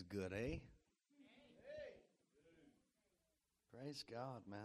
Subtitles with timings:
[0.00, 0.56] is good, eh?
[3.76, 4.60] Praise God, man.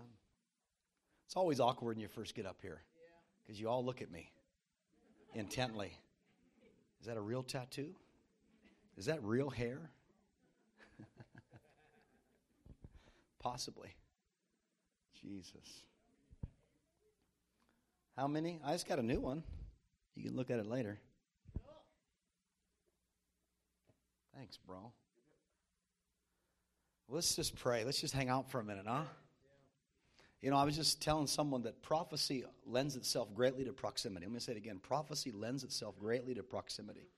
[1.25, 2.81] It's always awkward when you first get up here
[3.43, 4.31] because you all look at me
[5.33, 5.91] intently.
[7.01, 7.95] Is that a real tattoo?
[8.97, 9.89] Is that real hair?
[13.39, 13.89] Possibly.
[15.21, 15.83] Jesus.
[18.15, 18.61] How many?
[18.63, 19.43] I just got a new one.
[20.15, 20.97] You can look at it later.
[24.33, 24.93] Thanks, bro.
[27.07, 27.83] Let's just pray.
[27.83, 29.03] Let's just hang out for a minute, huh?
[30.41, 34.25] You know, I was just telling someone that prophecy lends itself greatly to proximity.
[34.25, 34.79] I'm going to say it again.
[34.79, 37.09] Prophecy lends itself greatly to proximity.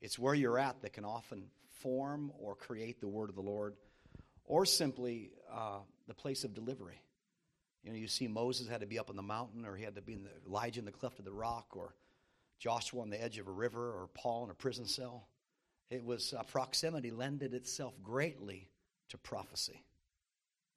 [0.00, 1.44] It's where you're at that can often
[1.80, 3.74] form or create the word of the Lord,
[4.44, 7.00] or simply uh, the place of delivery.
[7.84, 9.94] You know, you see Moses had to be up on the mountain, or he had
[9.96, 11.94] to be in the Elijah in the cleft of the rock, or
[12.58, 15.28] Joshua on the edge of a river, or Paul in a prison cell.
[15.90, 18.68] It was uh, proximity lended itself greatly
[19.08, 19.82] to prophecy.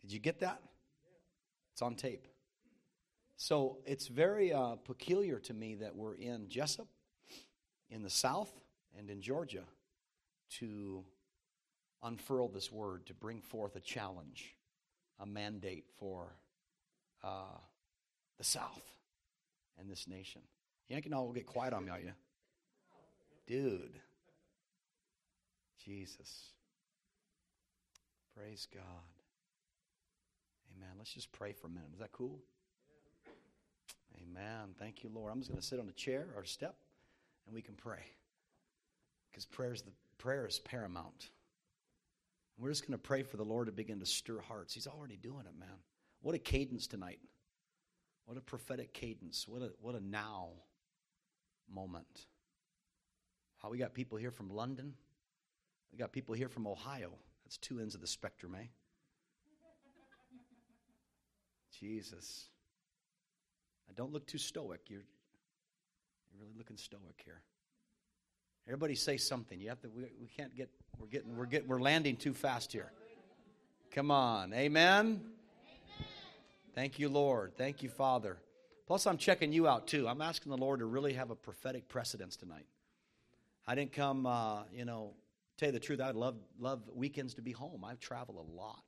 [0.01, 0.62] Did you get that?
[1.74, 2.27] It's on tape.
[3.38, 6.88] So it's very uh, peculiar to me that we're in Jesup,
[7.90, 8.51] in the South,
[8.98, 9.63] and in Georgia
[10.60, 11.04] to
[12.04, 14.55] unfurl this word, to bring forth a challenge,
[15.20, 16.35] a mandate for
[17.23, 17.57] uh,
[18.38, 18.84] the South
[19.79, 20.41] and this nation.
[20.90, 22.12] You can all get quiet on me, are you?
[23.48, 23.99] Dude.
[25.84, 26.51] Jesus.
[28.42, 28.84] Praise God.
[30.76, 30.90] Amen.
[30.98, 31.90] Let's just pray for a minute.
[31.94, 32.40] Is that cool?
[34.20, 34.74] Amen.
[34.80, 35.32] Thank you, Lord.
[35.32, 36.76] I'm just going to sit on a chair or a step
[37.46, 38.04] and we can pray.
[39.30, 41.30] Because prayer is, the, prayer is paramount.
[42.58, 44.74] We're just going to pray for the Lord to begin to stir hearts.
[44.74, 45.78] He's already doing it, man.
[46.24, 47.20] What a cadence tonight.
[48.26, 49.48] What a prophetic cadence.
[49.48, 50.50] What a, what a now
[51.72, 52.26] moment.
[53.62, 54.96] How we got people here from London.
[55.92, 57.12] We got people here from Ohio.
[57.52, 58.63] That's two ends of the spectrum, eh?
[61.77, 62.46] Jesus.
[63.90, 64.79] Now don't look too stoic.
[64.88, 65.01] You're,
[66.31, 67.41] you're really looking stoic here.
[68.67, 69.59] Everybody say something.
[69.59, 69.89] You have to.
[69.89, 70.69] We, we can't get.
[70.97, 71.35] We're getting.
[71.35, 71.67] We're getting.
[71.67, 72.89] We're landing too fast here.
[73.94, 74.53] Come on.
[74.53, 75.19] Amen.
[76.73, 77.57] Thank you, Lord.
[77.57, 78.38] Thank you, Father.
[78.88, 80.07] Plus, I'm checking you out too.
[80.07, 82.66] I'm asking the Lord to really have a prophetic precedence tonight.
[83.68, 85.16] I didn't come, uh, you know,
[85.61, 86.01] tell you the truth.
[86.01, 87.85] I'd love love weekends to be home.
[87.85, 88.83] I travel a lot,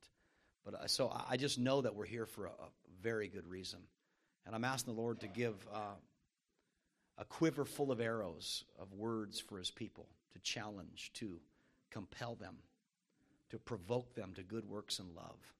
[0.65, 2.69] but uh, so I just know that we're here for a, a,
[3.01, 3.79] very good reason,
[4.45, 5.97] and I'm asking the Lord to give uh,
[7.17, 11.39] a quiver full of arrows of words for His people to challenge, to
[11.91, 12.55] compel them,
[13.51, 15.53] to provoke them to good works and love.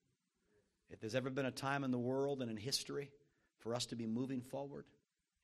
[0.90, 3.12] If there's ever been a time in the world and in history
[3.60, 4.86] for us to be moving forward,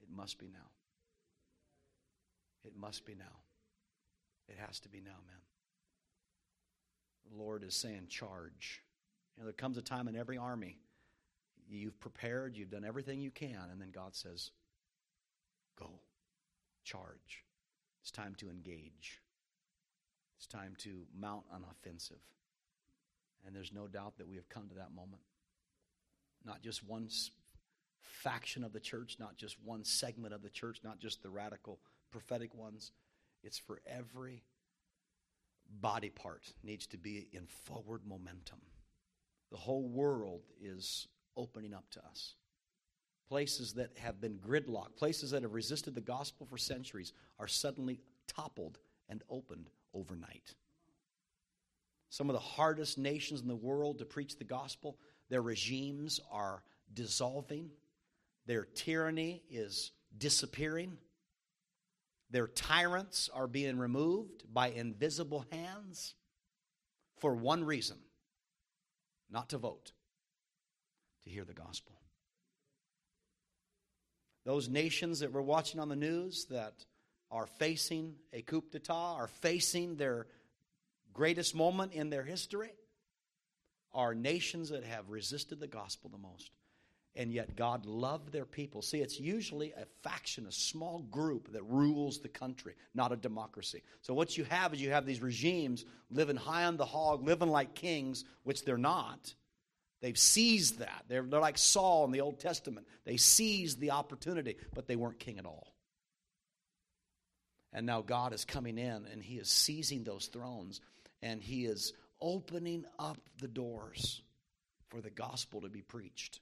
[0.02, 0.70] it must be now.
[2.64, 3.26] It must be now.
[4.48, 5.49] It has to be now, man.
[7.38, 8.82] Lord is saying, charge.
[9.36, 10.78] You know, there comes a time in every army,
[11.70, 14.52] you've prepared, you've done everything you can, and then God says,
[15.78, 15.90] go,
[16.84, 17.44] charge.
[18.02, 19.22] It's time to engage.
[20.38, 22.22] It's time to mount an offensive.
[23.46, 25.22] And there's no doubt that we have come to that moment.
[26.46, 27.10] Not just one
[28.02, 31.80] faction of the church, not just one segment of the church, not just the radical
[32.12, 32.92] prophetic ones.
[33.44, 34.44] It's for every
[35.82, 38.60] body part needs to be in forward momentum.
[39.52, 42.36] The whole world is opening up to us.
[43.28, 48.00] Places that have been gridlocked, places that have resisted the gospel for centuries, are suddenly
[48.28, 50.56] toppled and opened overnight.
[52.10, 54.98] Some of the hardest nations in the world to preach the gospel,
[55.30, 56.64] their regimes are
[56.94, 57.70] dissolving,
[58.48, 60.98] their tyranny is disappearing,
[62.30, 66.16] their tyrants are being removed by invisible hands
[67.18, 67.98] for one reason
[69.32, 69.92] not to vote,
[71.24, 71.96] to hear the gospel.
[74.46, 76.86] Those nations that we're watching on the news that
[77.30, 80.26] are facing a coup d'etat, are facing their
[81.14, 82.72] greatest moment in their history,
[83.94, 86.52] are nations that have resisted the gospel the most
[87.20, 88.82] and yet God loved their people.
[88.82, 93.84] See, it's usually a faction, a small group that rules the country, not a democracy.
[94.02, 97.50] So, what you have is you have these regimes living high on the hog, living
[97.50, 99.34] like kings, which they're not.
[100.02, 101.04] They've seized that.
[101.10, 102.88] They're, they're like Saul in the Old Testament.
[103.04, 105.74] They seized the opportunity, but they weren't king at all.
[107.74, 110.80] And now God is coming in and He is seizing those thrones
[111.22, 114.22] and He is opening up the doors
[114.88, 116.40] for the gospel to be preached.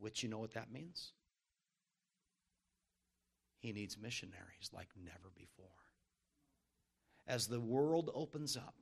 [0.00, 1.12] Which you know what that means?
[3.58, 5.66] He needs missionaries like never before.
[7.26, 8.74] As the world opens up,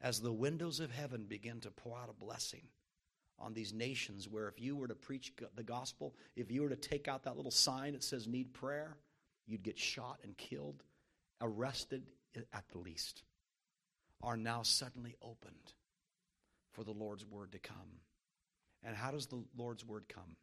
[0.00, 2.62] as the windows of heaven begin to pour out a blessing
[3.38, 6.76] on these nations where if you were to preach the gospel, if you were to
[6.76, 8.96] take out that little sign that says need prayer,
[9.46, 10.82] you'd get shot and killed,
[11.40, 12.02] arrested
[12.52, 13.22] at the least,
[14.22, 15.72] are now suddenly opened
[16.72, 18.00] for the Lord's word to come.
[18.84, 20.36] And how does the Lord's word come?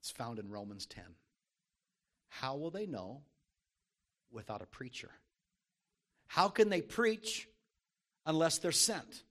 [0.00, 1.04] It's found in Romans 10.
[2.28, 3.22] How will they know
[4.30, 5.10] without a preacher?
[6.26, 7.48] How can they preach
[8.26, 9.22] unless they're sent?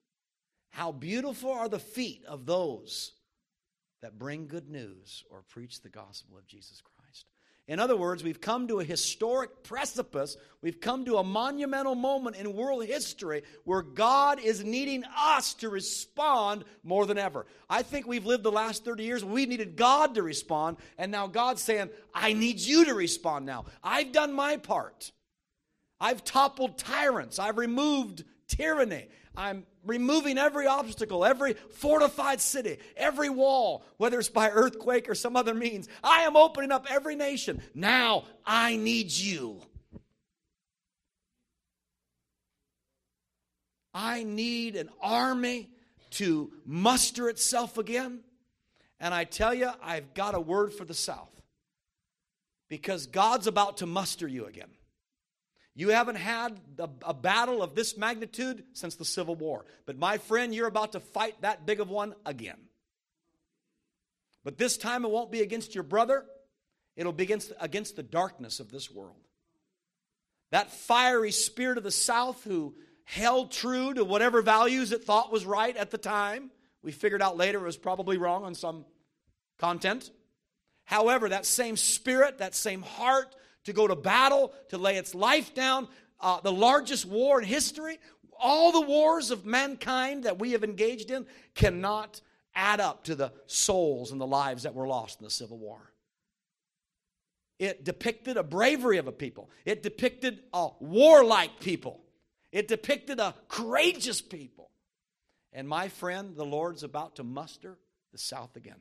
[0.70, 3.14] How beautiful are the feet of those
[4.02, 6.97] that bring good news or preach the gospel of Jesus Christ.
[7.68, 10.38] In other words, we've come to a historic precipice.
[10.62, 15.70] We've come to a monumental moment in world history where God is needing us to
[15.70, 17.46] respond more than ever.
[17.70, 21.28] I think we've lived the last 30 years, we needed God to respond, and now
[21.28, 23.66] God's saying, I need you to respond now.
[23.84, 25.12] I've done my part.
[26.00, 29.10] I've toppled tyrants, I've removed tyranny.
[29.38, 35.36] I'm removing every obstacle, every fortified city, every wall, whether it's by earthquake or some
[35.36, 35.88] other means.
[36.04, 37.62] I am opening up every nation.
[37.76, 39.62] Now I need you.
[43.94, 45.70] I need an army
[46.12, 48.22] to muster itself again.
[49.00, 51.30] And I tell you, I've got a word for the South
[52.70, 54.70] because God's about to muster you again.
[55.78, 59.64] You haven't had a, a, battle of this magnitude since the Civil War.
[59.86, 62.58] But my friend, you're about to fight that big of one again.
[64.44, 66.26] But this time it won't be against your brother,
[66.96, 69.22] it'll be against, against the darkness of this world.
[70.50, 72.74] That fiery spirit of the South who
[73.04, 76.50] held true to whatever values it thought was right at the time.
[76.82, 78.84] We figured out later it was probably wrong on some
[79.60, 80.10] content.
[80.86, 83.36] However, that same spirit, that same heart,
[83.68, 85.90] to go to battle, to lay its life down,
[86.22, 88.00] uh, the largest war in history.
[88.40, 92.22] All the wars of mankind that we have engaged in cannot
[92.56, 95.80] add up to the souls and the lives that were lost in the Civil War.
[97.60, 102.00] It depicted a bravery of a people, it depicted a warlike people,
[102.54, 104.72] it depicted a courageous people.
[105.52, 107.78] And my friend, the Lord's about to muster
[108.14, 108.80] the South again.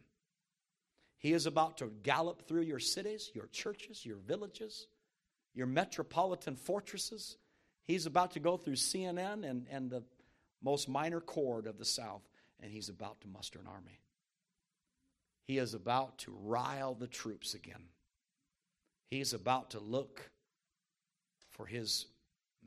[1.19, 4.87] He is about to gallop through your cities, your churches, your villages,
[5.55, 7.37] your metropolitan fortresses.
[7.85, 10.03] He's about to go through CNN and, and the
[10.63, 12.23] most minor chord of the South,
[12.61, 14.01] and he's about to muster an army.
[15.47, 17.85] He is about to rile the troops again.
[19.11, 20.31] He is about to look
[21.51, 22.07] for his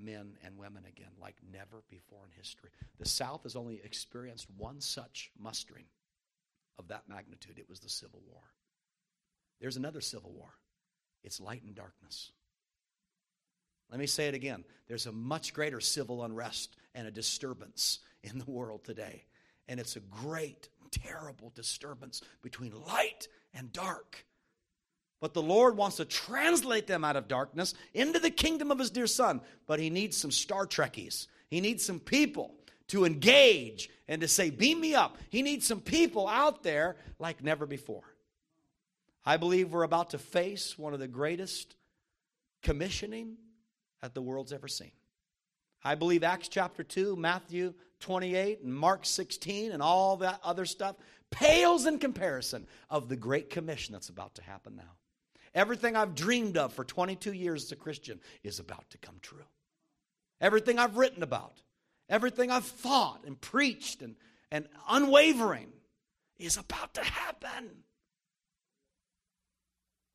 [0.02, 2.70] men and women again like never before in history.
[2.98, 5.86] The South has only experienced one such mustering
[6.80, 7.60] of that magnitude.
[7.60, 8.42] It was the Civil War.
[9.60, 10.54] There's another Civil War
[11.22, 12.32] it's light and darkness.
[13.92, 14.64] Let me say it again.
[14.88, 19.26] There's a much greater civil unrest and a disturbance in the world today.
[19.68, 24.26] And it's a great, terrible disturbance between light and dark.
[25.20, 28.92] But the Lord wants to translate them out of darkness into the kingdom of His
[28.92, 29.42] dear Son.
[29.68, 31.28] But He needs some Star Trekkies.
[31.50, 32.56] He needs some people
[32.90, 35.18] to engage and to say, Beam me up.
[35.30, 38.04] He needs some people out there like never before.
[39.26, 41.76] I believe we're about to face one of the greatest
[42.64, 43.38] commissioning
[44.02, 44.92] that the world's ever seen.
[45.84, 50.96] I believe Acts chapter 2, Matthew 28, and Mark 16, and all that other stuff
[51.32, 54.96] pales in comparison of the great commission that's about to happen now.
[55.54, 59.46] Everything I've dreamed of for 22 years as a Christian is about to come true.
[60.42, 61.62] Everything I've written about,
[62.10, 64.16] Everything I've thought and preached and,
[64.52, 65.68] and unwavering
[66.40, 67.70] is about to happen.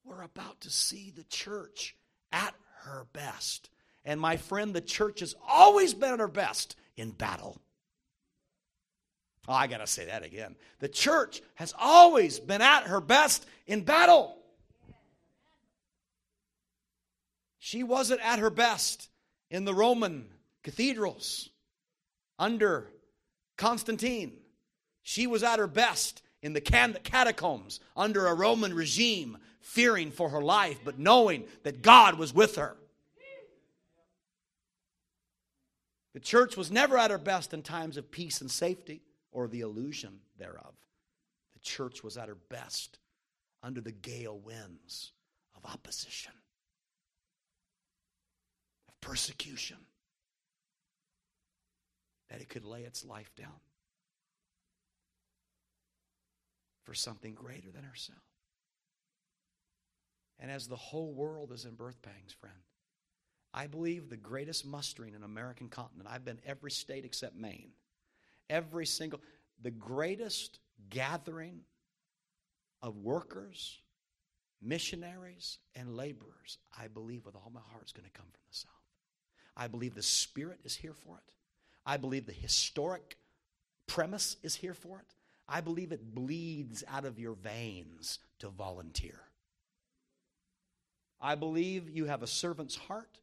[0.05, 1.95] We're about to see the church
[2.33, 3.71] at her best.
[4.05, 7.61] And my friend, the church has always been at her best in battle.
[9.47, 10.57] Oh, I got to say that again.
[10.81, 14.37] The church has always been at her best in battle.
[17.59, 19.09] She wasn't at her best
[19.51, 20.29] in the Roman
[20.63, 21.51] cathedrals
[22.39, 22.91] under
[23.57, 24.33] Constantine.
[25.03, 30.43] She was at her best in the catacombs under a Roman regime, fearing for her
[30.43, 32.77] life, but knowing that God was with her.
[36.13, 39.61] The church was never at her best in times of peace and safety or the
[39.61, 40.75] illusion thereof.
[41.55, 42.99] The church was at her best
[43.63, 45.13] under the gale winds
[45.57, 46.33] of opposition,
[48.89, 49.79] of persecution
[52.35, 53.61] that it could lay its life down
[56.83, 58.19] for something greater than herself.
[60.41, 62.57] And as the whole world is in birth pangs, friend,
[63.53, 66.09] I believe the greatest mustering in American continent.
[66.11, 67.71] I've been every state except Maine.
[68.51, 69.21] Every single,
[69.63, 70.59] the greatest
[70.91, 71.61] gathering
[72.83, 73.79] of workers,
[74.61, 78.57] missionaries, and laborers, I believe with all my heart is going to come from the
[78.57, 78.71] South.
[79.57, 81.35] I believe the Spirit is here for it.
[81.87, 83.17] I believe the historic
[83.87, 85.15] premise is here for it.
[85.49, 89.21] I believe it bleeds out of your veins to volunteer.
[91.21, 93.19] I believe you have a servant's heart.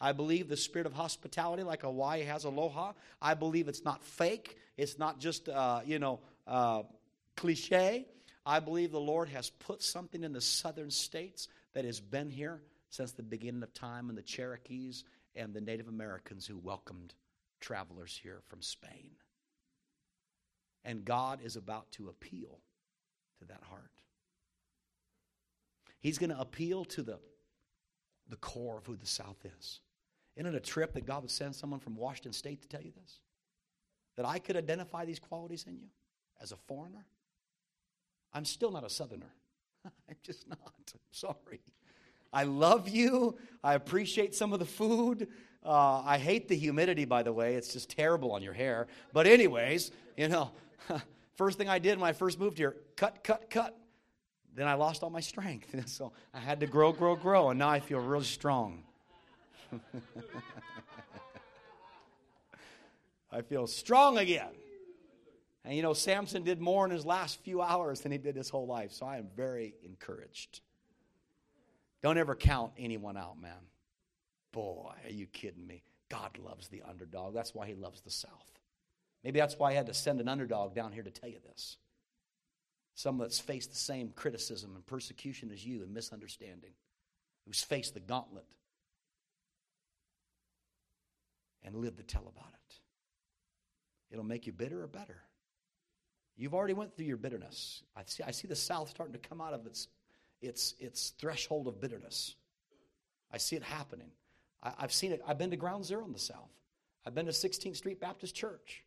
[0.00, 2.92] I believe the spirit of hospitality, like Hawaii has aloha.
[3.20, 4.56] I believe it's not fake.
[4.76, 6.82] It's not just, uh, you know, uh,
[7.36, 8.06] cliche.
[8.44, 12.62] I believe the Lord has put something in the southern states that has been here
[12.90, 17.14] since the beginning of time, and the Cherokees and the Native Americans who welcomed
[17.66, 19.10] travelers here from Spain.
[20.84, 22.60] And God is about to appeal
[23.40, 23.90] to that heart.
[25.98, 27.18] He's going to appeal to the,
[28.28, 29.80] the core of who the South is.
[30.36, 32.92] Isn't it a trip that God would send someone from Washington State to tell you
[32.92, 33.18] this?
[34.16, 35.88] That I could identify these qualities in you
[36.40, 37.04] as a foreigner?
[38.32, 39.34] I'm still not a Southerner.
[39.84, 40.58] I'm just not.
[40.64, 41.62] I'm sorry.
[42.32, 43.38] I love you.
[43.64, 45.26] I appreciate some of the food.
[45.66, 47.56] Uh, I hate the humidity, by the way.
[47.56, 48.86] It's just terrible on your hair.
[49.12, 50.52] But, anyways, you know,
[51.34, 53.76] first thing I did when I first moved here cut, cut, cut.
[54.54, 55.74] Then I lost all my strength.
[55.88, 57.50] so I had to grow, grow, grow.
[57.50, 58.84] And now I feel really strong.
[63.32, 64.52] I feel strong again.
[65.64, 68.48] And you know, Samson did more in his last few hours than he did his
[68.48, 68.92] whole life.
[68.92, 70.60] So I am very encouraged.
[72.02, 73.58] Don't ever count anyone out, man.
[74.56, 75.82] Boy, are you kidding me?
[76.08, 77.34] God loves the underdog.
[77.34, 78.58] That's why he loves the South.
[79.22, 81.76] Maybe that's why I had to send an underdog down here to tell you this.
[82.94, 86.70] Someone that's faced the same criticism and persecution as you and misunderstanding,
[87.44, 88.46] who's faced the gauntlet
[91.62, 92.76] and lived to tell about it.
[94.10, 95.18] It'll make you bitter or better.
[96.34, 97.82] You've already went through your bitterness.
[97.94, 99.88] I see, I see the South starting to come out of its,
[100.40, 102.36] its, its threshold of bitterness.
[103.30, 104.12] I see it happening.
[104.66, 105.22] I, I've seen it.
[105.26, 106.50] I've been to Ground Zero in the South.
[107.06, 108.82] I've been to 16th Street Baptist Church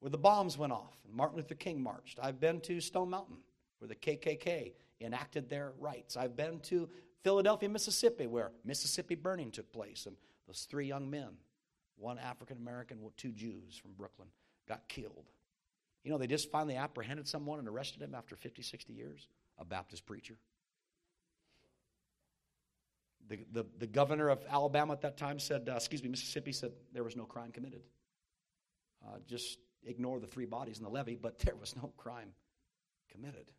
[0.00, 2.18] where the bombs went off and Martin Luther King marched.
[2.22, 3.38] I've been to Stone Mountain
[3.78, 6.16] where the KKK enacted their rights.
[6.16, 6.88] I've been to
[7.22, 10.16] Philadelphia, Mississippi, where Mississippi burning took place, and
[10.46, 11.28] those three young men,
[11.96, 14.28] one African American, two Jews from Brooklyn,
[14.68, 15.30] got killed.
[16.04, 19.28] You know, they just finally apprehended someone and arrested him after 50, 60 years,
[19.58, 20.36] a Baptist preacher.
[23.28, 26.72] The, the, the governor of Alabama at that time said, uh, excuse me, Mississippi said
[26.92, 27.82] there was no crime committed.
[29.06, 32.30] Uh, just ignore the three bodies in the levee, but there was no crime
[33.10, 33.50] committed.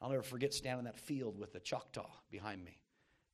[0.00, 2.80] I'll never forget standing in that field with the Choctaw behind me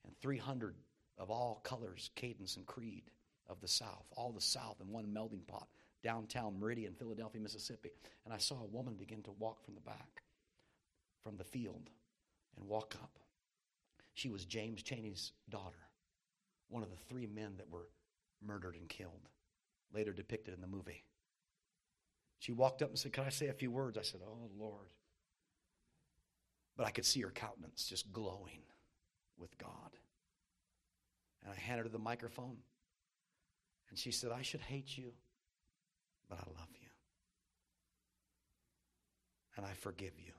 [0.07, 0.77] and 300
[1.19, 3.11] of all colors, cadence, and creed
[3.49, 5.69] of the South, all the South in one melting pot,
[6.03, 7.91] downtown Meridian, Philadelphia, Mississippi.
[8.25, 10.23] And I saw a woman begin to walk from the back,
[11.23, 11.91] from the field,
[12.57, 13.19] and walk up.
[14.15, 15.89] She was James Chaney's daughter,
[16.69, 17.89] one of the three men that were
[18.45, 19.29] murdered and killed,
[19.93, 21.05] later depicted in the movie.
[22.39, 23.99] She walked up and said, Can I say a few words?
[23.99, 24.89] I said, Oh, Lord.
[26.77, 28.63] But I could see her countenance just glowing
[29.39, 29.91] with God.
[31.43, 32.57] And I handed her the microphone.
[33.91, 35.13] And she said, I should hate you,
[36.29, 36.89] but I love you.
[39.57, 40.33] And I forgive you.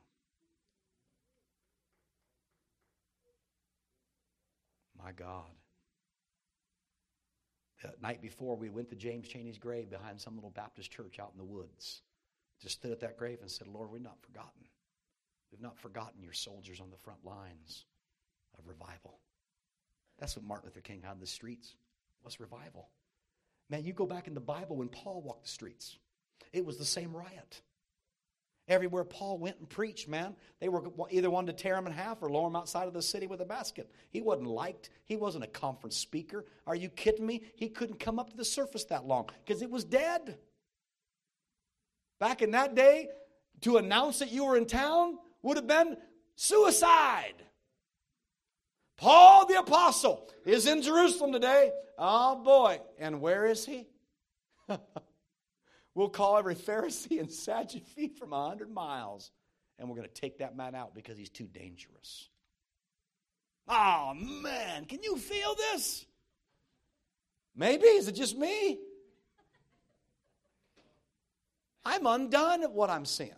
[5.05, 5.51] My God.
[7.83, 11.29] The night before, we went to James Chaney's grave behind some little Baptist church out
[11.31, 12.01] in the woods.
[12.59, 14.63] Just stood at that grave and said, Lord, we've not forgotten.
[15.51, 17.85] We've not forgotten your soldiers on the front lines
[18.57, 19.19] of revival.
[20.17, 21.75] That's what Martin Luther King had in the streets
[22.23, 22.89] was revival.
[23.69, 25.99] Man, you go back in the Bible when Paul walked the streets,
[26.51, 27.61] it was the same riot.
[28.67, 32.23] Everywhere Paul went and preached, man, they were either wanted to tear him in half
[32.23, 33.91] or lower him outside of the city with a basket.
[34.09, 34.89] He wasn't liked.
[35.03, 36.45] He wasn't a conference speaker.
[36.65, 37.43] Are you kidding me?
[37.55, 40.37] He couldn't come up to the surface that long because it was dead.
[42.19, 43.09] Back in that day,
[43.61, 45.97] to announce that you were in town would have been
[46.35, 47.35] suicide.
[48.97, 51.71] Paul the Apostle is in Jerusalem today.
[51.97, 52.79] Oh boy.
[52.97, 53.87] And where is he?
[55.95, 59.31] We'll call every Pharisee and Sadducee from a 100 miles,
[59.79, 62.29] and we're going to take that man out because he's too dangerous.
[63.67, 66.05] Oh, man, can you feel this?
[67.55, 67.85] Maybe.
[67.85, 68.77] Is it just me?
[71.85, 73.31] I'm undone at what I'm seeing.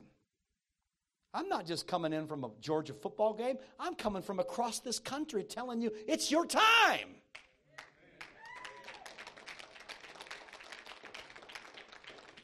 [1.34, 4.98] I'm not just coming in from a Georgia football game, I'm coming from across this
[4.98, 7.16] country telling you it's your time.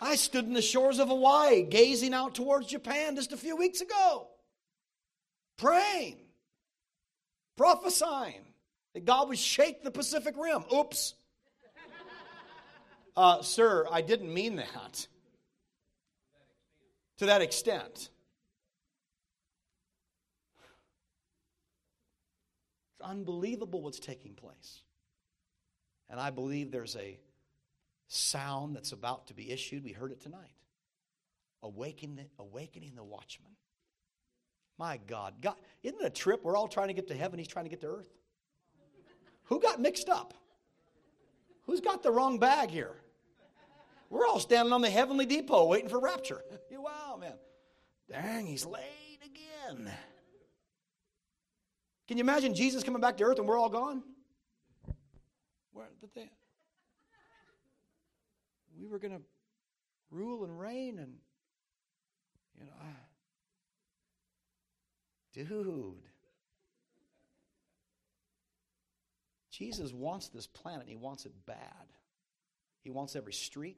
[0.04, 3.80] I stood in the shores of Hawaii gazing out towards Japan just a few weeks
[3.80, 4.28] ago,
[5.58, 6.18] praying,
[7.56, 8.44] prophesying
[8.94, 10.66] that God would shake the Pacific Rim.
[10.76, 11.14] Oops.
[13.16, 15.08] Uh, sir, I didn't mean that
[17.20, 18.10] to that extent.
[23.00, 24.82] It's unbelievable what's taking place.
[26.10, 27.18] And I believe there's a
[28.14, 29.84] sound that's about to be issued.
[29.84, 30.56] We heard it tonight.
[31.62, 33.52] Awakening, awakening the watchman.
[34.78, 35.36] My God.
[35.42, 35.56] God.
[35.82, 36.44] Isn't it a trip?
[36.44, 38.10] We're all trying to get to heaven, he's trying to get to earth.
[39.46, 40.34] Who got mixed up?
[41.66, 42.96] Who's got the wrong bag here?
[44.10, 46.42] We're all standing on the heavenly depot waiting for rapture.
[46.72, 47.34] wow, man.
[48.10, 49.90] Dang, he's late again.
[52.08, 54.04] Can you imagine Jesus coming back to earth and we're all gone?
[55.72, 56.30] Where did they?
[58.80, 59.22] We were going to
[60.12, 61.14] rule and reign, and
[62.60, 62.88] you know, I,
[65.34, 65.96] dude.
[69.52, 70.88] Jesus wants this planet.
[70.88, 71.58] He wants it bad.
[72.82, 73.78] He wants every street.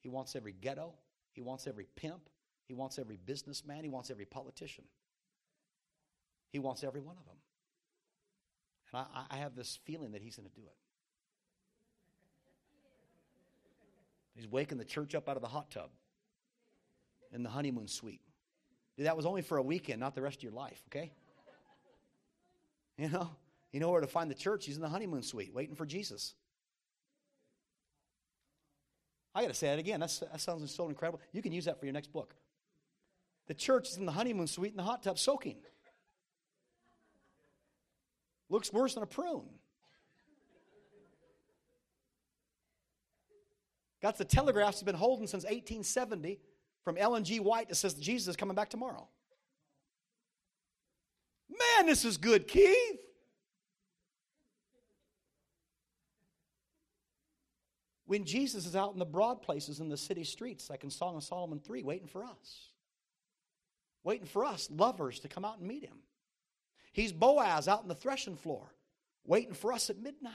[0.00, 0.94] He wants every ghetto.
[1.32, 2.28] He wants every pimp.
[2.66, 3.82] He wants every businessman.
[3.82, 4.84] He wants every politician.
[6.52, 7.36] He wants every one of them.
[8.92, 10.76] And I, I have this feeling that he's going to do it.
[14.36, 15.90] He's waking the church up out of the hot tub
[17.32, 18.20] in the honeymoon suite.
[18.96, 21.12] Dude, that was only for a weekend, not the rest of your life, okay?
[22.98, 23.28] You know?
[23.72, 24.64] You know where to find the church?
[24.64, 26.34] He's in the honeymoon suite waiting for Jesus.
[29.34, 30.00] I got to say that again.
[30.00, 31.20] That's, that sounds so incredible.
[31.30, 32.34] You can use that for your next book.
[33.48, 35.58] The church is in the honeymoon suite in the hot tub soaking.
[38.48, 39.44] Looks worse than a prune.
[44.02, 46.38] Got the telegraphs he's been holding since 1870
[46.82, 47.40] from Ellen G.
[47.40, 49.08] White that says Jesus is coming back tomorrow.
[51.48, 53.00] Man, this is good, Keith.
[58.06, 61.16] when Jesus is out in the broad places in the city streets, like in Song
[61.16, 62.70] of Solomon 3, waiting for us.
[64.04, 65.98] Waiting for us, lovers, to come out and meet him.
[66.92, 68.72] He's Boaz out in the threshing floor,
[69.24, 70.32] waiting for us at midnight.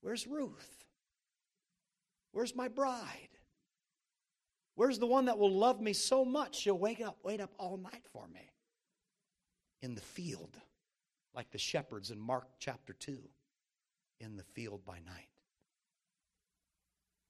[0.00, 0.86] Where's Ruth?
[2.38, 3.30] Where's my bride?
[4.76, 7.78] Where's the one that will love me so much she'll wake up, wait up all
[7.78, 8.52] night for me?
[9.82, 10.56] In the field,
[11.34, 13.18] like the shepherds in Mark chapter 2,
[14.20, 15.30] in the field by night.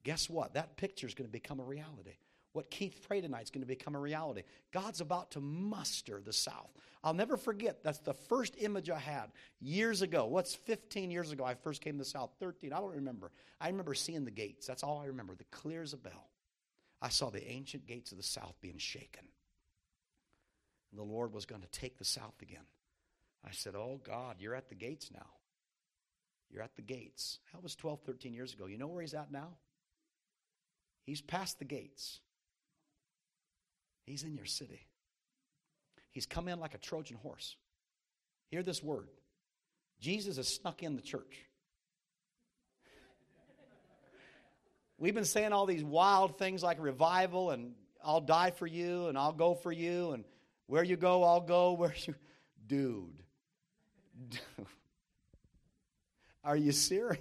[0.04, 0.52] Guess what?
[0.52, 2.18] That picture is going to become a reality.
[2.58, 4.42] What Keith prayed tonight is going to become a reality.
[4.72, 6.72] God's about to muster the South.
[7.04, 10.26] I'll never forget, that's the first image I had years ago.
[10.26, 11.44] What's 15 years ago?
[11.44, 12.30] I first came to the South.
[12.40, 13.30] 13, I don't remember.
[13.60, 14.66] I remember seeing the gates.
[14.66, 16.30] That's all I remember, the clear as a bell.
[17.00, 19.26] I saw the ancient gates of the South being shaken.
[20.90, 22.66] And the Lord was going to take the South again.
[23.46, 25.30] I said, Oh God, you're at the gates now.
[26.50, 27.38] You're at the gates.
[27.52, 28.66] That was 12, 13 years ago.
[28.66, 29.50] You know where he's at now?
[31.04, 32.18] He's past the gates.
[34.08, 34.80] He's in your city.
[36.10, 37.56] He's come in like a Trojan horse.
[38.50, 39.08] Hear this word
[40.00, 41.44] Jesus has snuck in the church.
[44.96, 49.18] We've been saying all these wild things like revival and I'll die for you and
[49.18, 50.24] I'll go for you and
[50.66, 51.72] where you go, I'll go.
[51.72, 52.14] Where you.
[52.66, 53.22] Dude.
[54.28, 54.40] Dude.
[56.44, 57.20] Are you serious?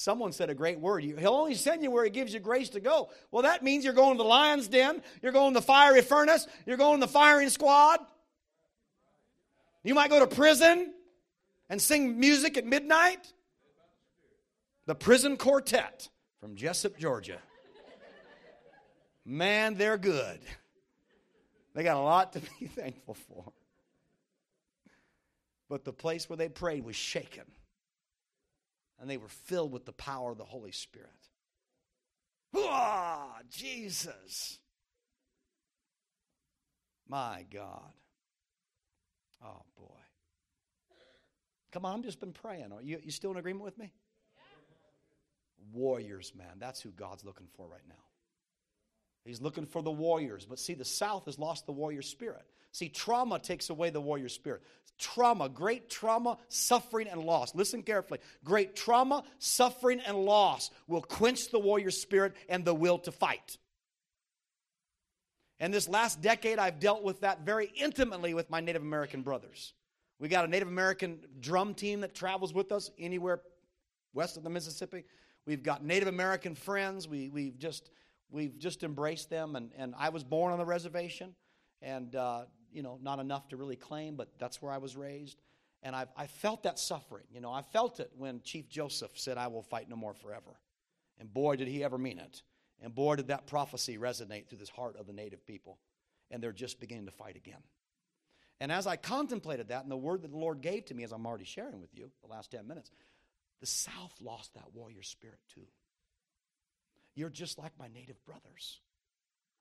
[0.00, 1.04] Someone said a great word.
[1.04, 3.10] He'll only send you where he gives you grace to go.
[3.30, 6.46] Well, that means you're going to the lion's den, you're going to the fiery furnace,
[6.64, 8.00] you're going to the firing squad.
[9.84, 10.94] You might go to prison
[11.68, 13.30] and sing music at midnight.
[14.86, 16.08] The Prison Quartet
[16.40, 17.38] from Jesup, Georgia.
[19.26, 20.40] Man, they're good.
[21.74, 23.52] They got a lot to be thankful for.
[25.68, 27.44] But the place where they prayed was shaken
[29.00, 31.08] and they were filled with the power of the Holy Spirit.
[32.54, 34.58] Ah, Jesus.
[37.08, 37.92] My God.
[39.44, 39.96] Oh, boy.
[41.72, 42.72] Come on, I've just been praying.
[42.72, 43.92] Are you, you still in agreement with me?
[45.72, 46.58] Warriors, man.
[46.58, 47.94] That's who God's looking for right now.
[49.24, 50.46] He's looking for the warriors.
[50.46, 52.44] But see, the South has lost the warrior spirit.
[52.72, 54.62] See, trauma takes away the warrior spirit.
[54.98, 57.54] Trauma, great trauma, suffering, and loss.
[57.54, 58.20] Listen carefully.
[58.44, 63.56] Great trauma, suffering, and loss will quench the warrior spirit and the will to fight.
[65.58, 69.74] And this last decade, I've dealt with that very intimately with my Native American brothers.
[70.18, 73.40] We got a Native American drum team that travels with us anywhere
[74.12, 75.04] west of the Mississippi.
[75.46, 77.08] We've got Native American friends.
[77.08, 77.90] We, we've just
[78.30, 79.56] we've just embraced them.
[79.56, 81.34] And, and I was born on the reservation,
[81.80, 85.40] and uh, you know, not enough to really claim, but that's where I was raised.
[85.82, 87.24] And I've, I felt that suffering.
[87.32, 90.58] You know, I felt it when Chief Joseph said, I will fight no more forever.
[91.18, 92.42] And boy, did he ever mean it.
[92.82, 95.78] And boy, did that prophecy resonate through this heart of the native people.
[96.30, 97.62] And they're just beginning to fight again.
[98.60, 101.12] And as I contemplated that, and the word that the Lord gave to me, as
[101.12, 102.90] I'm already sharing with you the last 10 minutes,
[103.60, 105.66] the South lost that warrior spirit too.
[107.14, 108.80] You're just like my native brothers.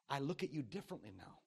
[0.09, 1.39] I look at you differently now.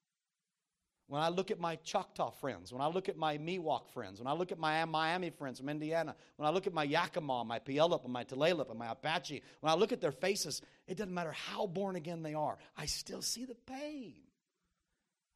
[1.13, 4.27] When I look at my Choctaw friends, when I look at my Miwok friends, when
[4.27, 7.59] I look at my Miami friends from Indiana, when I look at my Yakima, my
[7.59, 11.13] Puyallup, and my Tulalip, and my Apache, when I look at their faces, it doesn't
[11.13, 14.15] matter how born again they are, I still see the pain.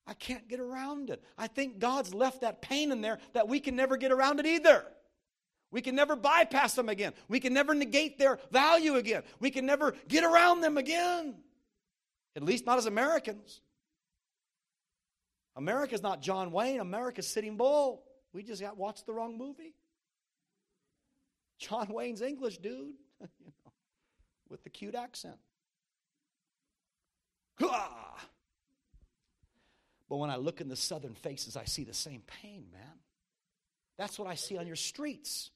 [0.07, 1.23] I can't get around it.
[1.37, 4.47] I think God's left that pain in there that we can never get around it
[4.47, 4.83] either.
[5.71, 7.13] We can never bypass them again.
[7.29, 9.25] We can never negate their value again.
[9.41, 11.35] We can never get around them again.
[12.35, 13.61] At least not as Americans.
[15.57, 18.03] America's not John Wayne, America's Sitting Bull.
[18.33, 19.75] We just got watched the wrong movie.
[21.59, 23.73] John Wayne's English, dude, you know,
[24.51, 25.37] with the cute accent.
[30.09, 33.01] But when I look in the southern faces, I see the same pain, man.
[33.99, 35.51] That's what I see on your streets.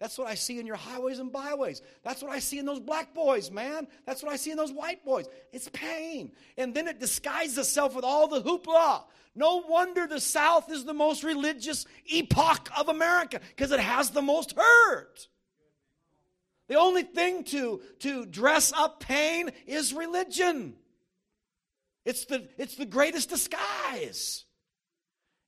[0.00, 1.82] That's what I see in your highways and byways.
[2.02, 3.86] That's what I see in those black boys, man.
[4.06, 5.26] That's what I see in those white boys.
[5.52, 6.32] It's pain.
[6.56, 9.02] And then it disguises itself with all the hoopla.
[9.34, 14.22] No wonder the South is the most religious epoch of America because it has the
[14.22, 15.28] most hurt.
[16.68, 20.76] The only thing to, to dress up pain is religion.
[22.06, 24.46] It's the, it's the greatest disguise.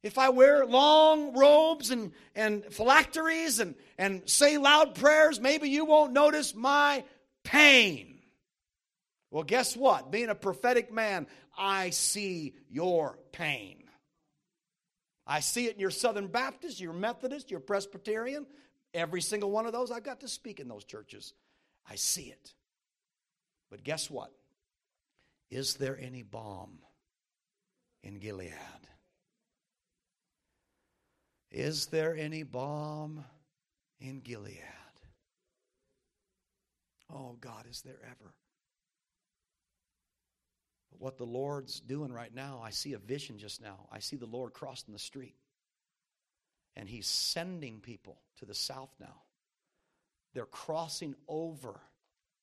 [0.03, 5.85] If I wear long robes and, and phylacteries and, and say loud prayers, maybe you
[5.85, 7.05] won't notice my
[7.45, 8.19] pain.
[9.31, 10.11] Well, guess what?
[10.11, 13.85] Being a prophetic man, I see your pain.
[15.27, 18.47] I see it in your Southern Baptist, your Methodist, your Presbyterian.
[18.93, 21.33] Every single one of those, I've got to speak in those churches.
[21.89, 22.55] I see it.
[23.71, 24.33] But guess what?
[25.51, 26.81] Is there any balm
[28.03, 28.53] in Gilead?
[31.53, 33.25] Is there any balm
[34.01, 34.59] in Gilead?
[37.15, 38.33] Oh, God, is there ever?
[40.91, 43.87] But what the Lord's doing right now, I see a vision just now.
[43.93, 45.35] I see the Lord crossing the street.
[46.75, 49.21] And He's sending people to the south now.
[50.33, 51.79] They're crossing over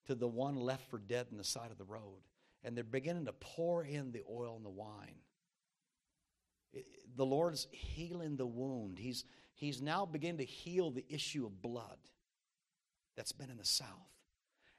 [0.05, 2.21] to the one left for dead in the side of the road.
[2.63, 5.15] And they're beginning to pour in the oil and the wine
[7.15, 8.97] the Lord's healing the wound.
[8.99, 11.97] He's, he's now beginning to heal the issue of blood
[13.15, 13.87] that's been in the South.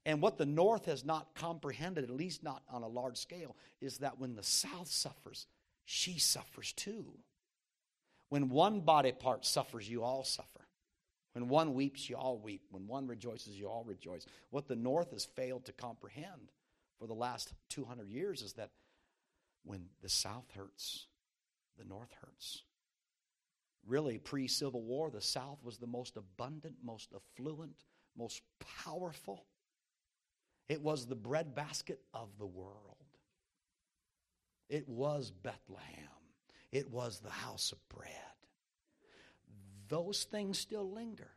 [0.07, 3.99] And what the North has not comprehended, at least not on a large scale, is
[3.99, 5.47] that when the South suffers,
[5.85, 7.13] she suffers too.
[8.31, 10.67] When one body part suffers, you all suffer.
[11.33, 12.63] When one weeps, you all weep.
[12.71, 14.27] When one rejoices, you all rejoice.
[14.51, 16.53] What the North has failed to comprehend
[16.99, 18.71] for the last 200 years is that
[19.65, 21.07] when the South hurts,
[21.81, 22.63] the North hurts.
[23.87, 27.85] Really, pre Civil War, the South was the most abundant, most affluent,
[28.17, 28.43] most
[28.85, 29.47] powerful.
[30.69, 32.97] It was the breadbasket of the world.
[34.69, 36.07] It was Bethlehem.
[36.71, 38.11] It was the house of bread.
[39.89, 41.31] Those things still linger.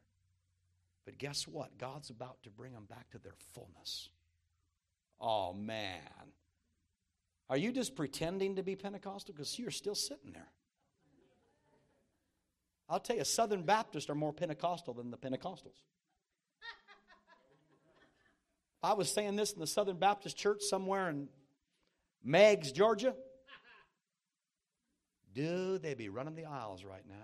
[1.05, 1.77] But guess what?
[1.77, 4.09] God's about to bring them back to their fullness.
[5.19, 5.99] Oh, man.
[7.49, 9.33] Are you just pretending to be Pentecostal?
[9.33, 10.49] Because you're still sitting there.
[12.89, 15.81] I'll tell you, Southern Baptists are more Pentecostal than the Pentecostals.
[18.81, 21.29] I was saying this in the Southern Baptist Church somewhere in
[22.23, 23.15] Meigs, Georgia.
[25.33, 27.15] Dude, they be running the aisles right now.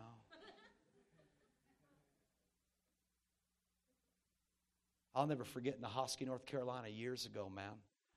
[5.13, 7.73] I'll never forget in Ahoskie, North Carolina, years ago, man.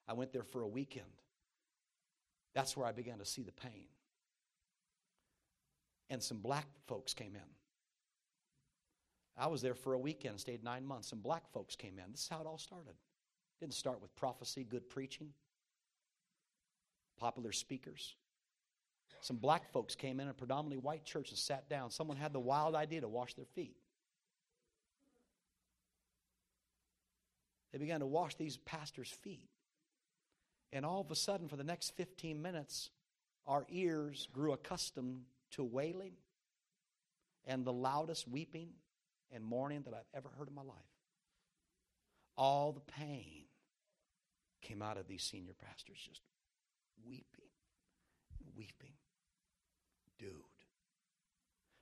[0.06, 1.06] I went there for a weekend.
[2.54, 3.86] That's where I began to see the pain.
[6.10, 7.50] And some black folks came in.
[9.36, 11.08] I was there for a weekend, stayed nine months.
[11.08, 12.10] Some black folks came in.
[12.10, 12.94] This is how it all started.
[13.60, 15.28] Didn't start with prophecy, good preaching,
[17.18, 18.14] popular speakers.
[19.20, 21.90] Some black folks came in a predominantly white church and sat down.
[21.90, 23.76] Someone had the wild idea to wash their feet.
[27.72, 29.48] They began to wash these pastors' feet.
[30.72, 32.90] And all of a sudden, for the next 15 minutes,
[33.46, 36.12] our ears grew accustomed to wailing
[37.44, 38.70] and the loudest weeping
[39.30, 40.76] and mourning that I've ever heard in my life.
[42.36, 43.44] all the pain
[44.62, 46.22] came out of these senior pastors just
[47.06, 47.50] weeping,
[48.56, 48.94] weeping.
[50.18, 50.30] Dude.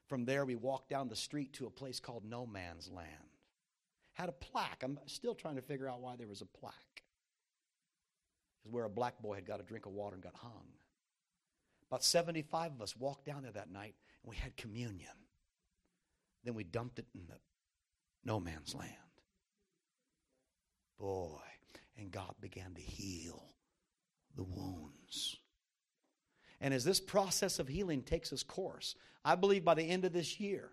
[0.09, 3.07] From there, we walked down the street to a place called No Man's Land.
[4.15, 4.83] Had a plaque.
[4.83, 6.75] I'm still trying to figure out why there was a plaque.
[8.65, 10.67] Is where a black boy had got a drink of water and got hung.
[11.89, 15.11] About 75 of us walked down there that night and we had communion.
[16.45, 17.37] Then we dumped it in the
[18.25, 18.95] no man's land.
[20.99, 21.41] Boy,
[21.99, 23.43] and God began to heal
[24.37, 25.37] the wounds.
[26.61, 28.95] And as this process of healing takes its course,
[29.25, 30.71] I believe by the end of this year,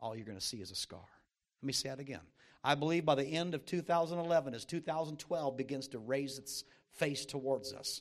[0.00, 1.00] all you're going to see is a scar.
[1.62, 2.20] Let me say that again.
[2.62, 6.64] I believe by the end of 2011, as 2012 begins to raise its
[6.96, 8.00] face towards us,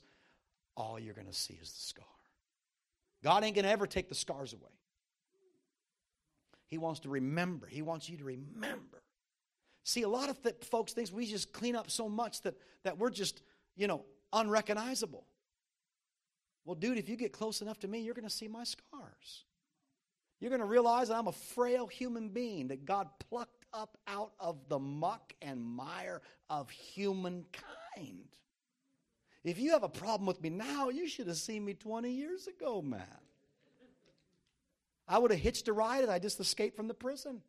[0.76, 2.06] all you're going to see is the scar.
[3.24, 4.72] God ain't going to ever take the scars away.
[6.68, 7.68] He wants to remember.
[7.68, 9.04] He wants you to remember.
[9.84, 12.98] See, a lot of th- folks think we just clean up so much that, that
[12.98, 13.42] we're just,
[13.76, 14.04] you know,
[14.34, 15.26] unrecognizable.
[16.66, 19.46] Well, dude, if you get close enough to me, you're going to see my scars.
[20.40, 24.32] You're going to realize that I'm a frail human being that God plucked up out
[24.40, 28.28] of the muck and mire of humankind.
[29.46, 32.48] If you have a problem with me now, you should have seen me 20 years
[32.48, 33.06] ago, man.
[35.08, 37.44] I would have hitched a ride and I just escaped from the prison.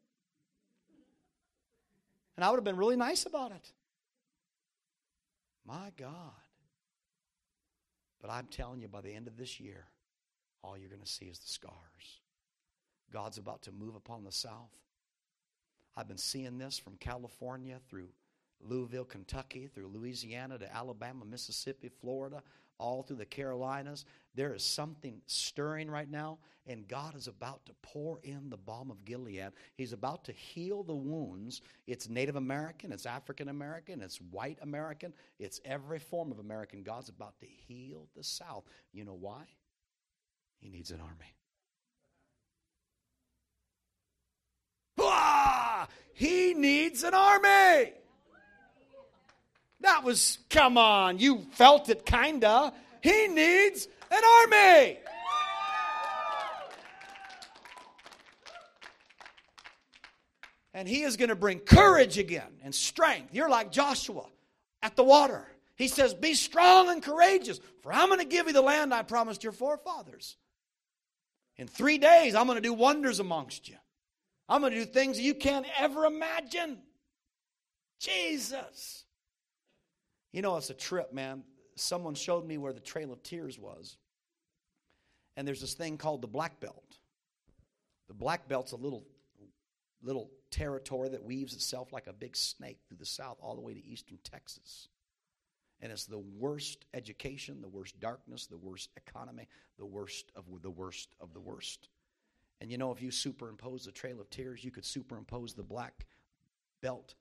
[2.36, 3.72] And I would have been really nice about it.
[5.66, 6.34] My God.
[8.20, 9.86] But I'm telling you, by the end of this year,
[10.62, 12.20] all you're going to see is the scars.
[13.10, 14.76] God's about to move upon the South.
[15.96, 18.08] I've been seeing this from California through
[18.60, 22.42] Louisville, Kentucky, through Louisiana to Alabama, Mississippi, Florida,
[22.78, 24.04] all through the Carolinas.
[24.34, 28.90] There is something stirring right now, and God is about to pour in the balm
[28.90, 29.52] of Gilead.
[29.76, 31.62] He's about to heal the wounds.
[31.86, 36.82] It's Native American, it's African American, it's white American, it's every form of American.
[36.82, 38.64] God's about to heal the South.
[38.92, 39.44] You know why?
[40.58, 41.34] He needs an army.
[46.16, 47.92] He needs an army.
[49.80, 52.72] That was, come on, you felt it kinda.
[53.02, 54.98] He needs an army.
[60.76, 63.32] And he is going to bring courage again and strength.
[63.32, 64.26] You're like Joshua
[64.82, 65.46] at the water.
[65.76, 69.02] He says, Be strong and courageous, for I'm going to give you the land I
[69.02, 70.36] promised your forefathers.
[71.56, 73.76] In three days, I'm going to do wonders amongst you.
[74.50, 76.78] I'm going to do things you can't ever imagine.
[77.98, 79.05] Jesus.
[80.36, 81.44] You know, it's a trip, man.
[81.76, 83.96] Someone showed me where the Trail of Tears was.
[85.34, 86.98] And there's this thing called the Black Belt.
[88.08, 89.06] The Black Belt's a little,
[90.02, 93.72] little territory that weaves itself like a big snake through the south all the way
[93.72, 94.88] to eastern Texas.
[95.80, 100.70] And it's the worst education, the worst darkness, the worst economy, the worst of the
[100.70, 101.88] worst of the worst.
[102.60, 106.04] And you know, if you superimpose the Trail of Tears, you could superimpose the Black
[106.82, 107.14] Belt.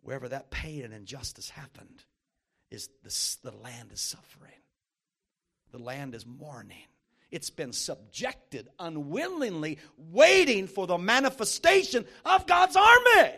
[0.00, 2.06] Wherever that pain and injustice happened,
[2.70, 4.52] is the, the land is suffering.
[5.72, 6.76] The land is mourning.
[7.30, 13.34] It's been subjected unwillingly, waiting for the manifestation of God's army.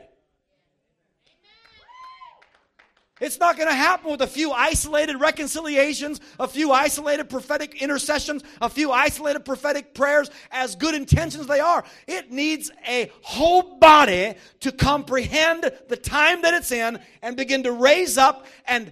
[3.20, 8.42] It's not going to happen with a few isolated reconciliations, a few isolated prophetic intercessions,
[8.60, 11.84] a few isolated prophetic prayers, as good intentions they are.
[12.08, 17.70] It needs a whole body to comprehend the time that it's in and begin to
[17.70, 18.90] raise up and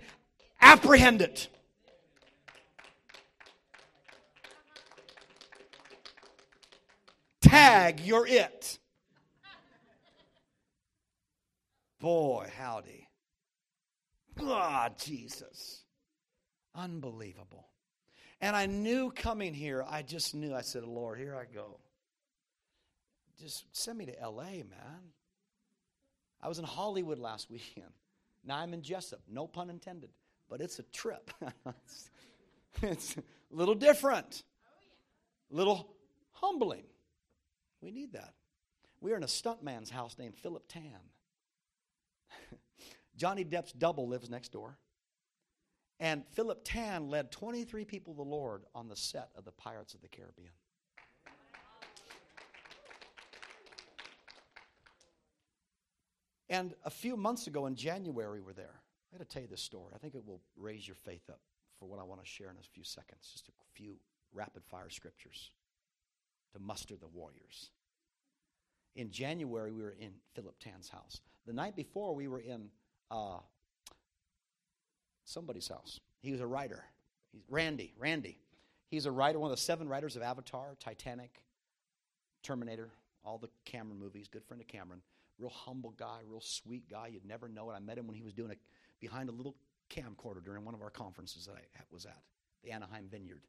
[0.60, 1.48] apprehend it.
[7.40, 8.78] Tag, you're it.
[11.98, 13.08] Boy, howdy.
[14.38, 15.84] God, Jesus.
[16.74, 17.66] Unbelievable.
[18.40, 21.78] And I knew coming here, I just knew, I said, Lord, here I go.
[23.38, 25.12] Just send me to LA, man.
[26.40, 27.92] I was in Hollywood last weekend.
[28.44, 30.10] Now I'm in Jesup, no pun intended
[30.50, 31.30] but it's a trip.
[32.82, 34.42] it's, a little different,
[35.50, 35.94] a little
[36.32, 36.84] humbling.
[37.80, 38.34] We need that.
[39.00, 41.00] We are in a stuntman's house named Philip Tan.
[43.16, 44.76] Johnny Depp's double lives next door.
[45.98, 49.94] And Philip Tan led 23 people to the Lord on the set of the Pirates
[49.94, 50.52] of the Caribbean.
[56.48, 58.79] And a few months ago in January, we were there.
[59.12, 59.92] I got to tell you this story.
[59.94, 61.40] I think it will raise your faith up
[61.78, 63.28] for what I want to share in a few seconds.
[63.32, 63.96] Just a few
[64.32, 65.50] rapid fire scriptures
[66.52, 67.70] to muster the warriors.
[68.94, 71.20] In January, we were in Philip Tan's house.
[71.46, 72.68] The night before, we were in
[73.10, 73.38] uh,
[75.24, 76.00] somebody's house.
[76.20, 76.84] He was a writer.
[77.32, 77.94] He's Randy.
[77.98, 78.38] Randy.
[78.88, 81.42] He's a writer, one of the seven writers of Avatar, Titanic,
[82.42, 82.90] Terminator,
[83.24, 84.26] all the Cameron movies.
[84.28, 85.00] Good friend of Cameron.
[85.38, 87.06] Real humble guy, real sweet guy.
[87.06, 87.74] You'd never know it.
[87.74, 88.58] I met him when he was doing it
[89.00, 89.56] behind a little
[89.90, 92.22] camcorder during one of our conferences that I was at,
[92.62, 93.42] the Anaheim Vineyard.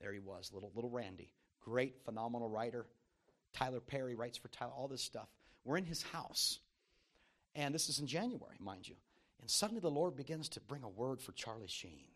[0.00, 1.30] There he was, little little Randy.
[1.60, 2.86] Great, phenomenal writer.
[3.52, 5.28] Tyler Perry writes for Tyler, all this stuff.
[5.64, 6.60] We're in his house.
[7.54, 8.94] And this is in January, mind you.
[9.40, 12.06] And suddenly the Lord begins to bring a word for Charlie Sheen.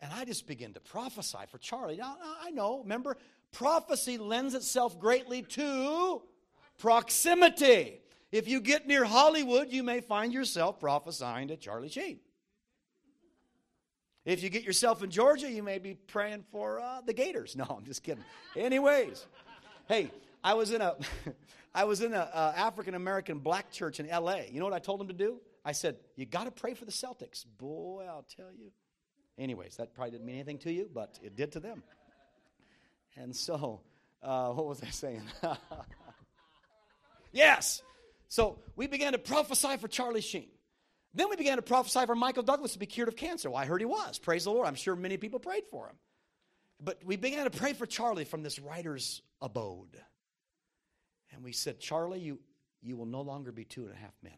[0.00, 1.96] And I just begin to prophesy for Charlie.
[1.96, 3.16] Now, I know, remember,
[3.52, 6.22] prophecy lends itself greatly to
[6.78, 8.00] proximity.
[8.32, 12.18] If you get near Hollywood, you may find yourself prophesying to Charlie Sheen.
[14.24, 17.54] If you get yourself in Georgia, you may be praying for uh, the Gators.
[17.62, 18.24] No, I'm just kidding.
[18.56, 19.26] Anyways,
[19.86, 20.10] hey,
[20.42, 20.96] I was in a,
[21.74, 24.48] I was in an African American black church in L.A.
[24.50, 25.40] You know what I told them to do?
[25.64, 28.70] I said, "You got to pray for the Celtics." Boy, I'll tell you.
[29.38, 31.82] Anyways, that probably didn't mean anything to you, but it did to them.
[33.16, 33.80] And so,
[34.22, 35.22] uh, what was I saying?
[37.32, 37.82] yes.
[38.32, 40.48] So we began to prophesy for Charlie Sheen.
[41.12, 43.50] Then we began to prophesy for Michael Douglas to be cured of cancer.
[43.50, 44.18] Well, I heard he was.
[44.18, 44.66] Praise the Lord.
[44.66, 45.96] I'm sure many people prayed for him.
[46.82, 50.00] But we began to pray for Charlie from this writer's abode.
[51.30, 52.38] And we said, Charlie, you,
[52.80, 54.32] you will no longer be two and a half men.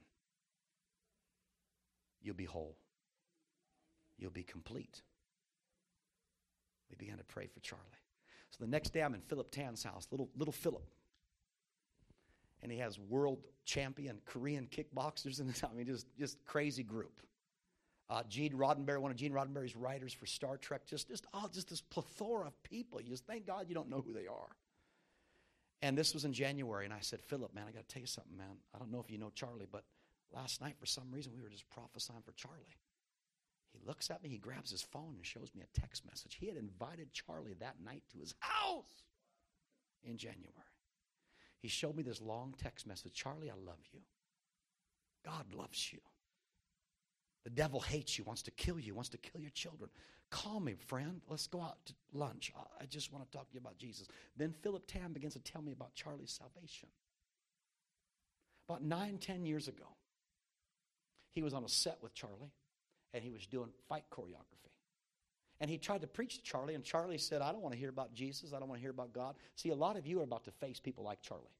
[2.20, 2.76] You'll be whole.
[4.18, 5.02] You'll be complete.
[6.90, 7.84] We began to pray for Charlie.
[8.50, 10.82] So the next day I'm in Philip Tan's house, little, little Philip.
[12.64, 17.20] And he has world champion Korean kickboxers in the I mean, just, just crazy group.
[18.08, 21.68] Uh, Gene Roddenberry, one of Gene Roddenberry's writers for Star Trek, just, just, oh, just
[21.68, 23.00] this plethora of people.
[23.02, 24.48] You just thank God you don't know who they are.
[25.82, 28.06] And this was in January, and I said, Philip, man, I got to tell you
[28.06, 28.56] something, man.
[28.74, 29.84] I don't know if you know Charlie, but
[30.34, 32.78] last night, for some reason, we were just prophesying for Charlie.
[33.72, 36.38] He looks at me, he grabs his phone and shows me a text message.
[36.40, 39.04] He had invited Charlie that night to his house
[40.02, 40.73] in January.
[41.64, 44.00] He showed me this long text message Charlie, I love you.
[45.24, 45.98] God loves you.
[47.44, 49.88] The devil hates you, wants to kill you, wants to kill your children.
[50.30, 51.22] Call me, friend.
[51.26, 52.52] Let's go out to lunch.
[52.78, 54.08] I just want to talk to you about Jesus.
[54.36, 56.90] Then Philip Tan begins to tell me about Charlie's salvation.
[58.68, 59.86] About nine, ten years ago,
[61.32, 62.52] he was on a set with Charlie,
[63.14, 64.73] and he was doing fight choreography.
[65.64, 67.88] And he tried to preach to Charlie, and Charlie said, I don't want to hear
[67.88, 68.52] about Jesus.
[68.52, 69.34] I don't want to hear about God.
[69.56, 71.56] See, a lot of you are about to face people like Charlie.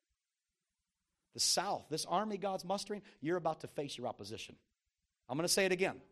[1.32, 4.56] The South, this army God's mustering, you're about to face your opposition.
[5.26, 6.02] I'm going to say it again.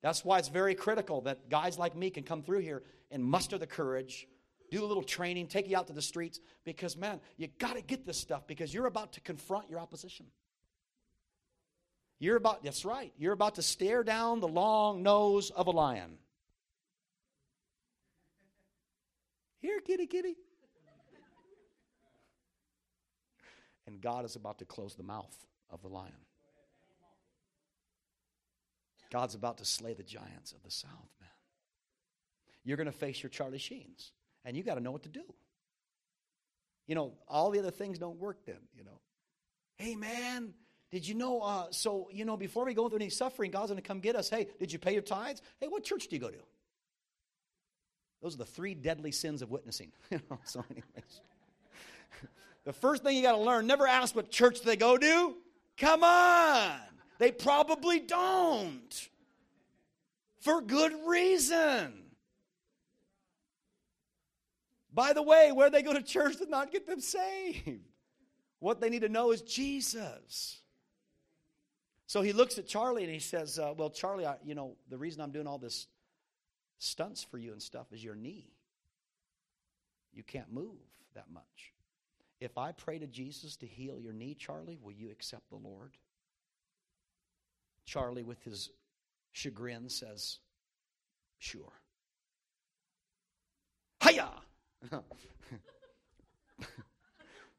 [0.00, 3.58] That's why it's very critical that guys like me can come through here and muster
[3.58, 4.26] the courage,
[4.70, 7.82] do a little training, take you out to the streets, because, man, you got to
[7.82, 10.24] get this stuff because you're about to confront your opposition.
[12.18, 16.16] You're about, that's right, you're about to stare down the long nose of a lion.
[19.62, 20.34] Here, kitty, kitty.
[23.86, 25.34] And God is about to close the mouth
[25.70, 26.12] of the lion.
[29.10, 31.30] God's about to slay the giants of the South, man.
[32.64, 34.12] You're going to face your Charlie Sheens,
[34.44, 35.22] and you got to know what to do.
[36.86, 39.00] You know, all the other things don't work then, you know.
[39.76, 40.54] Hey, man,
[40.90, 41.40] did you know?
[41.40, 44.16] Uh, so, you know, before we go through any suffering, God's going to come get
[44.16, 44.28] us.
[44.28, 45.42] Hey, did you pay your tithes?
[45.60, 46.42] Hey, what church do you go to?
[48.22, 49.90] Those are the three deadly sins of witnessing.
[50.44, 51.20] so, anyways.
[52.64, 55.34] the first thing you got to learn never ask what church they go to.
[55.76, 56.78] Come on.
[57.18, 59.08] They probably don't.
[60.40, 61.92] For good reason.
[64.94, 67.88] By the way, where they go to church does not get them saved.
[68.60, 70.60] What they need to know is Jesus.
[72.06, 74.98] So he looks at Charlie and he says, uh, Well, Charlie, I, you know, the
[74.98, 75.86] reason I'm doing all this
[76.82, 78.50] stunts for you and stuff is your knee.
[80.12, 80.80] You can't move
[81.14, 81.72] that much.
[82.40, 85.92] If I pray to Jesus to heal your knee, Charlie, will you accept the Lord?
[87.84, 88.70] Charlie, with his
[89.30, 90.38] chagrin, says,
[91.38, 91.72] Sure.
[94.02, 94.28] Hiya!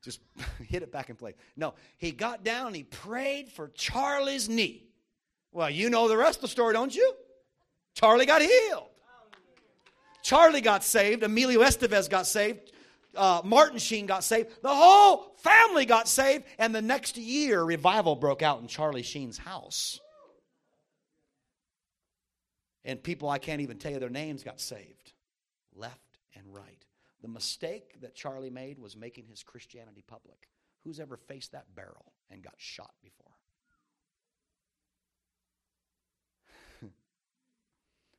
[0.02, 0.20] Just
[0.68, 1.36] hit it back in place.
[1.56, 4.90] No, he got down, he prayed for Charlie's knee.
[5.54, 7.14] Well, you know the rest of the story, don't you?
[7.94, 8.90] Charlie got healed.
[10.24, 11.22] Charlie got saved.
[11.22, 12.72] Emilio Estevez got saved.
[13.16, 14.50] Uh, Martin Sheen got saved.
[14.64, 16.46] The whole family got saved.
[16.58, 20.00] And the next year, revival broke out in Charlie Sheen's house.
[22.86, 25.14] And people I can't even tell you their names got saved
[25.76, 26.86] left and right.
[27.22, 30.50] The mistake that Charlie made was making his Christianity public.
[30.84, 33.32] Who's ever faced that barrel and got shot before?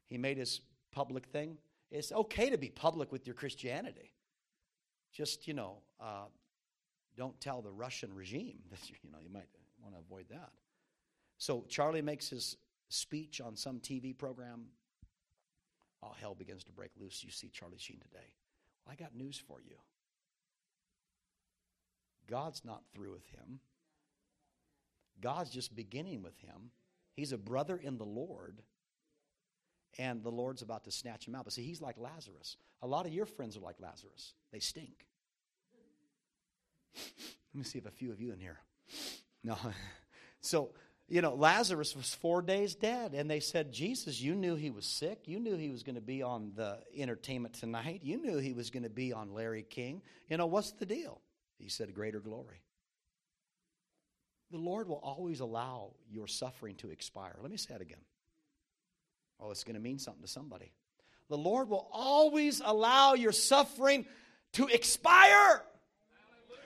[0.09, 0.61] he made his
[0.93, 1.59] public thing
[1.95, 4.13] it's okay to be public with your Christianity.
[5.13, 6.25] Just, you know, uh,
[7.17, 9.47] don't tell the Russian regime that, you know, you might
[9.81, 10.51] want to avoid that.
[11.39, 12.57] So Charlie makes his
[12.89, 14.65] speech on some TV program.
[16.03, 17.23] All hell begins to break loose.
[17.23, 18.27] You see Charlie Sheen today.
[18.85, 19.77] Well, I got news for you.
[22.29, 23.61] God's not through with him.
[25.21, 26.73] God's just beginning with him.
[27.13, 28.63] He's a brother in the Lord,
[29.99, 31.45] and the Lord's about to snatch him out.
[31.45, 32.57] But see, he's like Lazarus.
[32.83, 35.07] A lot of your friends are like Lazarus, they stink.
[36.95, 38.59] Let me see if a few of you in here.
[39.43, 39.57] No.
[40.41, 40.73] So,
[41.09, 44.85] you know, Lazarus was four days dead, and they said, Jesus, you knew he was
[44.85, 45.21] sick.
[45.25, 48.01] You knew he was going to be on the entertainment tonight.
[48.03, 50.03] You knew he was going to be on Larry King.
[50.29, 51.23] You know, what's the deal?
[51.59, 52.61] He said, Greater glory.
[54.51, 57.37] The Lord will always allow your suffering to expire.
[57.41, 57.99] Let me say it again.
[59.41, 60.72] Oh, it's going to mean something to somebody.
[61.28, 64.07] The Lord will always allow your suffering
[64.53, 65.62] to expire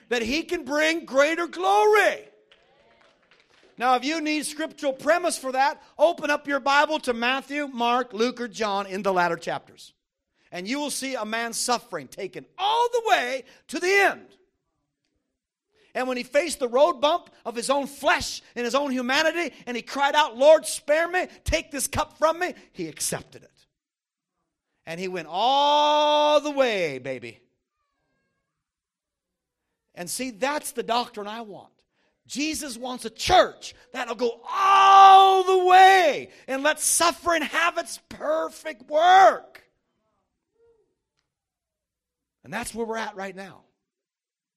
[0.08, 2.24] that He can bring greater glory.
[3.78, 8.12] Now, if you need scriptural premise for that, open up your Bible to Matthew, Mark,
[8.12, 9.94] Luke, or John in the latter chapters.
[10.50, 14.26] And you will see a man suffering taken all the way to the end.
[15.94, 19.54] And when he faced the road bump of his own flesh and his own humanity,
[19.66, 23.50] and he cried out, Lord, spare me, take this cup from me, he accepted it.
[24.86, 27.40] And he went all the way, baby.
[29.94, 31.72] And see, that's the doctrine I want.
[32.26, 38.88] Jesus wants a church that'll go all the way and let suffering have its perfect
[38.88, 39.64] work.
[42.44, 43.62] And that's where we're at right now.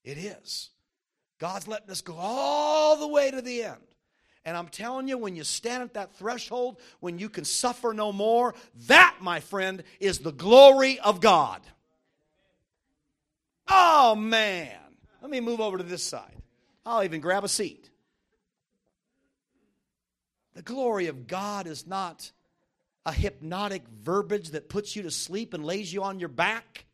[0.04, 0.70] It is.
[1.42, 3.80] God's letting us go all the way to the end.
[4.44, 8.12] And I'm telling you, when you stand at that threshold, when you can suffer no
[8.12, 8.54] more,
[8.86, 11.60] that, my friend, is the glory of God.
[13.66, 14.78] Oh, man.
[15.20, 16.36] Let me move over to this side.
[16.86, 17.90] I'll even grab a seat.
[20.54, 22.30] The glory of God is not
[23.04, 26.84] a hypnotic verbiage that puts you to sleep and lays you on your back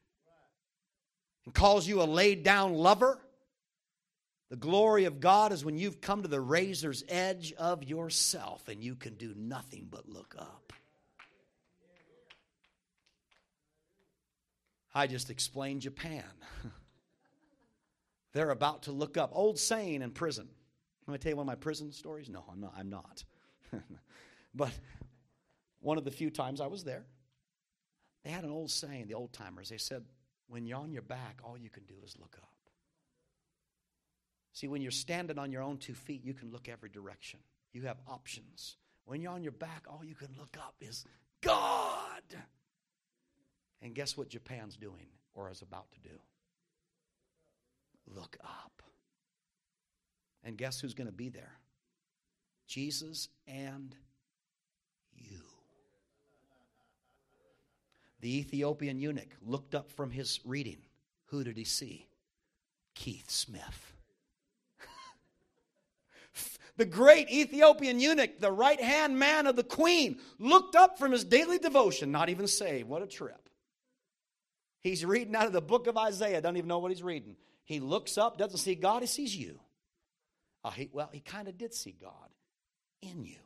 [1.45, 3.21] and calls you a laid down lover.
[4.51, 8.83] The glory of God is when you've come to the razor's edge of yourself and
[8.83, 10.73] you can do nothing but look up.
[14.95, 16.25] I just explained Japan.
[18.33, 19.31] They're about to look up.
[19.33, 20.49] Old saying in prison.
[21.07, 22.29] Let me tell you one of my prison stories.
[22.29, 22.75] No, I'm not.
[22.77, 23.25] I'm not.
[24.55, 24.73] but
[25.81, 27.05] one of the few times I was there,
[28.25, 29.69] they had an old saying, the old timers.
[29.69, 30.05] They said,
[30.49, 32.58] when you're on your back, all you can do is look up.
[34.59, 37.39] See, when you're standing on your own two feet, you can look every direction.
[37.73, 38.77] You have options.
[39.05, 41.05] When you're on your back, all you can look up is
[41.43, 42.25] God.
[43.81, 46.17] And guess what Japan's doing or is about to do?
[48.13, 48.83] Look up.
[50.43, 51.53] And guess who's going to be there?
[52.67, 53.95] Jesus and
[55.15, 55.45] you.
[58.23, 60.79] The Ethiopian eunuch looked up from his reading.
[61.27, 62.09] Who did he see?
[62.97, 63.93] Keith Smith
[66.79, 71.25] the great Ethiopian eunuch, the right hand man of the queen, looked up from his
[71.25, 72.89] daily devotion, not even saved.
[72.89, 73.49] What a trip.
[74.81, 77.37] He's reading out of the book of Isaiah, doesn't even know what he's reading.
[77.65, 79.59] He looks up, doesn't see God, he sees you.
[80.63, 82.31] Uh, he, well, he kind of did see God
[83.03, 83.41] in you.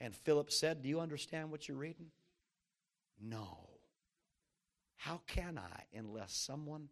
[0.00, 2.06] And Philip said, Do you understand what you're reading?
[3.20, 3.68] No.
[4.96, 6.88] How can I unless someone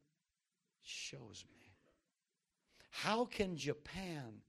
[0.82, 1.72] shows me?
[2.90, 4.42] How can Japan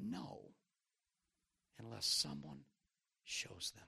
[0.00, 0.40] know
[1.78, 2.60] unless someone
[3.24, 3.86] shows them.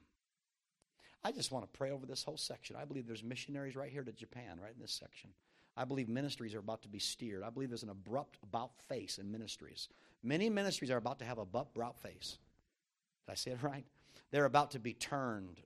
[1.24, 2.76] I just want to pray over this whole section.
[2.76, 5.30] I believe there's missionaries right here to Japan, right in this section.
[5.76, 7.42] I believe ministries are about to be steered.
[7.42, 9.88] I believe there's an abrupt about face in ministries.
[10.22, 12.38] Many ministries are about to have a about face.
[13.26, 13.84] Did I say it right?
[14.30, 15.60] They're about to be turned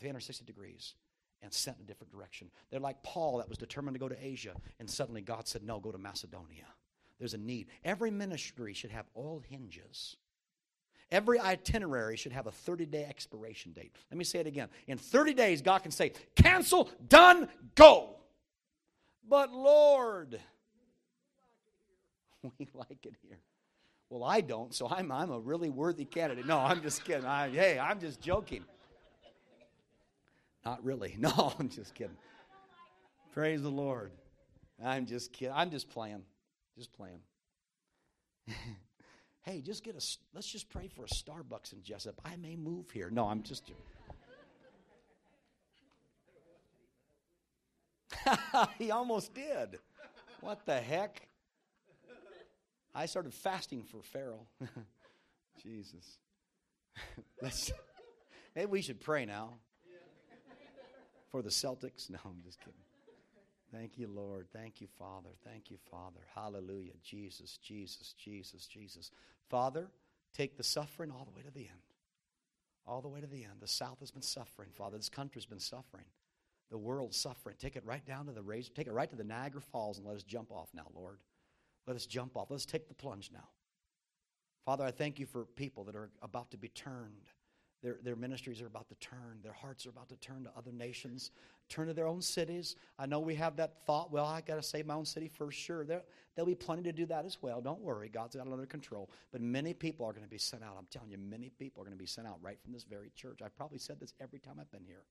[0.00, 0.94] 360 degrees
[1.42, 2.50] and sent in a different direction.
[2.70, 5.80] They're like Paul that was determined to go to Asia, and suddenly God said, No,
[5.80, 6.66] go to Macedonia.
[7.18, 7.66] There's a need.
[7.84, 10.16] Every ministry should have all hinges.
[11.10, 13.94] Every itinerary should have a 30 day expiration date.
[14.10, 14.68] Let me say it again.
[14.86, 18.16] In 30 days, God can say, cancel, done, go.
[19.26, 20.38] But Lord,
[22.58, 23.38] we like it here.
[24.10, 26.46] Well, I don't, so I'm, I'm a really worthy candidate.
[26.46, 27.26] No, I'm just kidding.
[27.26, 28.64] I, hey, I'm just joking.
[30.64, 31.14] Not really.
[31.18, 32.16] No, I'm just kidding.
[33.32, 34.12] Praise the Lord.
[34.84, 35.54] I'm just kidding.
[35.54, 36.22] I'm just playing.
[36.78, 37.18] Just playing.
[39.42, 42.14] hey, just get a, let's just pray for a Starbucks in Jesup.
[42.24, 43.10] I may move here.
[43.10, 43.72] No, I'm just.
[48.78, 49.80] he almost did.
[50.40, 51.26] What the heck?
[52.94, 54.46] I started fasting for Pharaoh.
[55.62, 56.18] Jesus.
[57.42, 57.72] Let's,
[58.54, 59.54] maybe we should pray now
[61.32, 62.08] for the Celtics.
[62.08, 62.74] No, I'm just kidding.
[63.72, 64.46] Thank you, Lord.
[64.52, 65.30] Thank you, Father.
[65.44, 66.20] Thank you, Father.
[66.34, 66.92] Hallelujah.
[67.02, 69.10] Jesus, Jesus, Jesus, Jesus.
[69.50, 69.88] Father,
[70.34, 71.78] take the suffering all the way to the end.
[72.86, 73.60] All the way to the end.
[73.60, 74.96] The South has been suffering, Father.
[74.96, 76.06] This country's been suffering.
[76.70, 77.56] The world's suffering.
[77.58, 78.70] Take it right down to the razor.
[78.74, 81.18] Take it right to the Niagara Falls and let us jump off now, Lord.
[81.86, 82.50] Let us jump off.
[82.50, 83.48] Let's take the plunge now.
[84.64, 87.30] Father, I thank you for people that are about to be turned.
[87.82, 89.38] Their, their ministries are about to turn.
[89.42, 91.30] Their hearts are about to turn to other nations,
[91.68, 92.74] turn to their own cities.
[92.98, 95.58] I know we have that thought, well, I got to save my own city first.
[95.58, 96.02] Sure, there,
[96.34, 97.60] there'll be plenty to do that as well.
[97.60, 99.10] Don't worry, God's got it under control.
[99.30, 100.74] But many people are going to be sent out.
[100.76, 103.12] I'm telling you, many people are going to be sent out right from this very
[103.14, 103.40] church.
[103.44, 105.04] I've probably said this every time I've been here.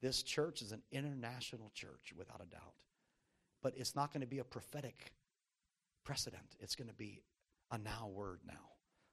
[0.00, 2.74] This church is an international church, without a doubt.
[3.62, 5.12] But it's not going to be a prophetic
[6.04, 7.22] precedent, it's going to be
[7.70, 8.72] a now word now.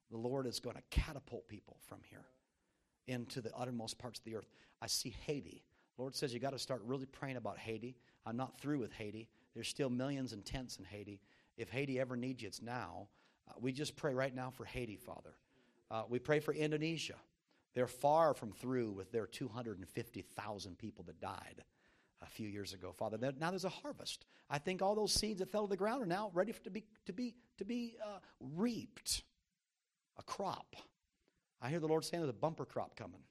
[0.10, 2.26] The Lord is going to catapult people from here
[3.10, 4.48] into the uttermost parts of the earth.
[4.82, 5.64] I see Haiti.
[5.98, 7.98] Lord says you got to start really praying about Haiti.
[8.26, 9.28] I'm not through with Haiti.
[9.54, 11.20] There's still millions and tents in Haiti.
[11.58, 13.10] If Haiti ever needs you, it's now.
[13.48, 15.36] Uh, we just pray right now for Haiti, Father.
[15.92, 17.16] Uh, we pray for Indonesia.
[17.74, 21.64] They're far from through with their 250,000 people that died
[22.22, 23.18] a few years ago, Father.
[23.18, 24.26] Now there's a harvest.
[24.50, 26.86] I think all those seeds that fell to the ground are now ready to be
[27.06, 28.20] to be to be uh,
[28.56, 29.24] reaped.
[30.18, 30.76] A crop.
[31.62, 33.22] I hear the Lord saying there's a bumper crop coming.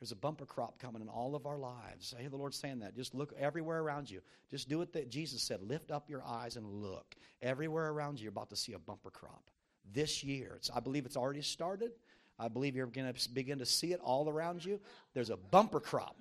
[0.00, 2.14] There's a bumper crop coming in all of our lives.
[2.16, 2.94] I hear the Lord saying that.
[2.94, 4.20] Just look everywhere around you.
[4.48, 5.60] Just do what that Jesus said.
[5.60, 7.16] Lift up your eyes and look.
[7.42, 9.50] Everywhere around you, you're about to see a bumper crop.
[9.92, 11.90] This year, it's, I believe it's already started.
[12.38, 14.78] I believe you're going to begin to see it all around you.
[15.14, 16.16] There's a bumper crop.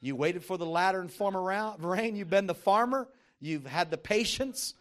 [0.00, 1.42] You waited for the latter and former
[1.78, 2.14] rain.
[2.14, 3.08] You've been the farmer.
[3.40, 4.74] You've had the patience.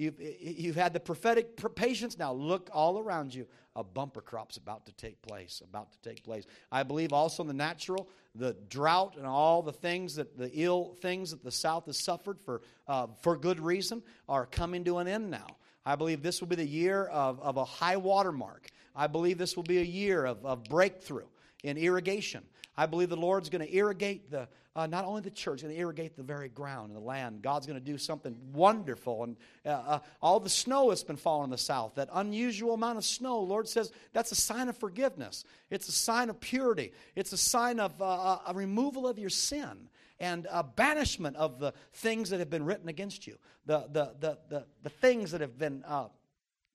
[0.00, 2.16] You've, you've had the prophetic patience.
[2.16, 3.46] Now look all around you.
[3.76, 5.60] A bumper crop's about to take place.
[5.62, 6.46] About to take place.
[6.72, 10.96] I believe also in the natural, the drought and all the things that the ill
[11.02, 15.06] things that the South has suffered for uh, for good reason are coming to an
[15.06, 15.46] end now.
[15.84, 18.70] I believe this will be the year of, of a high water mark.
[18.96, 21.26] I believe this will be a year of, of breakthrough
[21.62, 22.42] in irrigation.
[22.80, 25.78] I believe the Lord's going to irrigate the uh, not only the church, going to
[25.78, 27.42] irrigate the very ground and the land.
[27.42, 29.24] God's going to do something wonderful.
[29.24, 32.96] And uh, uh, all the snow that's been falling in the south, that unusual amount
[32.96, 35.44] of snow, Lord says that's a sign of forgiveness.
[35.68, 36.92] It's a sign of purity.
[37.16, 41.58] It's a sign of uh, uh, a removal of your sin and a banishment of
[41.58, 45.42] the things that have been written against you, the, the, the, the, the things that
[45.42, 46.08] have been uh,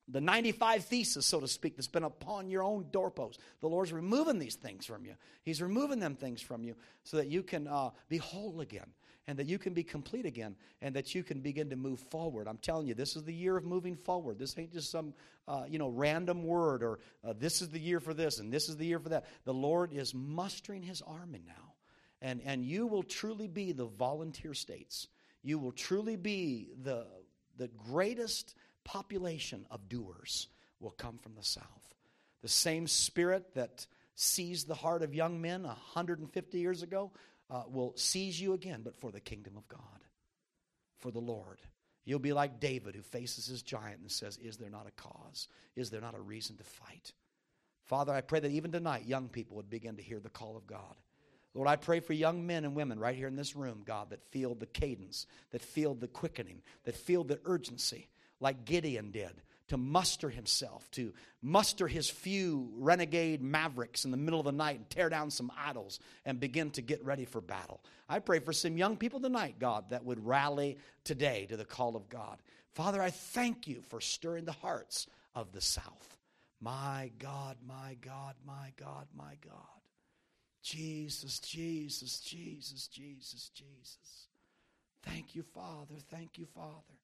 [0.07, 3.39] the 95 thesis, so to speak, that's been upon your own doorpost.
[3.61, 5.15] The Lord's removing these things from you.
[5.43, 8.87] He's removing them things from you so that you can uh, be whole again
[9.27, 12.47] and that you can be complete again and that you can begin to move forward.
[12.47, 14.37] I'm telling you, this is the year of moving forward.
[14.37, 15.13] This ain't just some,
[15.47, 18.69] uh, you know, random word or uh, this is the year for this and this
[18.69, 19.25] is the year for that.
[19.45, 21.73] The Lord is mustering his army now.
[22.21, 25.07] And, and you will truly be the volunteer states.
[25.41, 27.05] You will truly be the,
[27.57, 30.47] the greatest population of doers
[30.79, 31.65] will come from the South.
[32.41, 37.11] The same spirit that seized the heart of young men 150 years ago
[37.49, 39.79] uh, will seize you again, but for the kingdom of God,
[40.99, 41.59] for the Lord.
[42.05, 45.47] You'll be like David who faces his giant and says, Is there not a cause?
[45.75, 47.13] Is there not a reason to fight?
[47.85, 50.67] Father, I pray that even tonight, young people would begin to hear the call of
[50.67, 50.95] God.
[51.53, 54.23] Lord, I pray for young men and women right here in this room, God, that
[54.29, 58.09] feel the cadence, that feel the quickening, that feel the urgency,
[58.45, 64.39] like Gideon did to muster himself, to muster his few renegade mavericks in the middle
[64.39, 67.81] of the night and tear down some idols and begin to get ready for battle.
[68.07, 71.95] I pray for some young people tonight, God, that would rally today to the call
[71.95, 72.37] of God.
[72.73, 76.15] Father, I thank you for stirring the hearts of the South.
[76.61, 79.81] My God, my God, my God, my God.
[80.61, 84.27] Jesus, Jesus, Jesus, Jesus, Jesus.
[85.01, 85.95] Thank you, Father.
[86.11, 86.95] Thank you, Father.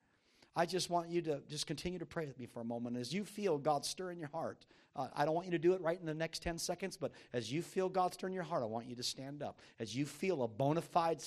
[0.56, 2.98] I just want you to just continue to pray with me for a moment.
[2.98, 5.74] As you feel God stir in your heart, uh, I don't want you to do
[5.74, 8.44] it right in the next 10 seconds, but as you feel God stir in your
[8.44, 9.60] heart, I want you to stand up.
[9.80, 11.22] As you feel a bona fide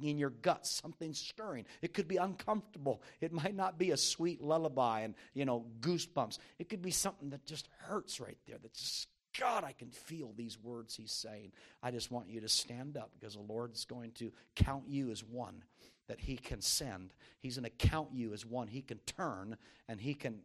[0.00, 1.64] in your guts, something stirring.
[1.82, 3.02] It could be uncomfortable.
[3.20, 6.38] It might not be a sweet lullaby and, you know, goosebumps.
[6.60, 9.08] It could be something that just hurts right there, that just
[9.38, 11.52] God, I can feel these words he's saying.
[11.82, 15.22] I just want you to stand up because the Lord's going to count you as
[15.22, 15.62] one
[16.08, 17.12] that he can send.
[17.38, 19.56] He's going to count you as one he can turn
[19.88, 20.40] and he can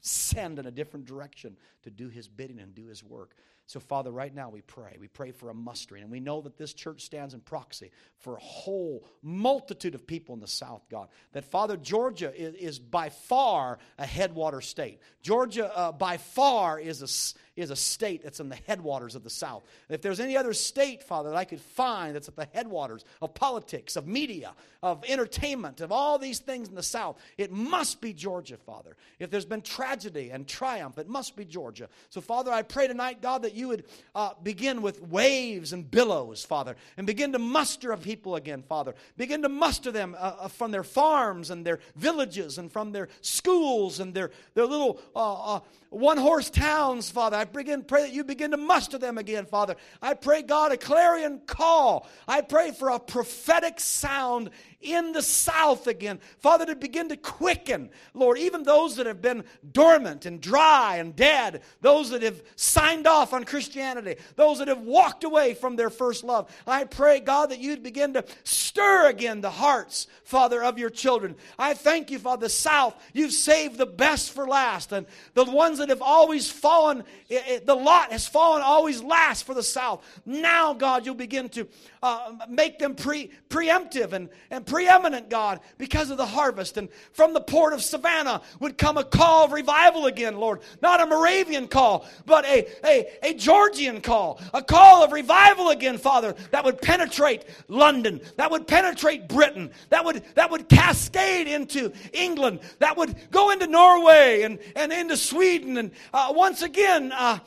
[0.00, 3.34] send in a different direction to do his bidding and do his work.
[3.66, 4.98] So, Father, right now we pray.
[5.00, 6.02] We pray for a mustering.
[6.02, 10.34] And we know that this church stands in proxy for a whole multitude of people
[10.34, 11.08] in the South, God.
[11.32, 15.00] That, Father, Georgia is, is by far a headwater state.
[15.22, 19.30] Georgia, uh, by far, is a, is a state that's in the headwaters of the
[19.30, 19.62] South.
[19.88, 23.34] if there's any other state, Father, that I could find that's at the headwaters of
[23.34, 24.52] politics, of media,
[24.82, 28.96] of entertainment, of all these things in the South, it must be Georgia, Father.
[29.18, 31.88] If there's been tragedy and triumph, it must be Georgia.
[32.10, 33.84] So, Father, I pray tonight, God, that you would
[34.14, 38.94] uh, begin with waves and billows, Father, and begin to muster a people again, Father.
[39.16, 43.08] Begin to muster them uh, uh from their farms and their villages and from their
[43.20, 45.60] schools and their, their little uh, uh
[45.94, 47.36] one horse towns, Father.
[47.36, 49.76] I begin, pray that you begin to muster them again, Father.
[50.02, 52.08] I pray, God, a clarion call.
[52.26, 54.50] I pray for a prophetic sound
[54.84, 56.20] in the south again.
[56.38, 61.16] Father, to begin to quicken, Lord, even those that have been dormant and dry and
[61.16, 65.90] dead, those that have signed off on Christianity, those that have walked away from their
[65.90, 66.54] first love.
[66.66, 71.36] I pray, God, that you'd begin to stir again the hearts, Father, of your children.
[71.58, 74.92] I thank you, Father, the south, you've saved the best for last.
[74.92, 79.46] And the ones that have always fallen, it, it, the lot has fallen always last
[79.46, 80.04] for the south.
[80.26, 81.68] Now, God, you'll begin to
[82.04, 86.76] uh, make them pre, preemptive and, and preeminent, God, because of the harvest.
[86.76, 90.60] And from the port of Savannah would come a call of revival again, Lord.
[90.82, 94.38] Not a Moravian call, but a, a, a Georgian call.
[94.52, 100.04] A call of revival again, Father, that would penetrate London, that would penetrate Britain, that
[100.04, 105.78] would, that would cascade into England, that would go into Norway and, and into Sweden.
[105.78, 107.38] And uh, once again, uh,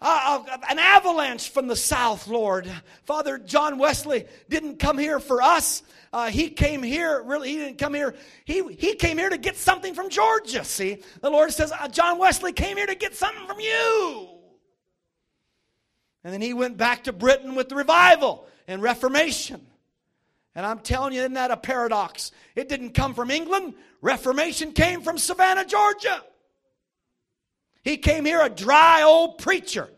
[0.00, 2.70] uh, an avalanche from the south, Lord.
[3.04, 5.82] Father John Wesley didn't come here for us.
[6.12, 8.14] Uh, he came here, really, he didn't come here.
[8.44, 10.98] He, he came here to get something from Georgia, see?
[11.20, 14.28] The Lord says, uh, John Wesley came here to get something from you.
[16.24, 19.66] And then he went back to Britain with the revival and Reformation.
[20.54, 22.32] And I'm telling you, isn't that a paradox?
[22.56, 26.22] It didn't come from England, Reformation came from Savannah, Georgia.
[27.82, 29.88] He came here a dry old preacher,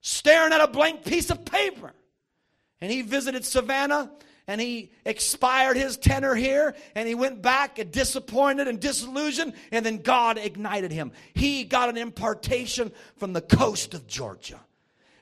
[0.00, 1.92] staring at a blank piece of paper.
[2.80, 4.10] And he visited Savannah
[4.48, 9.98] and he expired his tenor here and he went back disappointed and disillusioned and then
[9.98, 11.12] God ignited him.
[11.34, 14.60] He got an impartation from the coast of Georgia.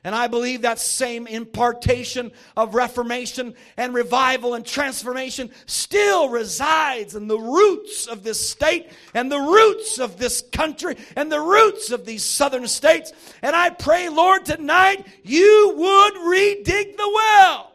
[0.03, 7.27] And I believe that same impartation of reformation and revival and transformation still resides in
[7.27, 12.05] the roots of this state and the roots of this country and the roots of
[12.07, 13.13] these southern states.
[13.43, 17.71] And I pray, Lord, tonight you would redig the well.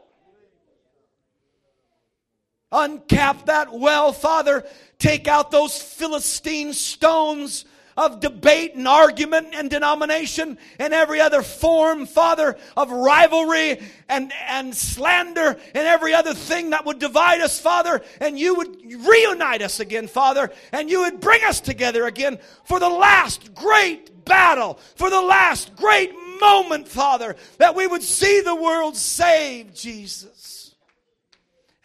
[2.72, 4.64] Uncap that well, Father.
[4.99, 7.66] Take out those Philistine stones
[7.97, 14.75] of debate and argument and denomination and every other form, Father, of rivalry and, and
[14.75, 18.77] slander and every other thing that would divide us, Father, and you would
[19.07, 24.25] reunite us again, Father, and you would bring us together again for the last great
[24.25, 30.75] battle, for the last great moment, Father, that we would see the world saved, Jesus.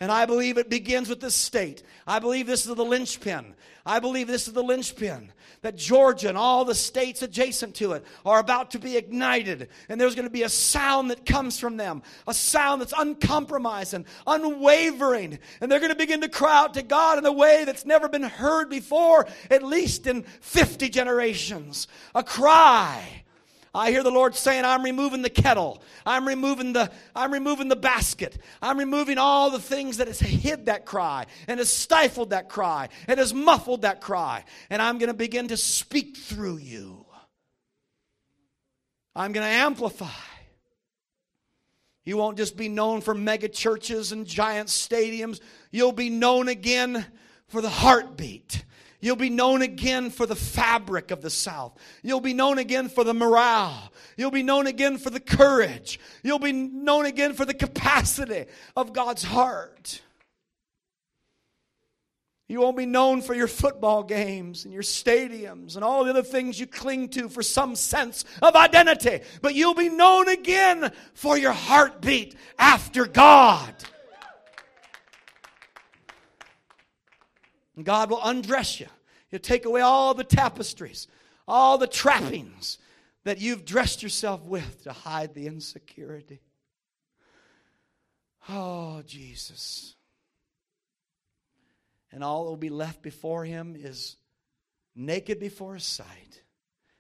[0.02, 1.84] And I believe it begins with this state.
[2.08, 3.54] I believe this is the linchpin.
[3.86, 5.32] I believe this is the linchpin
[5.62, 9.70] that Georgia and all the states adjacent to it are about to be ignited.
[9.90, 14.06] And there's going to be a sound that comes from them, a sound that's uncompromising,
[14.26, 15.38] unwavering.
[15.60, 18.10] And they're going to begin to cry out to God in a way that's never
[18.10, 21.88] been heard before, at least in 50 generations.
[22.16, 23.21] A cry
[23.74, 25.82] I hear the Lord saying, I'm removing the kettle.
[26.06, 28.38] I'm removing the, I'm removing the basket.
[28.62, 32.90] I'm removing all the things that has hid that cry and has stifled that cry
[33.08, 34.44] and has muffled that cry.
[34.70, 37.06] And I'm going to begin to speak through you.
[39.16, 40.08] I'm going to amplify.
[42.04, 45.40] You won't just be known for mega churches and giant stadiums.
[45.70, 47.06] You'll be known again
[47.48, 48.66] for the heartbeat
[49.02, 51.78] You'll be known again for the fabric of the South.
[52.04, 53.92] You'll be known again for the morale.
[54.16, 56.00] You'll be known again for the courage.
[56.24, 58.46] You'll be known again for the capacity
[58.76, 60.02] of God's heart.
[62.48, 66.22] You won't be known for your football games and your stadiums and all the other
[66.22, 71.38] things you cling to for some sense of identity, but you'll be known again for
[71.38, 73.74] your heartbeat after God.
[77.76, 78.88] And God will undress you.
[79.30, 81.08] He'll take away all the tapestries,
[81.48, 82.78] all the trappings
[83.24, 86.42] that you've dressed yourself with to hide the insecurity.
[88.50, 89.96] Oh, Jesus.
[92.12, 94.18] And all that will be left before him is
[94.96, 96.42] naked before his sight,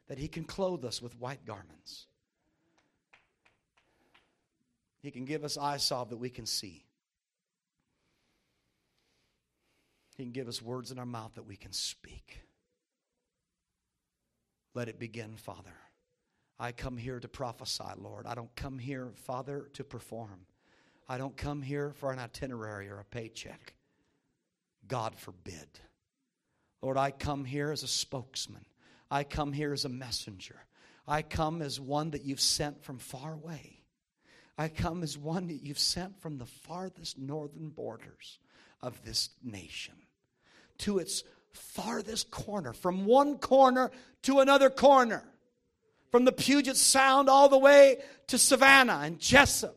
[0.07, 2.05] that he can clothe us with white garments.
[5.01, 6.85] He can give us eyesalve that we can see.
[10.17, 12.41] He can give us words in our mouth that we can speak.
[14.73, 15.75] Let it begin, Father.
[16.59, 18.25] I come here to prophesy, Lord.
[18.27, 20.45] I don't come here, Father, to perform.
[21.09, 23.73] I don't come here for an itinerary or a paycheck.
[24.87, 25.67] God forbid.
[26.81, 28.65] Lord, I come here as a spokesman.
[29.09, 30.63] I come here as a messenger.
[31.07, 33.79] I come as one that you've sent from far away.
[34.57, 38.39] I come as one that you've sent from the farthest northern borders
[38.81, 39.95] of this nation
[40.81, 43.91] to its farthest corner, from one corner
[44.23, 45.23] to another corner,
[46.11, 49.75] from the Puget Sound all the way to Savannah and Jesup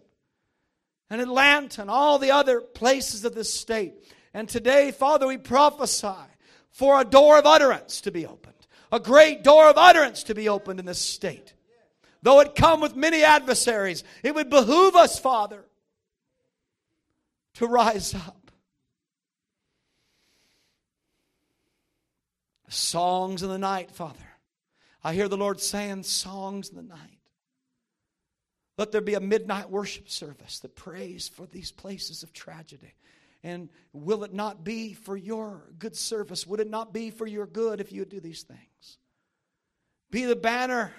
[1.11, 3.95] and Atlanta and all the other places of this state.
[4.33, 6.09] And today, Father, we prophesy
[6.71, 10.49] for a door of utterance to be opened, a great door of utterance to be
[10.49, 11.55] opened in this state.
[12.23, 15.65] Though it come with many adversaries, it would behoove us, Father,
[17.55, 18.44] to rise up
[22.75, 24.19] Songs in the night, Father.
[25.03, 27.21] I hear the Lord saying, Songs in the night.
[28.77, 32.95] Let there be a midnight worship service that prays for these places of tragedy.
[33.45, 36.47] And will it not be for your good service?
[36.47, 38.99] Would it not be for your good if you would do these things?
[40.11, 40.93] Be the banner.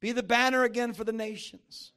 [0.00, 1.92] Be the banner again for the nations.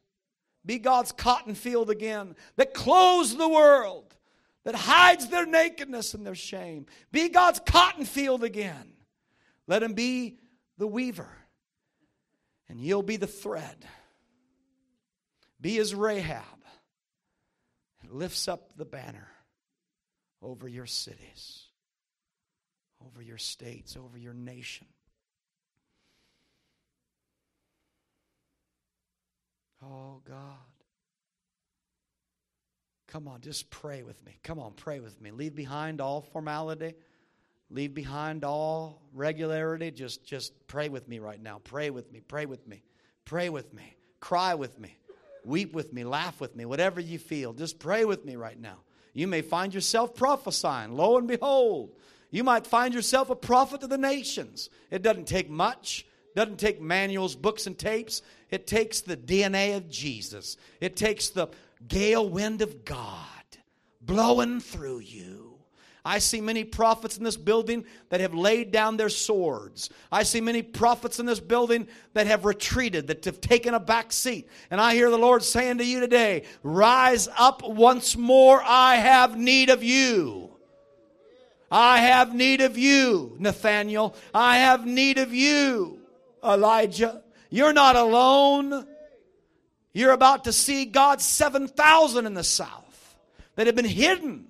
[0.64, 4.16] Be God's cotton field again that clothes the world,
[4.64, 6.86] that hides their nakedness and their shame.
[7.12, 8.95] Be God's cotton field again
[9.66, 10.38] let him be
[10.78, 11.28] the weaver,
[12.68, 13.76] and you'll be the thread.
[15.60, 16.42] Be as Rahab,
[18.02, 19.28] and lifts up the banner
[20.42, 21.64] over your cities,
[23.04, 24.86] over your states, over your nation.
[29.82, 30.56] Oh, God.
[33.08, 34.36] Come on, just pray with me.
[34.42, 35.30] Come on, pray with me.
[35.30, 36.94] Leave behind all formality.
[37.70, 39.90] Leave behind all regularity.
[39.90, 41.60] Just, just pray with me right now.
[41.64, 42.20] Pray with me.
[42.20, 42.82] Pray with me.
[43.24, 43.96] Pray with me.
[44.20, 44.96] Cry with me.
[45.44, 46.04] Weep with me.
[46.04, 46.64] Laugh with me.
[46.64, 48.78] Whatever you feel, just pray with me right now.
[49.14, 50.92] You may find yourself prophesying.
[50.92, 51.94] Lo and behold,
[52.30, 54.68] you might find yourself a prophet to the nations.
[54.90, 56.06] It doesn't take much.
[56.34, 58.20] Doesn't take manuals, books, and tapes.
[58.50, 60.58] It takes the DNA of Jesus.
[60.82, 61.48] It takes the
[61.88, 63.24] gale wind of God
[64.02, 65.45] blowing through you.
[66.06, 69.90] I see many prophets in this building that have laid down their swords.
[70.12, 74.12] I see many prophets in this building that have retreated, that have taken a back
[74.12, 74.48] seat.
[74.70, 78.62] And I hear the Lord saying to you today, Rise up once more.
[78.64, 80.52] I have need of you.
[81.72, 84.14] I have need of you, Nathaniel.
[84.32, 85.98] I have need of you,
[86.44, 87.24] Elijah.
[87.50, 88.86] You're not alone.
[89.92, 93.16] You're about to see God's 7,000 in the south
[93.56, 94.46] that have been hidden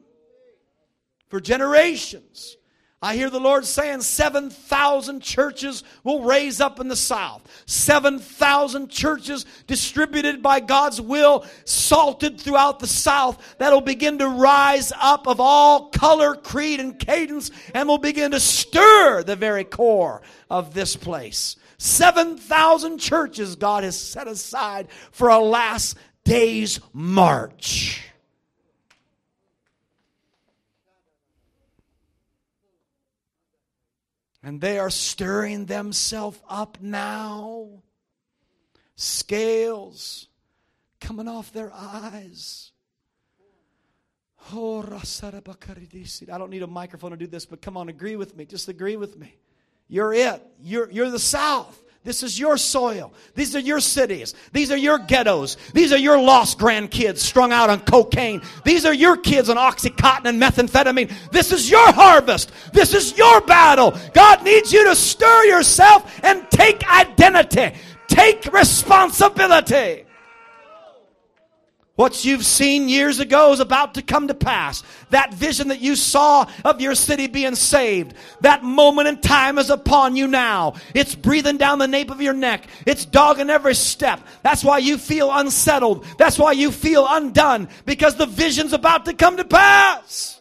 [1.36, 2.56] for generations.
[3.02, 7.46] I hear the Lord saying 7,000 churches will raise up in the South.
[7.66, 15.28] 7,000 churches distributed by God's will, salted throughout the South, that'll begin to rise up
[15.28, 20.72] of all color, creed, and cadence, and will begin to stir the very core of
[20.72, 21.56] this place.
[21.76, 28.06] 7,000 churches God has set aside for a last day's march.
[34.46, 37.82] And they are stirring themselves up now.
[38.94, 40.28] Scales
[41.00, 42.70] coming off their eyes.
[44.52, 48.44] Oh, I don't need a microphone to do this, but come on, agree with me.
[48.44, 49.34] Just agree with me.
[49.88, 50.40] You're it.
[50.62, 51.82] You're, you're the South.
[52.06, 53.12] This is your soil.
[53.34, 54.36] These are your cities.
[54.52, 55.56] These are your ghettos.
[55.74, 58.42] These are your lost grandkids strung out on cocaine.
[58.64, 61.12] These are your kids on Oxycontin and methamphetamine.
[61.32, 62.52] This is your harvest.
[62.72, 63.98] This is your battle.
[64.14, 67.76] God needs you to stir yourself and take identity.
[68.06, 70.05] Take responsibility.
[71.96, 74.82] What you've seen years ago is about to come to pass.
[75.10, 79.70] That vision that you saw of your city being saved, that moment in time is
[79.70, 80.74] upon you now.
[80.94, 82.68] It's breathing down the nape of your neck.
[82.84, 84.20] It's dogging every step.
[84.42, 86.04] That's why you feel unsettled.
[86.18, 90.35] That's why you feel undone because the vision's about to come to pass.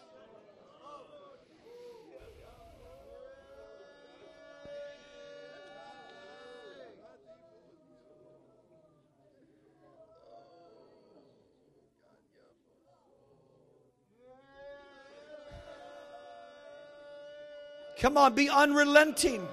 [18.05, 19.47] Come on, be unrelenting.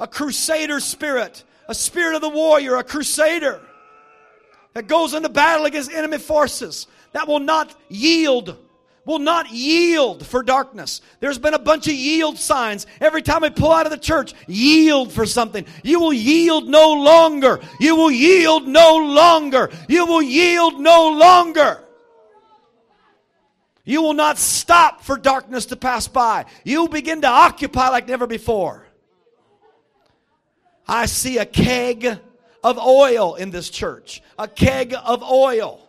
[0.00, 3.60] A crusader spirit, a spirit of the warrior, a crusader.
[4.72, 8.56] that goes into battle against enemy forces, that will not yield
[9.04, 11.02] will not yield for darkness.
[11.20, 12.86] There's been a bunch of yield signs.
[12.98, 15.66] Every time we pull out of the church, yield for something.
[15.84, 17.60] You will yield no longer.
[17.78, 19.70] You will yield no longer.
[19.86, 21.85] You will yield no longer.
[23.86, 26.46] You will not stop for darkness to pass by.
[26.64, 28.84] You begin to occupy like never before.
[30.88, 32.18] I see a keg
[32.64, 34.22] of oil in this church.
[34.38, 35.85] A keg of oil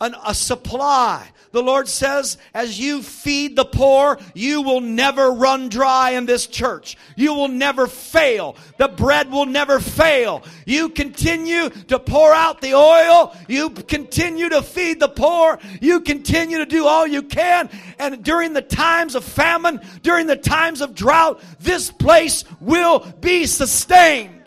[0.00, 1.28] an, a supply.
[1.50, 6.46] The Lord says, as you feed the poor, you will never run dry in this
[6.46, 6.96] church.
[7.16, 8.56] You will never fail.
[8.76, 10.44] The bread will never fail.
[10.66, 13.34] You continue to pour out the oil.
[13.48, 15.58] You continue to feed the poor.
[15.80, 17.70] You continue to do all you can.
[17.98, 23.46] And during the times of famine, during the times of drought, this place will be
[23.46, 24.37] sustained.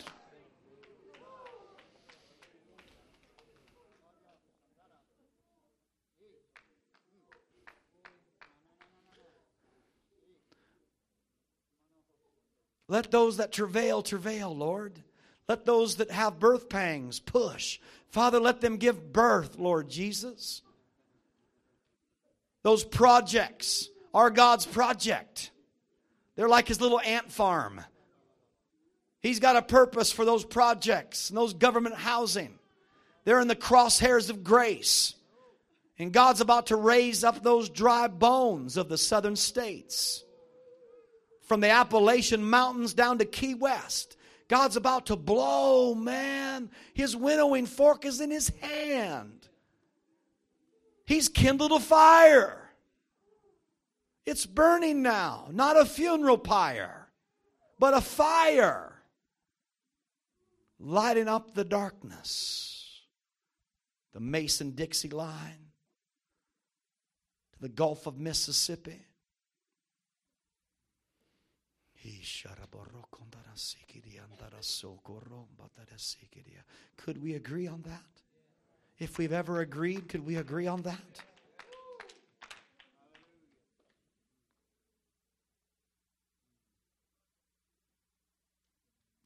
[12.92, 15.02] Let those that travail, travail, Lord.
[15.48, 17.80] Let those that have birth pangs push.
[18.10, 20.60] Father, let them give birth, Lord Jesus.
[22.62, 25.52] Those projects are God's project.
[26.36, 27.80] They're like his little ant farm.
[29.20, 32.58] He's got a purpose for those projects and those government housing.
[33.24, 35.14] They're in the crosshairs of grace.
[35.98, 40.24] And God's about to raise up those dry bones of the southern states
[41.52, 44.16] from the Appalachian Mountains down to Key West.
[44.48, 46.70] God's about to blow, man.
[46.94, 49.50] His winnowing fork is in his hand.
[51.04, 52.70] He's kindled a fire.
[54.24, 57.10] It's burning now, not a funeral pyre,
[57.78, 59.02] but a fire
[60.80, 63.02] lighting up the darkness.
[64.14, 65.66] The Mason Dixie line
[67.52, 69.02] to the Gulf of Mississippi
[76.96, 78.02] could we agree on that?
[78.98, 80.98] If we've ever agreed, could we agree on that?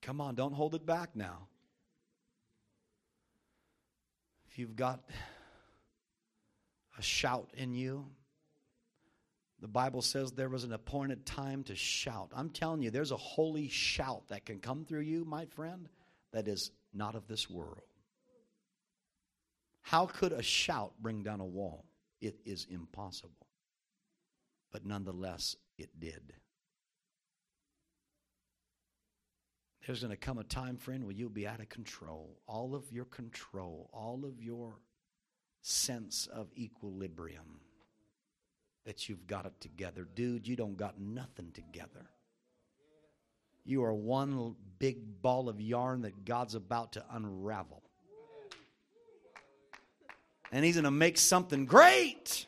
[0.03, 1.49] Come on, don't hold it back now.
[4.49, 5.01] If you've got
[6.97, 8.07] a shout in you,
[9.61, 12.31] the Bible says there was an appointed time to shout.
[12.35, 15.89] I'm telling you, there's a holy shout that can come through you, my friend,
[16.33, 17.81] that is not of this world.
[19.81, 21.87] How could a shout bring down a wall?
[22.21, 23.47] It is impossible.
[24.73, 26.35] But nonetheless, it did.
[29.87, 32.37] There's going to come a time, friend, where you'll be out of control.
[32.49, 34.81] All of your control, all of your
[35.63, 37.61] sense of equilibrium
[38.87, 40.07] that you've got it together.
[40.15, 42.07] Dude, you don't got nothing together.
[43.65, 47.83] You are one big ball of yarn that God's about to unravel.
[50.53, 52.47] And He's going to make something great.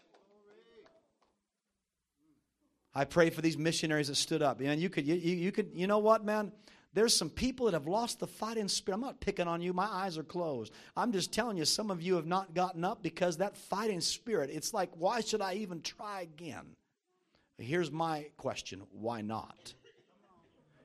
[2.95, 4.61] I pray for these missionaries that stood up.
[4.61, 6.53] And you could, you, you could, you know what, man?
[6.95, 8.97] There's some people that have lost the fighting spirit.
[8.97, 9.72] I'm not picking on you.
[9.72, 10.72] My eyes are closed.
[10.97, 14.51] I'm just telling you, some of you have not gotten up because that fighting spirit,
[14.53, 16.64] it's like, why should I even try again?
[17.59, 19.74] Here's my question why not?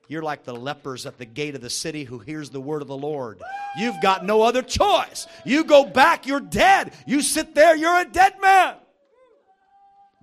[0.08, 2.88] You're like the lepers at the gate of the city who hears the word of
[2.88, 3.40] the Lord.
[3.78, 5.26] You've got no other choice.
[5.46, 6.92] You go back, you're dead.
[7.06, 8.76] You sit there, you're a dead man.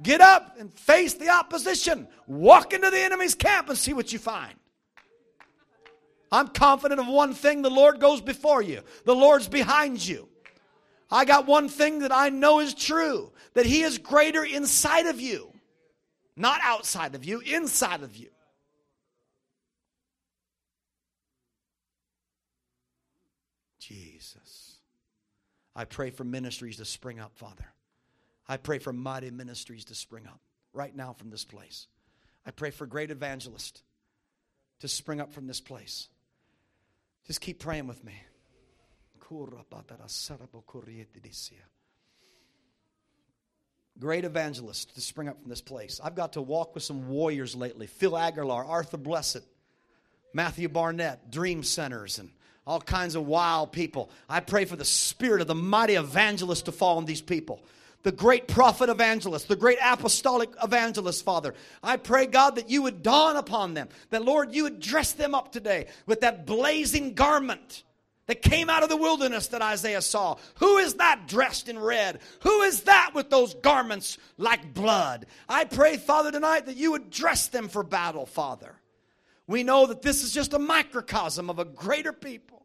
[0.04, 2.08] Get up and face the opposition.
[2.28, 4.54] Walk into the enemy's camp and see what you find.
[6.32, 10.30] I'm confident of one thing the Lord goes before you, the Lord's behind you.
[11.10, 15.20] I got one thing that I know is true that He is greater inside of
[15.20, 15.52] you,
[16.38, 18.30] not outside of you, inside of you.
[23.80, 24.78] Jesus.
[25.76, 27.66] I pray for ministries to spring up, Father.
[28.48, 30.40] I pray for mighty ministries to spring up
[30.74, 31.88] right now from this place.
[32.46, 33.84] I pray for great evangelists
[34.80, 36.08] to spring up from this place.
[37.28, 38.14] Just keep praying with me.
[44.00, 46.00] Great evangelist to spring up from this place.
[46.04, 47.88] I've got to walk with some warriors lately.
[47.88, 49.44] Phil Aguilar, Arthur Blessitt,
[50.34, 52.32] Matthew Barnett, Dream Centers, and
[52.66, 54.10] all kinds of wild people.
[54.30, 57.64] I pray for the spirit of the mighty evangelist to fall on these people
[58.04, 61.54] the great prophet evangelist, the great apostolic evangelist, Father.
[61.84, 65.36] I pray, God, that you would dawn upon them, that, Lord, you would dress them
[65.36, 67.84] up today with that blazing garment
[68.28, 70.38] that came out of the wilderness that Isaiah saw.
[70.56, 72.20] Who is that dressed in red?
[72.42, 75.26] Who is that with those garments like blood?
[75.50, 78.76] I pray, Father, tonight that you would dress them for battle, Father.
[79.48, 82.61] We know that this is just a microcosm of a greater people.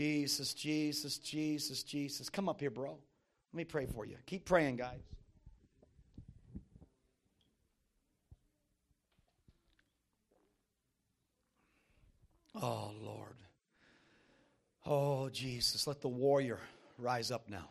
[0.00, 2.30] Jesus, Jesus, Jesus, Jesus.
[2.30, 2.92] Come up here, bro.
[3.52, 4.16] Let me pray for you.
[4.24, 5.02] Keep praying, guys.
[12.54, 13.36] Oh, Lord.
[14.86, 15.86] Oh, Jesus.
[15.86, 16.60] Let the warrior
[16.96, 17.68] rise up now.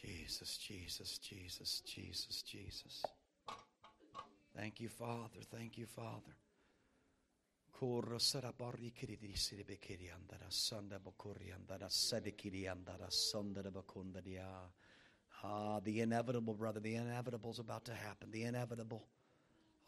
[0.00, 3.02] Jesus, Jesus, Jesus, Jesus, Jesus.
[4.56, 5.40] Thank you, Father.
[5.50, 6.36] Thank you, Father.
[15.42, 16.80] Ah, the inevitable, brother.
[16.80, 18.30] The inevitable is about to happen.
[18.30, 19.04] The inevitable.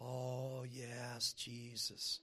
[0.01, 2.20] Oh, yes, Jesus.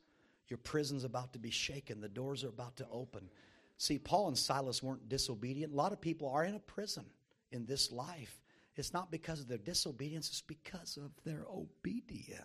[0.50, 2.00] Your prison's about to be shaken.
[2.02, 3.30] The doors are about to open.
[3.78, 5.74] See, Paul and Silas weren't disobedient.
[5.74, 7.06] A lot of people are in a prison
[7.52, 8.40] in this life.
[8.76, 12.42] It's not because of their disobedience, it's because of their obedience.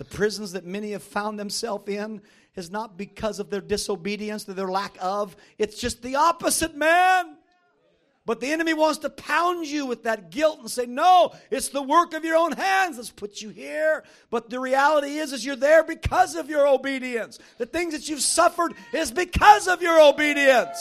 [0.00, 2.22] The prisons that many have found themselves in
[2.56, 5.36] is not because of their disobedience or their lack of.
[5.58, 7.36] It's just the opposite, man.
[8.24, 11.82] But the enemy wants to pound you with that guilt and say, no, it's the
[11.82, 14.04] work of your own hands that's put you here.
[14.30, 17.38] But the reality is, is you're there because of your obedience.
[17.58, 20.78] The things that you've suffered is because of your obedience.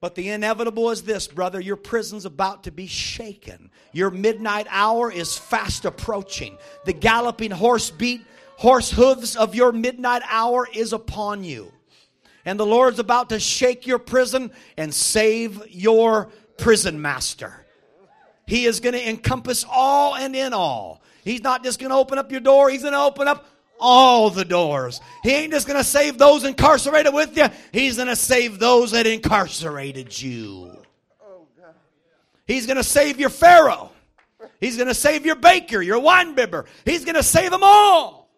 [0.00, 1.60] But the inevitable is this, brother.
[1.60, 3.70] Your prison's about to be shaken.
[3.92, 6.56] Your midnight hour is fast approaching.
[6.84, 8.22] The galloping horse beat,
[8.56, 11.72] horse hooves of your midnight hour is upon you
[12.48, 17.66] and the Lord's about to shake your prison and save your prison master.
[18.46, 21.02] He is going to encompass all and in all.
[21.24, 23.46] He's not just going to open up your door, He's going to open up
[23.78, 25.00] all the doors.
[25.22, 28.92] He ain't just going to save those incarcerated with you, He's going to save those
[28.92, 30.72] that incarcerated you.
[32.46, 33.92] He's going to save your Pharaoh.
[34.58, 36.64] He's going to save your baker, your wine bibber.
[36.84, 38.30] He's going to save them all.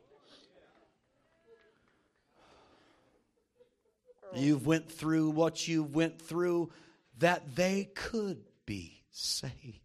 [4.35, 6.71] You've went through what you went through
[7.19, 9.81] that they could be saved.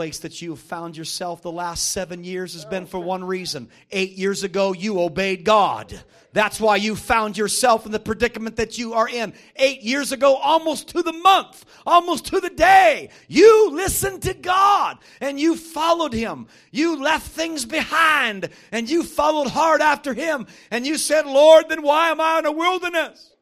[0.00, 3.22] Place that you have found yourself the last seven years has oh, been for one
[3.22, 3.68] reason.
[3.90, 5.92] Eight years ago, you obeyed God.
[6.32, 9.34] That's why you found yourself in the predicament that you are in.
[9.56, 14.96] Eight years ago, almost to the month, almost to the day, you listened to God
[15.20, 16.46] and you followed Him.
[16.70, 20.46] You left things behind and you followed hard after Him.
[20.70, 23.34] And you said, Lord, then why am I in a wilderness?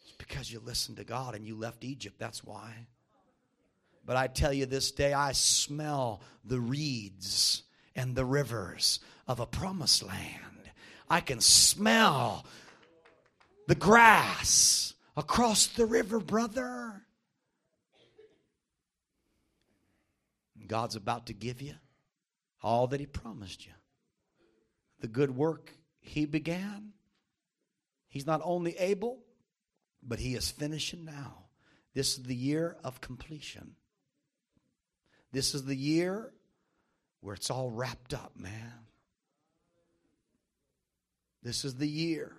[0.00, 2.18] It's because you listened to God and you left Egypt.
[2.18, 2.86] That's why.
[4.06, 7.62] But I tell you this day, I smell the reeds
[7.96, 10.70] and the rivers of a promised land.
[11.08, 12.44] I can smell
[13.66, 17.02] the grass across the river, brother.
[20.66, 21.74] God's about to give you
[22.62, 23.72] all that He promised you.
[25.00, 26.92] The good work He began,
[28.08, 29.20] He's not only able,
[30.02, 31.44] but He is finishing now.
[31.94, 33.76] This is the year of completion.
[35.34, 36.30] This is the year
[37.20, 38.86] where it's all wrapped up, man.
[41.42, 42.36] This is the year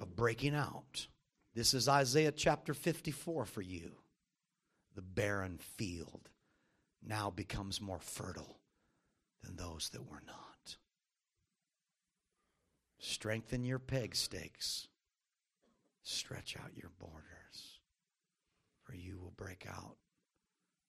[0.00, 1.06] of breaking out.
[1.54, 3.92] This is Isaiah chapter 54 for you.
[4.96, 6.28] The barren field
[7.06, 8.58] now becomes more fertile
[9.44, 10.76] than those that were not.
[12.98, 14.88] Strengthen your peg stakes,
[16.02, 17.78] stretch out your borders,
[18.82, 19.98] for you will break out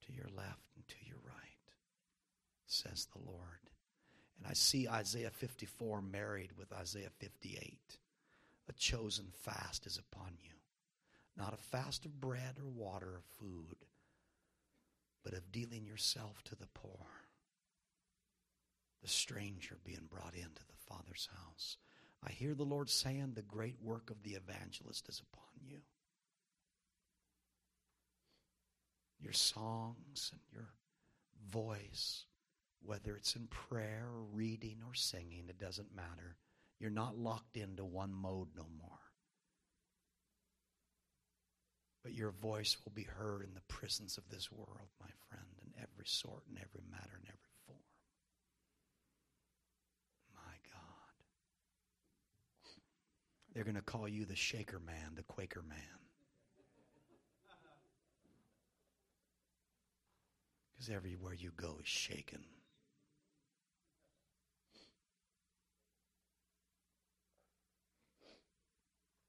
[0.06, 1.72] to your left and to your right,
[2.66, 3.70] says the Lord.
[4.38, 7.80] And I see Isaiah 54 married with Isaiah 58.
[8.70, 10.52] A chosen fast is upon you.
[11.38, 13.78] Not a fast of bread or water or food,
[15.24, 17.08] but of dealing yourself to the poor,
[19.02, 21.78] the stranger being brought into the Father's house.
[22.26, 25.80] I hear the Lord saying the great work of the evangelist is upon you.
[29.24, 30.74] Your songs and your
[31.50, 32.26] voice
[32.86, 36.38] whether it's in prayer or reading or singing, it doesn't matter.
[36.80, 38.90] You're not locked into one mode no more.
[42.04, 45.82] But your voice will be heard in the prisons of this world, my friend, in
[45.82, 47.80] every sort, in every matter, in every form.
[50.36, 51.14] My God.
[53.54, 56.03] They're going to call you the Shaker Man, the Quaker Man.
[60.84, 62.40] Because everywhere you go is shaken.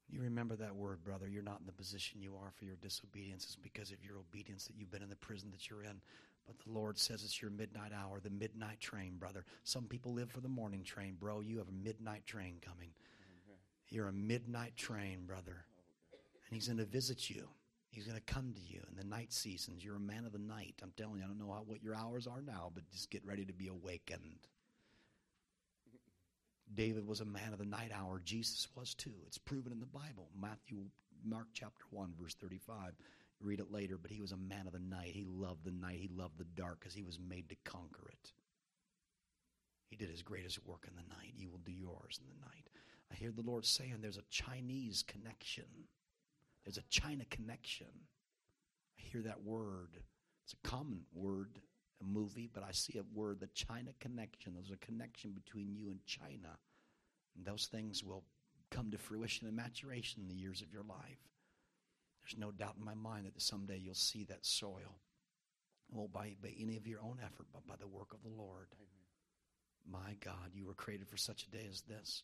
[0.09, 1.29] You remember that word, brother.
[1.29, 3.45] You're not in the position you are for your disobedience.
[3.45, 6.01] It's because of your obedience that you've been in the prison that you're in.
[6.45, 9.45] But the Lord says it's your midnight hour, the midnight train, brother.
[9.63, 11.39] Some people live for the morning train, bro.
[11.39, 12.89] You have a midnight train coming.
[13.89, 15.65] You're a midnight train, brother.
[16.49, 17.47] And He's going to visit you.
[17.95, 19.81] He's going to come to you in the night seasons.
[19.81, 20.75] You're a man of the night.
[20.83, 23.25] I'm telling you, I don't know how, what your hours are now, but just get
[23.25, 24.49] ready to be awakened.
[26.73, 28.21] David was a man of the night hour.
[28.25, 29.13] Jesus was too.
[29.27, 30.27] It's proven in the Bible.
[30.37, 30.79] Matthew,
[31.23, 32.95] Mark chapter 1, verse 35.
[33.39, 35.11] Read it later, but he was a man of the night.
[35.13, 35.99] He loved the night.
[36.01, 38.33] He loved the dark because he was made to conquer it.
[39.89, 41.31] He did his greatest work in the night.
[41.37, 42.67] You will do yours in the night.
[43.09, 45.87] I hear the Lord saying there's a Chinese connection.
[46.65, 47.87] There's a China connection.
[48.97, 49.97] I hear that word.
[50.43, 51.59] It's a common word,
[52.01, 54.53] a movie, but I see a word, the China connection.
[54.55, 56.57] There's a connection between you and China.
[57.35, 58.23] And those things will
[58.71, 61.29] come to fruition and maturation in the years of your life.
[62.23, 64.99] There's no doubt in my mind that someday you'll see that soil.
[65.91, 68.67] Won't by, by any of your own effort, but by the work of the Lord.
[68.73, 70.01] Amen.
[70.03, 72.23] My God, you were created for such a day as this.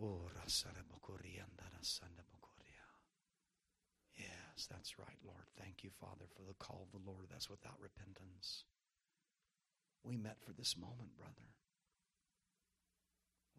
[0.00, 0.22] Oh,
[4.56, 5.44] Yes, that's right, Lord.
[5.60, 8.64] Thank you, Father, for the call of the Lord that's without repentance.
[10.02, 11.52] We met for this moment, brother.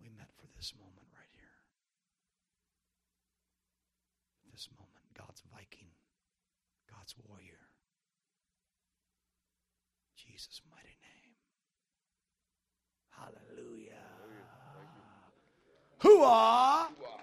[0.02, 1.62] We met for this moment right here.
[4.52, 5.93] This moment, God's Viking,
[6.89, 7.70] God's warrior.
[10.16, 11.38] Jesus' mighty name.
[13.14, 14.02] Hallelujah.
[16.00, 16.89] Hooah!
[16.89, 17.16] Hooah!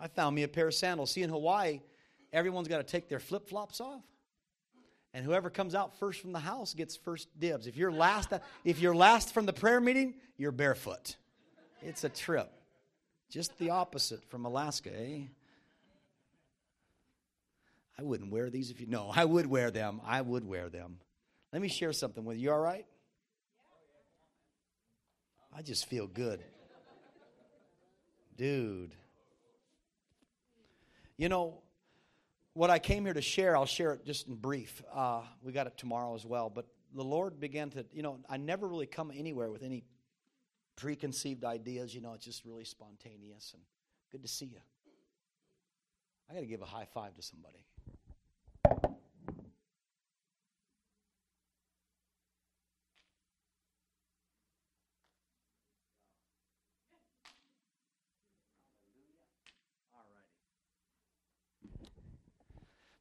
[0.00, 1.10] I found me a pair of sandals.
[1.12, 1.80] See, in Hawaii,
[2.32, 4.02] everyone's got to take their flip flops off.
[5.12, 7.66] And whoever comes out first from the house gets first dibs.
[7.66, 8.32] If you're last,
[8.64, 11.16] if you're last from the prayer meeting, you're barefoot.
[11.82, 12.50] It's a trip.
[13.30, 15.20] Just the opposite from Alaska, eh?
[17.98, 20.00] I wouldn't wear these if you no, I would wear them.
[20.04, 20.98] I would wear them.
[21.52, 22.38] Let me share something with.
[22.38, 22.86] You all right?
[25.56, 26.42] I just feel good.
[28.36, 28.94] Dude.
[31.16, 31.62] You know,
[32.54, 34.82] what I came here to share, I'll share it just in brief.
[34.92, 36.50] Uh, we got it tomorrow as well.
[36.50, 39.84] But the Lord began to, you know, I never really come anywhere with any
[40.76, 41.94] preconceived ideas.
[41.94, 43.62] You know, it's just really spontaneous and
[44.10, 44.60] good to see you.
[46.30, 47.64] I got to give a high five to somebody.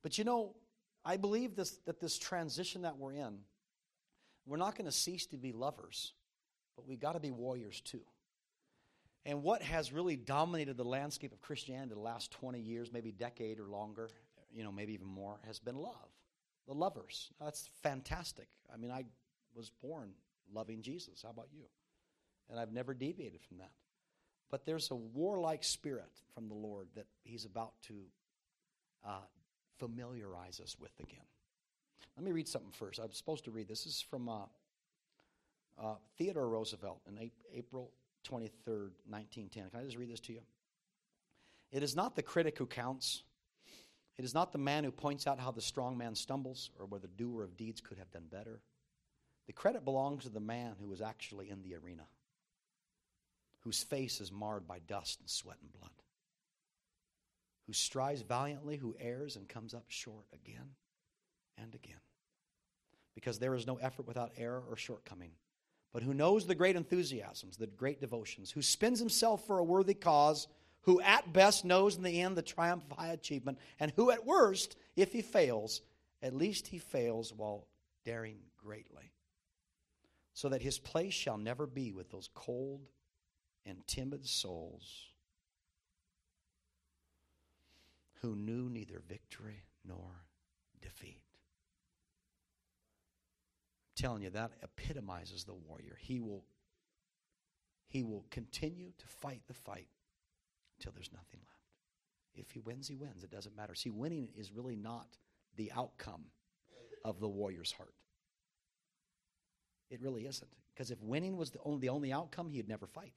[0.04, 0.56] But you know,
[1.04, 3.40] I believe this, that this transition that we're in,
[4.46, 6.14] we're not going to cease to be lovers,
[6.76, 8.02] but we got to be warriors too.
[9.26, 13.60] And what has really dominated the landscape of Christianity the last 20 years, maybe decade
[13.60, 14.10] or longer,
[14.54, 16.10] you know, maybe even more, has been love.
[16.68, 17.32] The lovers.
[17.40, 18.48] That's fantastic.
[18.74, 19.06] I mean, I
[19.56, 20.12] was born
[20.54, 21.22] loving Jesus.
[21.24, 21.64] How about you?
[22.50, 23.72] And I've never deviated from that.
[24.52, 27.96] But there's a warlike spirit from the Lord that He's about to
[29.06, 29.22] uh,
[29.80, 31.26] familiarize us with again.
[32.18, 33.00] Let me read something first.
[33.00, 33.84] I'm supposed to read this.
[33.84, 34.42] This is from uh,
[35.82, 37.92] uh, Theodore Roosevelt in April
[38.28, 39.70] 23rd, 1910.
[39.70, 40.42] Can I just read this to you?
[41.72, 43.24] It is not the critic who counts.
[44.18, 47.00] It is not the man who points out how the strong man stumbles or where
[47.00, 48.62] the doer of deeds could have done better.
[49.48, 52.04] The credit belongs to the man who is actually in the arena,
[53.62, 55.90] whose face is marred by dust and sweat and blood
[57.68, 60.72] who strives valiantly, who errs and comes up short again
[61.58, 61.96] and again.
[63.16, 65.32] Because there is no effort without error or shortcoming,
[65.94, 69.94] but who knows the great enthusiasms, the great devotions, who spends himself for a worthy
[69.94, 70.48] cause,
[70.82, 74.26] who at best knows in the end the triumph of high achievement, and who at
[74.26, 75.82] worst, if he fails,
[76.22, 77.68] at least he fails while
[78.04, 79.14] daring greatly,
[80.34, 82.82] so that his place shall never be with those cold
[83.66, 85.13] and timid souls
[88.24, 90.24] who knew neither victory nor
[90.82, 91.20] defeat.
[93.90, 95.98] I'm telling you, that epitomizes the warrior.
[96.00, 96.46] He will,
[97.90, 99.90] he will continue to fight the fight
[100.80, 101.54] until there's nothing left.
[102.34, 103.26] If he wins, he wins.
[103.26, 103.76] It doesn't matter.
[103.76, 105.18] See, winning is really not
[105.58, 106.24] the outcome
[107.04, 107.94] of the warrior's heart.
[109.90, 110.50] It really isn't.
[110.74, 113.14] Because if winning was the only, the only outcome, he'd never fight.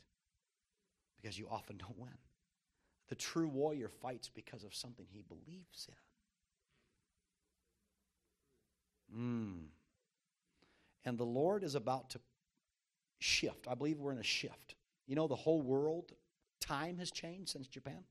[1.17, 2.11] Because you often don't win.
[3.09, 5.95] The true warrior fights because of something he believes in.
[9.19, 9.67] Mm.
[11.05, 12.21] And the Lord is about to
[13.19, 13.69] shift.
[13.69, 14.75] I believe we're in a shift.
[15.07, 16.13] You know, the whole world,
[16.61, 18.03] time has changed since Japan.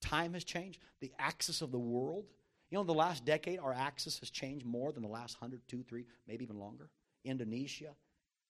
[0.00, 0.80] Time has changed.
[1.00, 2.24] The axis of the world.
[2.70, 5.84] You know, the last decade, our axis has changed more than the last 100, 2,
[5.84, 6.90] 3, maybe even longer.
[7.24, 7.94] Indonesia,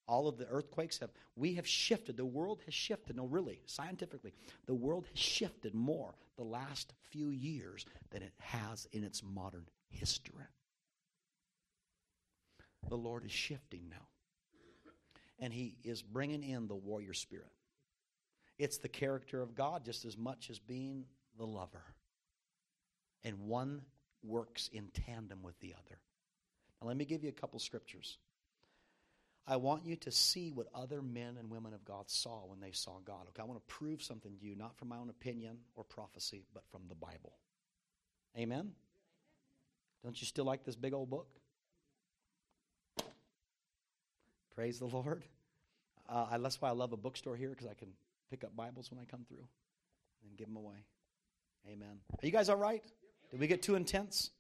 [0.09, 2.17] all of the earthquakes have, we have shifted.
[2.17, 3.17] The world has shifted.
[3.17, 4.33] No, really, scientifically,
[4.67, 9.67] the world has shifted more the last few years than it has in its modern
[9.91, 10.45] history.
[12.89, 14.07] The Lord is shifting now.
[15.39, 17.53] And He is bringing in the warrior spirit.
[18.59, 21.05] It's the character of God just as much as being
[21.37, 21.85] the lover.
[23.25, 23.83] And one
[24.25, 25.99] works in tandem with the other.
[26.81, 28.19] Now, let me give you a couple scriptures.
[29.51, 32.73] I want you to see what other men and women of God saw when they
[32.73, 33.27] saw God.
[33.31, 36.45] Okay, I want to prove something to you, not from my own opinion or prophecy,
[36.53, 37.33] but from the Bible.
[38.37, 38.73] Amen?
[40.05, 41.29] Don't you still like this big old book?
[44.55, 45.25] Praise the Lord.
[46.07, 47.89] Uh, that's why I love a bookstore here because I can
[48.31, 49.47] pick up Bibles when I come through
[50.25, 50.85] and give them away.
[51.66, 52.01] Amen.
[52.12, 52.85] Are you guys all right?
[53.31, 54.31] Did we get too intense?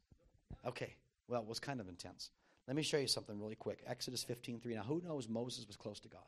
[0.66, 0.94] Okay.
[1.28, 2.30] Well, it was kind of intense.
[2.68, 3.82] Let me show you something really quick.
[3.86, 4.74] Exodus 15 3.
[4.74, 6.20] Now, who knows Moses was close to God?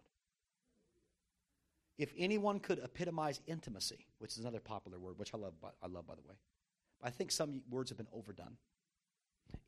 [1.99, 6.07] If anyone could epitomize intimacy, which is another popular word, which I love, I love
[6.09, 6.35] by the way,
[7.03, 8.57] I think some words have been overdone.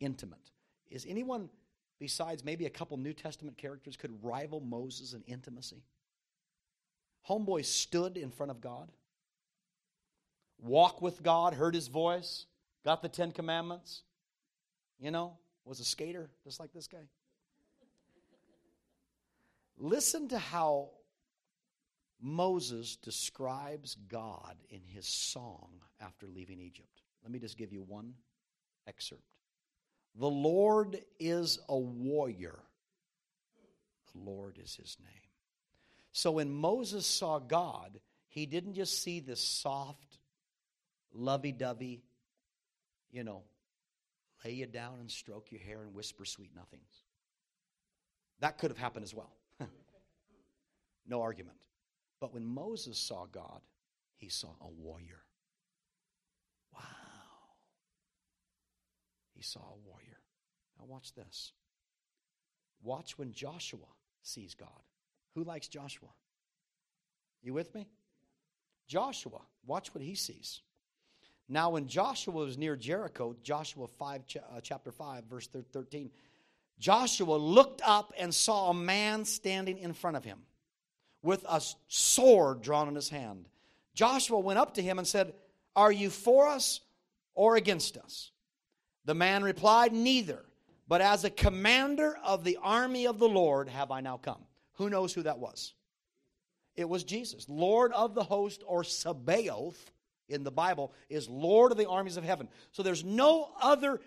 [0.01, 0.51] Intimate.
[0.91, 1.49] Is anyone
[2.03, 5.85] besides maybe a couple New Testament characters, could rival Moses in intimacy.
[7.29, 8.91] Homeboy stood in front of God,
[10.61, 12.47] walked with God, heard his voice,
[12.85, 14.03] got the Ten Commandments,
[14.99, 17.09] you know, was a skater just like this guy.
[19.79, 20.91] Listen to how
[22.21, 25.71] Moses describes God in his song
[26.01, 27.03] after leaving Egypt.
[27.23, 28.15] Let me just give you one
[28.87, 29.23] excerpt.
[30.15, 32.59] The Lord is a warrior.
[34.13, 35.31] The Lord is his name.
[36.13, 37.99] So when Moses saw God,
[38.29, 40.19] he didn't just see this soft,
[41.15, 42.03] lovey dovey,
[43.11, 43.43] you know,
[44.45, 47.05] lay you down and stroke your hair and whisper sweet nothings.
[48.41, 49.33] That could have happened as well.
[51.07, 51.57] no argument.
[52.21, 53.61] But when Moses saw God,
[54.17, 55.23] he saw a warrior.
[56.73, 56.81] Wow.
[59.35, 60.19] He saw a warrior.
[60.79, 61.53] Now, watch this.
[62.83, 63.87] Watch when Joshua
[64.23, 64.69] sees God.
[65.35, 66.09] Who likes Joshua?
[67.43, 67.89] You with me?
[68.87, 69.41] Joshua.
[69.67, 70.61] Watch what he sees.
[71.53, 76.11] Now, when Joshua was near Jericho, Joshua 5, uh, chapter 5, verse 13,
[76.79, 80.39] Joshua looked up and saw a man standing in front of him
[81.23, 83.45] with a sword drawn in his hand.
[83.95, 85.35] Joshua went up to him and said,
[85.77, 86.81] Are you for us
[87.35, 88.31] or against us?
[89.05, 90.43] The man replied, Neither,
[90.89, 94.41] but as a commander of the army of the Lord have I now come.
[94.77, 95.75] Who knows who that was?
[96.77, 97.47] It was Jesus.
[97.47, 99.93] Lord of the host, or Sabaoth
[100.29, 102.49] in the Bible, is Lord of the armies of heaven.
[102.71, 104.01] So there's no other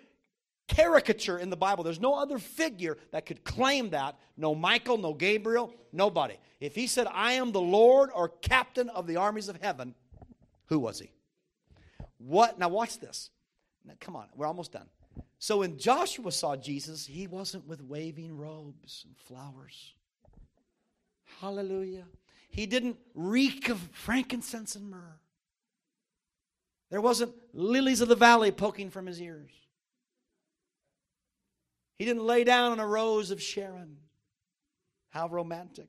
[0.68, 1.84] caricature in the Bible.
[1.84, 4.18] There's no other figure that could claim that.
[4.36, 6.36] No Michael, no Gabriel, nobody.
[6.60, 9.94] If he said, I am the Lord or captain of the armies of heaven,
[10.66, 11.10] who was he?
[12.18, 12.58] What?
[12.58, 13.30] Now, watch this.
[13.84, 14.88] Now, come on, we're almost done.
[15.38, 19.94] So when Joshua saw Jesus, he wasn't with waving robes and flowers.
[21.40, 22.04] Hallelujah.
[22.48, 25.20] He didn't reek of frankincense and myrrh.
[26.90, 29.50] There wasn't lilies of the valley poking from his ears.
[31.98, 33.96] He didn't lay down on a rose of Sharon.
[35.10, 35.88] How romantic.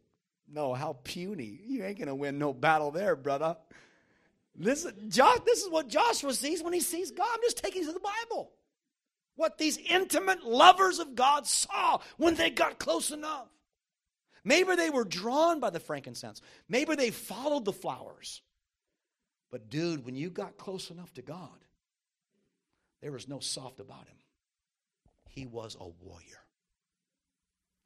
[0.51, 1.59] No, how puny.
[1.65, 3.57] You ain't going to win no battle there, brother.
[4.55, 7.27] This, Josh, this is what Joshua sees when he sees God.
[7.31, 8.51] I'm just taking you to the Bible.
[9.35, 13.47] What these intimate lovers of God saw when they got close enough.
[14.43, 16.41] Maybe they were drawn by the frankincense.
[16.69, 18.41] Maybe they followed the flowers.
[19.57, 21.65] But, dude, when you got close enough to God,
[23.01, 24.17] there was no soft about him.
[25.29, 26.43] He was a warrior.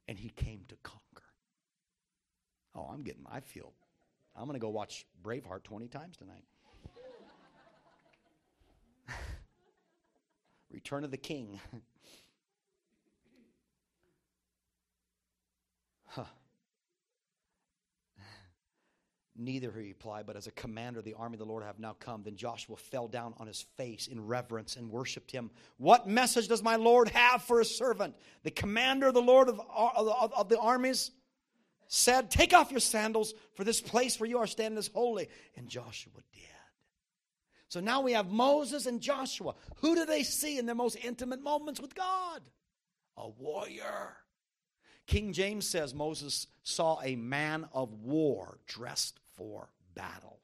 [0.06, 1.00] And he came to conquer.
[2.74, 3.72] Oh, I'm getting, I feel,
[4.36, 6.44] I'm going to go watch Braveheart 20 times tonight.
[10.70, 11.58] Return of the King.
[16.04, 16.24] huh.
[19.44, 21.78] Neither, he replied, but as a commander of the army of the Lord I have
[21.78, 22.22] now come.
[22.22, 25.50] Then Joshua fell down on his face in reverence and worshiped him.
[25.78, 28.14] What message does my Lord have for his servant?
[28.44, 31.10] The commander of the Lord of, of, of the armies
[31.88, 35.28] said, Take off your sandals, for this place where you are standing is holy.
[35.56, 36.42] And Joshua did.
[37.68, 39.54] So now we have Moses and Joshua.
[39.76, 42.42] Who do they see in their most intimate moments with God?
[43.16, 44.16] A warrior.
[45.06, 50.38] King James says Moses saw a man of war dressed for battle.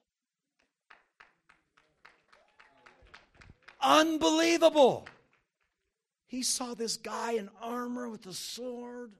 [3.81, 5.06] Unbelievable.
[6.27, 9.12] He saw this guy in armor with a sword.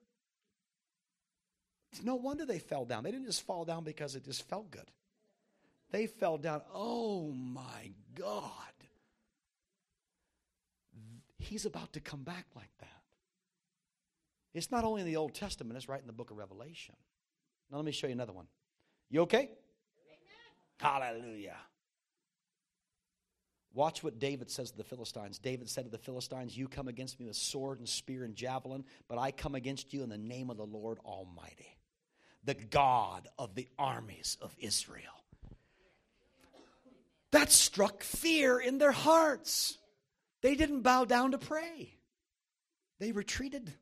[1.93, 3.05] It's no wonder they fell down.
[3.05, 4.91] They didn't just fall down because it just felt good.
[5.91, 6.61] They fell down.
[6.75, 8.53] Oh my God.
[11.39, 12.89] He's about to come back like that.
[14.53, 16.97] It's not only in the Old Testament, it's right in the book of Revelation.
[17.71, 18.47] Now, let me show you another one.
[19.11, 19.51] You okay?
[20.79, 21.57] Hallelujah.
[23.75, 25.39] Watch what David says to the Philistines.
[25.39, 28.85] David said to the Philistines, You come against me with sword and spear and javelin,
[29.09, 31.77] but I come against you in the name of the Lord Almighty,
[32.45, 35.05] the God of the armies of Israel.
[37.31, 39.79] That struck fear in their hearts.
[40.41, 41.95] They didn't bow down to pray,
[42.99, 43.73] they retreated.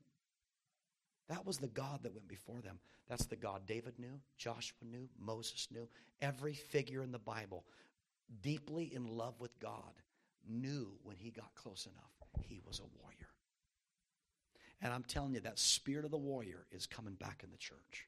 [1.29, 2.79] That was the God that went before them.
[3.09, 5.89] That's the God David knew, Joshua knew, Moses knew.
[6.21, 7.65] Every figure in the Bible,
[8.43, 9.93] deeply in love with God,
[10.49, 13.29] knew when he got close enough, he was a warrior.
[14.83, 18.07] And I'm telling you, that spirit of the warrior is coming back in the church.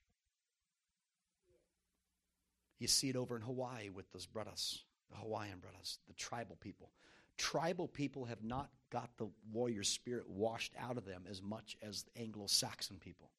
[2.78, 6.90] You see it over in Hawaii with those brothers, the Hawaiian brothers, the tribal people.
[7.38, 12.04] Tribal people have not got the warrior spirit washed out of them as much as
[12.16, 13.30] Anglo Saxon people.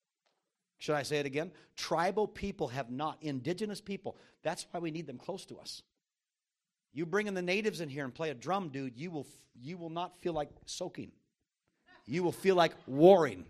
[0.79, 1.51] Should I say it again?
[1.75, 5.83] Tribal people have not, indigenous people, that's why we need them close to us.
[6.93, 9.27] You bring in the natives in here and play a drum, dude, you will,
[9.61, 11.11] you will not feel like soaking.
[12.05, 13.45] You will feel like warring.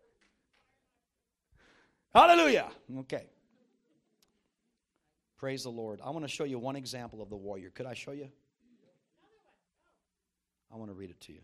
[2.14, 2.68] Hallelujah.
[3.00, 3.26] Okay.
[5.36, 6.00] Praise the Lord.
[6.02, 7.70] I want to show you one example of the warrior.
[7.70, 8.28] Could I show you?
[10.72, 11.40] I want to read it to you.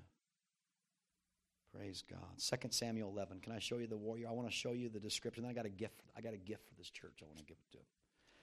[1.75, 2.61] Praise God.
[2.61, 3.41] 2 Samuel 11.
[3.41, 4.29] Can I show you the warrior?
[4.29, 5.45] I want to show you the description.
[5.45, 6.03] I got a gift.
[6.17, 7.21] I got a gift for this church.
[7.21, 7.83] I want to give it to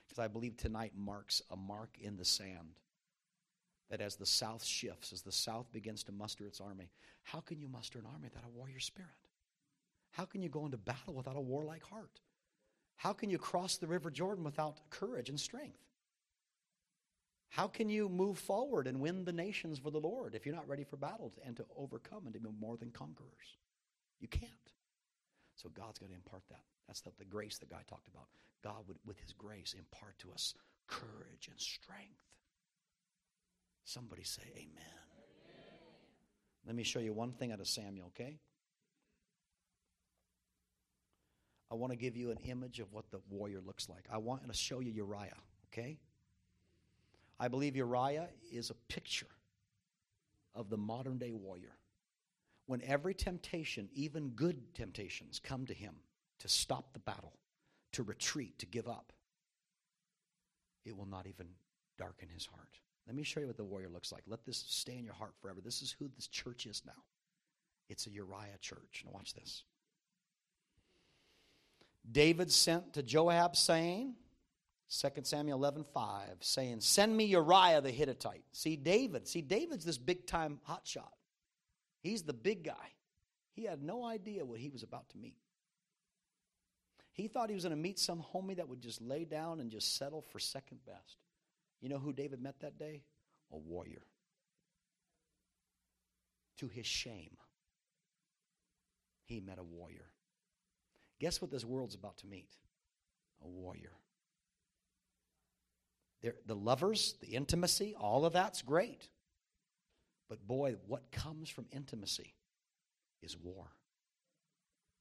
[0.08, 2.80] Because I believe tonight marks a mark in the sand.
[3.90, 6.90] That as the South shifts, as the South begins to muster its army,
[7.24, 9.10] how can you muster an army without a warrior spirit?
[10.12, 12.20] How can you go into battle without a warlike heart?
[12.98, 15.80] How can you cross the River Jordan without courage and strength?
[17.52, 20.69] How can you move forward and win the nations for the Lord if you're not
[20.69, 23.57] ready for battle and to overcome and to be more than conquerors?
[24.22, 24.52] You can't.
[25.57, 26.64] So God's got to impart that.
[26.88, 28.28] That's the, the grace that Guy talked about.
[28.64, 30.53] God would, with His grace, impart to us
[30.88, 32.23] courage and strength.
[33.84, 34.69] Somebody say, Amen.
[34.78, 35.68] Amen.
[36.65, 38.40] Let me show you one thing out of Samuel, okay?
[41.69, 44.06] I want to give you an image of what the warrior looks like.
[44.10, 45.36] I want to show you Uriah,
[45.68, 45.98] okay?
[47.42, 49.26] I believe Uriah is a picture
[50.54, 51.76] of the modern day warrior.
[52.68, 55.96] When every temptation, even good temptations, come to him
[56.38, 57.34] to stop the battle,
[57.94, 59.12] to retreat, to give up,
[60.86, 61.48] it will not even
[61.98, 62.80] darken his heart.
[63.08, 64.22] Let me show you what the warrior looks like.
[64.28, 65.62] Let this stay in your heart forever.
[65.64, 67.02] This is who this church is now.
[67.90, 69.04] It's a Uriah church.
[69.04, 69.64] Now, watch this.
[72.10, 74.14] David sent to Joab, saying,
[74.92, 78.44] 2 Samuel 11, 5, saying, Send me Uriah the Hittite.
[78.52, 81.14] See, David, see, David's this big time hotshot.
[82.02, 82.92] He's the big guy.
[83.54, 85.38] He had no idea what he was about to meet.
[87.14, 89.72] He thought he was going to meet some homie that would just lay down and
[89.72, 91.18] just settle for second best.
[91.80, 93.04] You know who David met that day?
[93.54, 94.04] A warrior.
[96.58, 97.38] To his shame,
[99.24, 100.12] he met a warrior.
[101.20, 102.50] Guess what this world's about to meet?
[103.44, 103.92] A warrior.
[106.22, 109.10] The lovers, the intimacy, all of that's great.
[110.30, 112.34] But boy, what comes from intimacy
[113.22, 113.65] is war,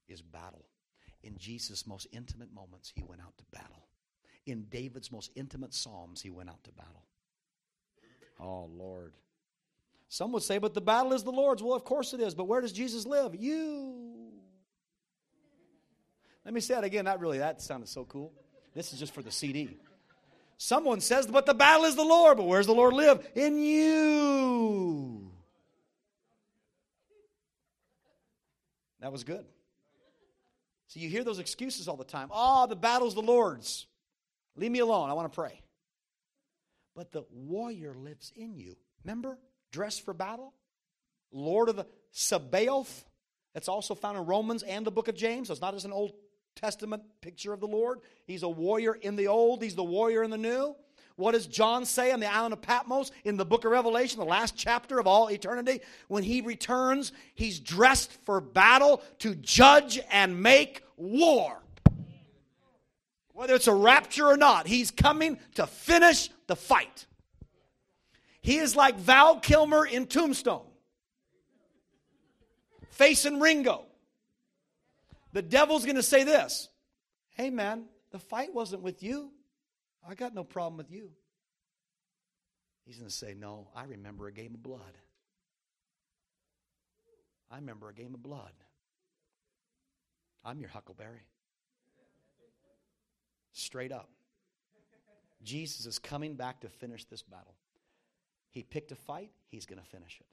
[0.09, 0.65] is battle.
[1.23, 3.87] In Jesus' most intimate moments, he went out to battle.
[4.47, 7.05] In David's most intimate psalms, he went out to battle.
[8.41, 9.13] Oh, Lord.
[10.09, 11.63] Some would say, but the battle is the Lord's.
[11.63, 13.35] Well, of course it is, but where does Jesus live?
[13.35, 14.33] You.
[16.45, 17.05] Let me say that again.
[17.05, 17.39] Not really.
[17.39, 18.33] That sounded so cool.
[18.75, 19.79] This is just for the CD.
[20.63, 22.37] Someone says, but the battle is the Lord.
[22.37, 23.27] But where's the Lord live?
[23.35, 25.31] In you.
[29.01, 29.47] That was good.
[30.89, 32.29] So you hear those excuses all the time.
[32.31, 33.87] Oh, the battle's the Lord's.
[34.55, 35.09] Leave me alone.
[35.09, 35.63] I want to pray.
[36.95, 38.77] But the warrior lives in you.
[39.03, 39.39] Remember?
[39.73, 40.53] Dress for battle.
[41.33, 43.07] Lord of the Sabaoth.
[43.55, 45.49] That's also found in Romans and the book of James.
[45.49, 46.13] So it's not just an Old
[46.55, 48.01] Testament picture of the Lord.
[48.27, 50.77] He's a warrior in the old, he's the warrior in the new.
[51.17, 54.25] What does John say on the island of Patmos in the book of Revelation, the
[54.25, 55.81] last chapter of all eternity?
[56.09, 61.59] When he returns, he's dressed for battle to judge and make war.
[63.35, 67.07] Whether it's a rapture or not, he's coming to finish the fight.
[68.41, 70.67] He is like Val Kilmer in Tombstone,
[72.91, 73.85] facing Ringo.
[75.33, 76.69] The devil's going to say this
[77.31, 79.31] Hey, man, the fight wasn't with you.
[80.09, 81.11] I got no problem with you.
[82.85, 84.99] He's going to say, No, I remember a game of blood.
[87.51, 88.53] I remember a game of blood.
[90.45, 91.27] I'm your huckleberry.
[93.53, 94.09] Straight up.
[95.43, 97.55] Jesus is coming back to finish this battle.
[98.51, 100.27] He picked a fight, he's going to finish it.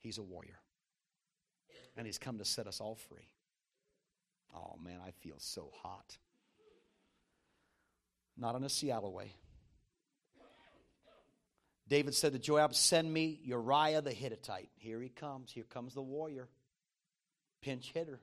[0.00, 0.58] He's a warrior.
[1.96, 3.28] And he's come to set us all free.
[4.54, 6.16] Oh man, I feel so hot.
[8.36, 9.34] Not in a Seattle way.
[11.88, 14.70] David said to Joab, Send me Uriah the Hittite.
[14.76, 15.52] Here he comes.
[15.52, 16.48] Here comes the warrior.
[17.62, 18.20] Pinch hitter.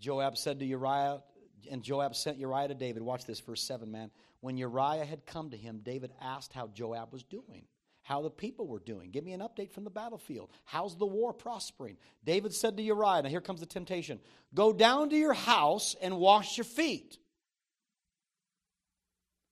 [0.00, 1.22] Joab said to Uriah,
[1.70, 3.02] and Joab sent Uriah to David.
[3.02, 4.10] Watch this, verse 7, man.
[4.40, 7.64] When Uriah had come to him, David asked how Joab was doing,
[8.06, 9.10] how the people were doing.
[9.10, 10.48] Give me an update from the battlefield.
[10.64, 11.96] How's the war prospering?
[12.24, 14.20] David said to Uriah, now here comes the temptation
[14.54, 17.18] go down to your house and wash your feet.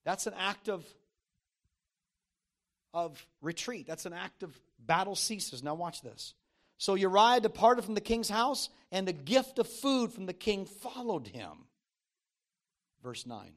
[0.04, 0.86] That's an act of,
[2.92, 5.64] of retreat, that's an act of battle ceases.
[5.64, 6.34] Now, watch this.
[6.78, 10.64] So Uriah departed from the king's house, and the gift of food from the king
[10.66, 11.66] followed him.
[13.02, 13.50] Verse 9.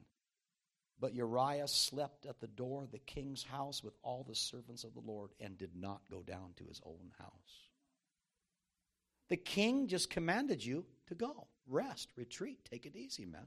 [1.00, 4.94] But Uriah slept at the door of the king's house with all the servants of
[4.94, 7.68] the Lord and did not go down to his own house.
[9.28, 11.46] The king just commanded you to go.
[11.68, 13.46] Rest, retreat, take it easy, man.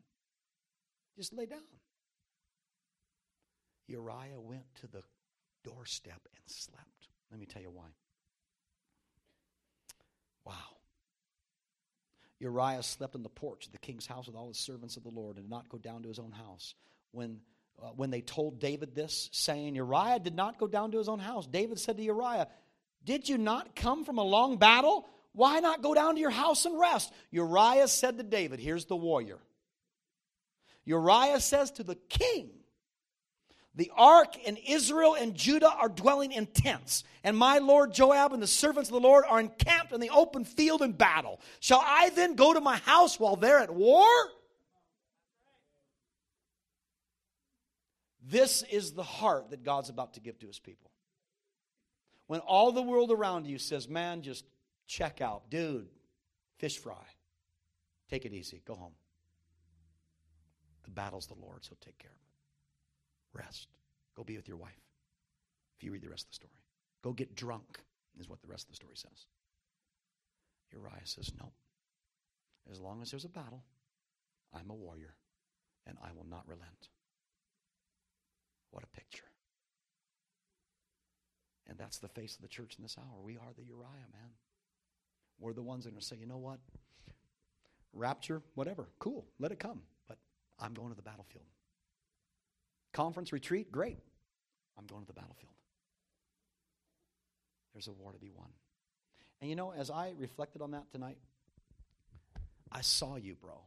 [1.17, 1.59] Just lay down.
[3.87, 5.03] Uriah went to the
[5.63, 7.09] doorstep and slept.
[7.31, 7.87] Let me tell you why.
[10.45, 10.77] Wow.
[12.39, 15.09] Uriah slept in the porch of the king's house with all the servants of the
[15.09, 16.75] Lord and did not go down to his own house.
[17.11, 17.39] When,
[17.81, 21.19] uh, when they told David this, saying, Uriah did not go down to his own
[21.19, 22.47] house, David said to Uriah,
[23.03, 25.07] Did you not come from a long battle?
[25.33, 27.13] Why not go down to your house and rest?
[27.31, 29.39] Uriah said to David, Here's the warrior.
[30.85, 32.49] Uriah says to the king,
[33.75, 38.43] the ark and Israel and Judah are dwelling in tents, and my lord Joab and
[38.43, 41.39] the servants of the Lord are encamped in the open field in battle.
[41.61, 44.05] Shall I then go to my house while they're at war?
[48.21, 50.91] This is the heart that God's about to give to his people.
[52.27, 54.45] When all the world around you says, man, just
[54.87, 55.89] check out, dude,
[56.59, 57.05] fish fry,
[58.09, 58.93] take it easy, go home.
[60.83, 63.43] The battle's the Lord's, he'll take care of it.
[63.45, 63.67] Rest.
[64.15, 64.79] Go be with your wife.
[65.77, 66.63] If you read the rest of the story,
[67.03, 67.79] go get drunk,
[68.19, 69.25] is what the rest of the story says.
[70.71, 71.51] Uriah says, No.
[72.71, 73.63] As long as there's a battle,
[74.53, 75.15] I'm a warrior,
[75.87, 76.89] and I will not relent.
[78.71, 79.23] What a picture.
[81.69, 83.21] And that's the face of the church in this hour.
[83.23, 84.31] We are the Uriah, man.
[85.39, 86.59] We're the ones that are going to say, you know what?
[87.93, 89.81] Rapture, whatever, cool, let it come.
[90.07, 90.17] But
[90.59, 91.45] I'm going to the battlefield.
[92.93, 93.99] Conference retreat, great.
[94.77, 95.53] I'm going to the battlefield.
[97.73, 98.49] There's a war to be won.
[99.39, 101.17] And you know, as I reflected on that tonight,
[102.71, 103.59] I saw you, bro.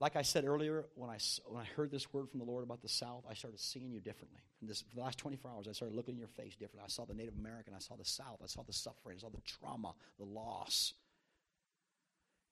[0.00, 2.82] Like I said earlier, when I, when I heard this word from the Lord about
[2.82, 4.40] the South, I started seeing you differently.
[4.58, 6.82] From this, for the last 24 hours, I started looking in your face differently.
[6.84, 9.30] I saw the Native American, I saw the South, I saw the suffering, I saw
[9.30, 10.94] the trauma, the loss.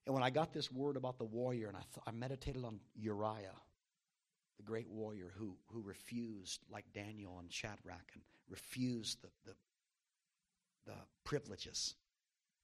[0.07, 2.79] And when I got this word about the warrior, and I, th- I meditated on
[2.95, 3.57] Uriah,
[4.57, 9.57] the great warrior who, who refused, like Daniel and Shadrach, and refused the, the,
[10.87, 11.95] the privileges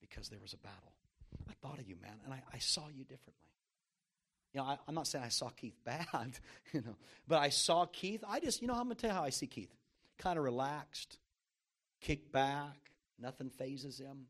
[0.01, 0.93] because there was a battle.
[1.49, 3.48] I thought of you, man, and I, I saw you differently.
[4.53, 6.39] You know, I, am not saying I saw Keith bad,
[6.73, 6.97] you know,
[7.27, 8.25] but I saw Keith.
[8.29, 9.75] I just, you know, I'm going to tell you how I see Keith.
[10.19, 11.19] Kind of relaxed,
[12.01, 14.27] kicked back, nothing phases him,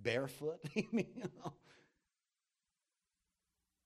[0.00, 0.60] barefoot.
[0.74, 1.52] you know,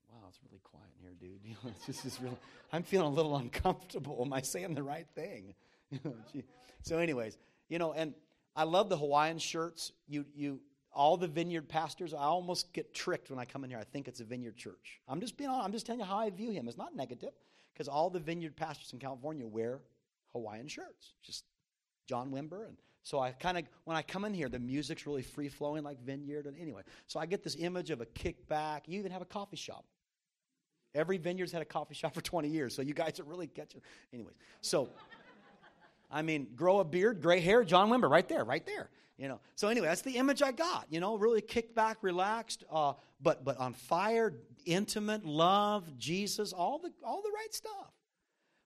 [0.09, 1.41] wow, it's really quiet in here, dude.
[1.45, 2.37] You know, just, it's really,
[2.73, 4.21] I'm feeling a little uncomfortable.
[4.25, 5.55] Am I saying the right thing?
[6.87, 7.37] So, anyways,
[7.69, 8.15] you know, and
[8.55, 9.91] I love the Hawaiian shirts.
[10.07, 10.61] You, you,
[10.97, 13.79] all the vineyard pastors, I almost get tricked when I come in here.
[13.79, 14.99] I think it's a vineyard church.
[15.07, 16.67] I'm just being I'm just telling you how I view him.
[16.67, 17.33] It's not negative
[17.73, 19.81] because all the vineyard pastors in California wear
[20.33, 21.13] Hawaiian shirts.
[21.23, 21.45] Just
[22.09, 25.23] John Wimber and so I kind of when I come in here, the music's really
[25.23, 26.83] free flowing like vineyard and anyway.
[27.07, 28.81] So I get this image of a kickback.
[28.87, 29.85] You even have a coffee shop.
[30.95, 33.83] Every vineyard's had a coffee shop for 20 years, so you guys are really catching.
[34.15, 34.89] Anyways, so
[36.11, 38.89] I mean, grow a beard, gray hair, John Wimber, right there, right there.
[39.19, 39.41] You know.
[39.55, 40.87] So anyway, that's the image I got.
[40.91, 44.35] You know, really kicked back, relaxed, uh, but but on fire,
[44.65, 47.93] intimate, love, Jesus, all the all the right stuff.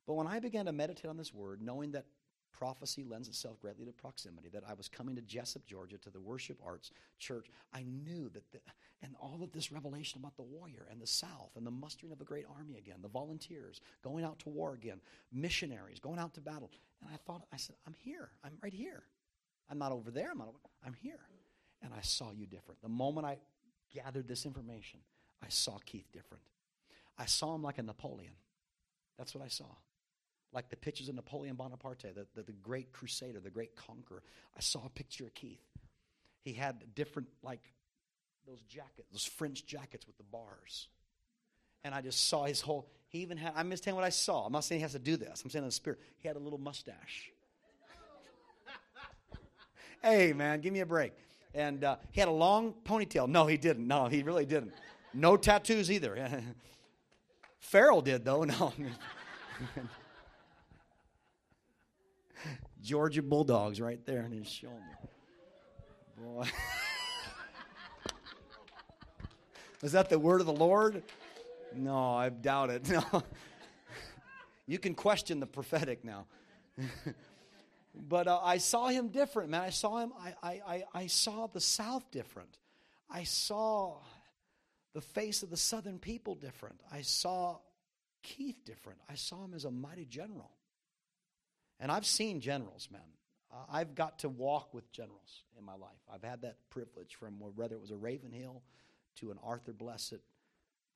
[0.06, 2.04] But when I began to meditate on this word, knowing that
[2.60, 6.20] prophecy lends itself greatly to proximity, that I was coming to Jesup Georgia, to the
[6.20, 8.58] worship arts church, I knew that, the,
[9.02, 12.20] and all of this revelation about the warrior and the South and the mustering of
[12.20, 15.00] a great army again, the volunteers going out to war again,
[15.32, 16.70] missionaries going out to battle.
[17.00, 18.28] And I thought, I said, I'm here.
[18.44, 19.04] I'm right here.
[19.70, 20.30] I'm not over there.
[20.32, 21.20] I'm not over, I'm here.
[21.82, 22.82] And I saw you different.
[22.82, 23.38] The moment I
[23.94, 25.00] gathered this information,
[25.42, 26.42] I saw Keith different.
[27.16, 28.34] I saw him like a Napoleon.
[29.16, 29.66] That's what I saw
[30.52, 34.22] like the pictures of Napoleon Bonaparte, the, the, the, great crusader, the great conqueror.
[34.56, 35.62] I saw a picture of Keith.
[36.42, 37.60] He had different, like,
[38.46, 40.88] those jackets, those French jackets with the bars.
[41.84, 44.46] And I just saw his whole, he even had, I'm just saying what I saw.
[44.46, 45.42] I'm not saying he has to do this.
[45.44, 46.00] I'm saying in the spirit.
[46.18, 47.30] He had a little mustache.
[50.02, 51.12] Hey, man, give me a break.
[51.54, 53.28] And uh, he had a long ponytail.
[53.28, 53.86] No, he didn't.
[53.86, 54.72] No, he really didn't.
[55.12, 56.16] No tattoos either.
[57.60, 58.44] Farrell did, though.
[58.60, 58.72] No.
[62.82, 64.80] Georgia Bulldogs right there on his shoulder.
[66.16, 66.46] Boy.
[69.82, 71.02] Is that the word of the Lord?
[71.74, 72.88] No, I doubt it.
[72.88, 73.04] No.
[74.66, 76.24] you can question the prophetic now.
[77.94, 79.62] But uh, I saw him different, man.
[79.62, 80.12] I saw him,
[80.42, 82.58] I, I, I saw the South different.
[83.10, 83.98] I saw
[84.94, 86.80] the face of the Southern people different.
[86.92, 87.58] I saw
[88.22, 89.00] Keith different.
[89.08, 90.50] I saw him as a mighty general.
[91.80, 93.00] And I've seen generals, man.
[93.52, 95.98] Uh, I've got to walk with generals in my life.
[96.12, 98.62] I've had that privilege from whether it was a Ravenhill
[99.16, 100.20] to an Arthur Blessitt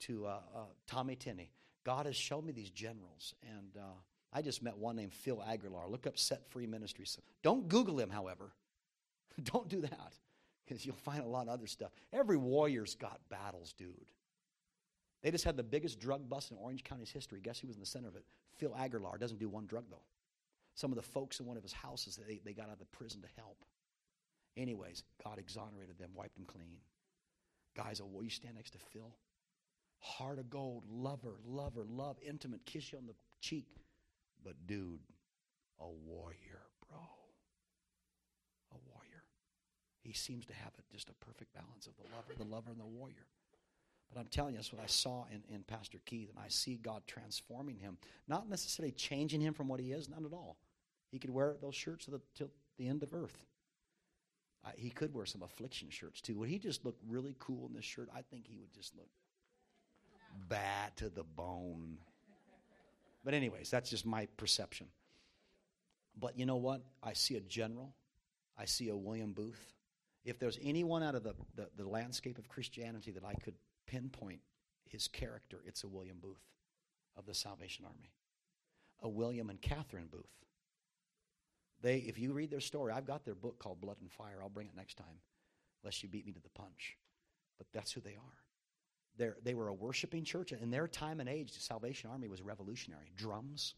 [0.00, 1.50] to uh, uh, Tommy Tenney.
[1.84, 3.34] God has shown me these generals.
[3.42, 3.94] And uh,
[4.34, 5.88] I just met one named Phil Aguilar.
[5.88, 7.16] Look up Set Free Ministries.
[7.42, 8.52] Don't Google him, however.
[9.44, 10.14] Don't do that
[10.66, 11.92] because you'll find a lot of other stuff.
[12.12, 14.10] Every warrior's got battles, dude.
[15.22, 17.40] They just had the biggest drug bust in Orange County's history.
[17.40, 18.24] Guess who was in the center of it?
[18.56, 20.02] Phil Aguilar doesn't do one drug, though
[20.74, 22.84] some of the folks in one of his houses, they, they got out of the
[22.86, 23.64] prison to help.
[24.56, 26.78] Anyways, God exonerated them, wiped them clean.
[27.76, 29.14] Guys, oh, will you stand next to Phil?
[29.98, 33.66] Heart of gold, lover, lover, love, intimate, kiss you on the cheek.
[34.44, 35.00] But dude,
[35.80, 36.98] a warrior, bro.
[38.72, 39.24] A warrior.
[40.02, 42.80] He seems to have it, just a perfect balance of the lover, the lover, and
[42.80, 43.26] the warrior.
[44.12, 46.76] But I'm telling you, that's what I saw in, in Pastor Keith, and I see
[46.76, 47.96] God transforming him.
[48.28, 50.58] Not necessarily changing him from what he is, not at all.
[51.10, 53.44] He could wear those shirts till the, till the end of earth.
[54.64, 56.36] I, he could wear some affliction shirts too.
[56.38, 58.08] Would he just look really cool in this shirt?
[58.14, 59.08] I think he would just look
[60.48, 61.98] bad to the bone.
[63.24, 64.88] But, anyways, that's just my perception.
[66.18, 66.82] But you know what?
[67.02, 67.94] I see a general,
[68.56, 69.72] I see a William Booth.
[70.24, 73.54] If there's anyone out of the, the, the landscape of Christianity that I could
[73.86, 74.40] pinpoint
[74.88, 76.42] his character, it's a William Booth
[77.16, 78.12] of the Salvation Army.
[79.02, 80.22] A William and Catherine Booth.
[81.82, 84.38] They, if you read their story, I've got their book called Blood and Fire.
[84.40, 85.18] I'll bring it next time,
[85.82, 86.96] lest you beat me to the punch.
[87.58, 88.43] But that's who they are.
[89.16, 90.52] They're, they were a worshiping church.
[90.52, 93.12] In their time and age, the Salvation Army was revolutionary.
[93.16, 93.74] Drums.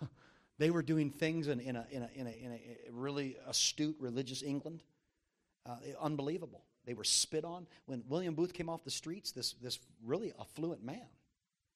[0.58, 3.96] they were doing things in, in, a, in, a, in, a, in a really astute
[3.98, 4.82] religious England.
[5.66, 6.62] Uh, unbelievable.
[6.84, 7.66] They were spit on.
[7.86, 11.06] When William Booth came off the streets, this, this really affluent man,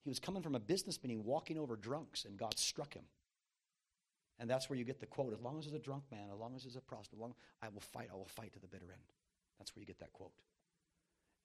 [0.05, 3.05] he was coming from a business meeting, walking over drunks, and God struck him.
[4.39, 6.39] And that's where you get the quote, as long as there's a drunk man, as
[6.39, 8.87] long as there's a prostitute, long, I will fight, I will fight to the bitter
[8.91, 9.03] end.
[9.59, 10.33] That's where you get that quote.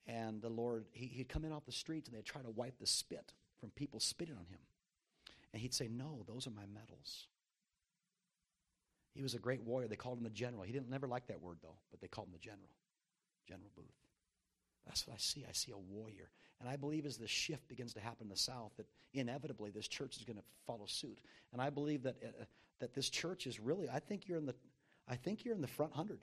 [0.07, 2.79] And the Lord, he, he'd come in off the streets and they'd try to wipe
[2.79, 4.59] the spit from people spitting on him.
[5.53, 7.27] And he'd say, No, those are my medals.
[9.13, 9.87] He was a great warrior.
[9.87, 10.63] They called him the general.
[10.63, 12.69] He didn't never like that word though, but they called him the general.
[13.47, 13.85] General Booth.
[14.85, 15.45] That's what I see.
[15.47, 16.29] I see a warrior.
[16.59, 19.87] And I believe as the shift begins to happen in the South, that inevitably this
[19.87, 21.19] church is going to follow suit.
[21.51, 22.45] And I believe that, uh,
[22.79, 24.55] that this church is really, I think you're in the,
[25.07, 26.19] I think you're in the front hundred.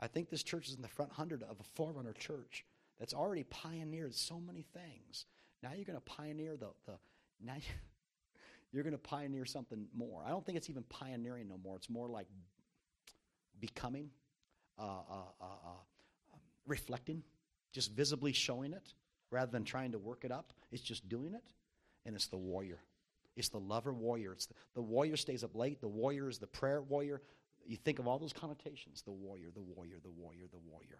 [0.00, 2.64] I think this church is in the front hundred of a forerunner church
[2.98, 5.26] that's already pioneered so many things.
[5.62, 6.92] Now you're going to pioneer the, the
[7.44, 7.54] now
[8.72, 10.22] you're going to pioneer something more.
[10.24, 11.76] I don't think it's even pioneering no more.
[11.76, 12.26] It's more like
[13.60, 14.10] becoming
[14.78, 16.36] uh, uh, uh, uh,
[16.66, 17.22] reflecting,
[17.72, 18.94] just visibly showing it
[19.30, 20.52] rather than trying to work it up.
[20.72, 21.52] It's just doing it.
[22.06, 22.78] And it's the warrior.
[23.36, 24.32] It's the lover warrior.
[24.32, 25.80] It's the, the warrior stays up late.
[25.80, 27.20] The warrior is the prayer warrior.
[27.70, 30.98] You think of all those connotations the warrior, the warrior, the warrior, the warrior.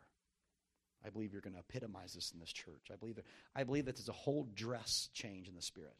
[1.04, 2.92] I believe you're going to epitomize this in this church.
[2.92, 3.24] I believe that,
[3.56, 5.96] I believe that there's a whole dress change in the spirit.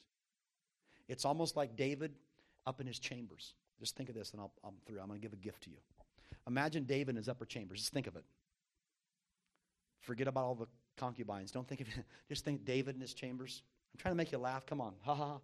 [1.09, 2.13] It's almost like David
[2.69, 3.55] up in his chambers.
[3.81, 5.01] Just think of this, and I'll, I'm through.
[5.01, 5.79] I'm going to give a gift to you.
[6.47, 7.81] Imagine David in his upper chambers.
[7.81, 8.25] Just think of it.
[10.03, 11.51] Forget about all the concubines.
[11.51, 12.05] Don't think of it.
[12.29, 13.63] Just think David in his chambers.
[13.93, 14.67] I'm trying to make you laugh.
[14.67, 14.95] Come on.
[15.03, 15.39] Ha ha.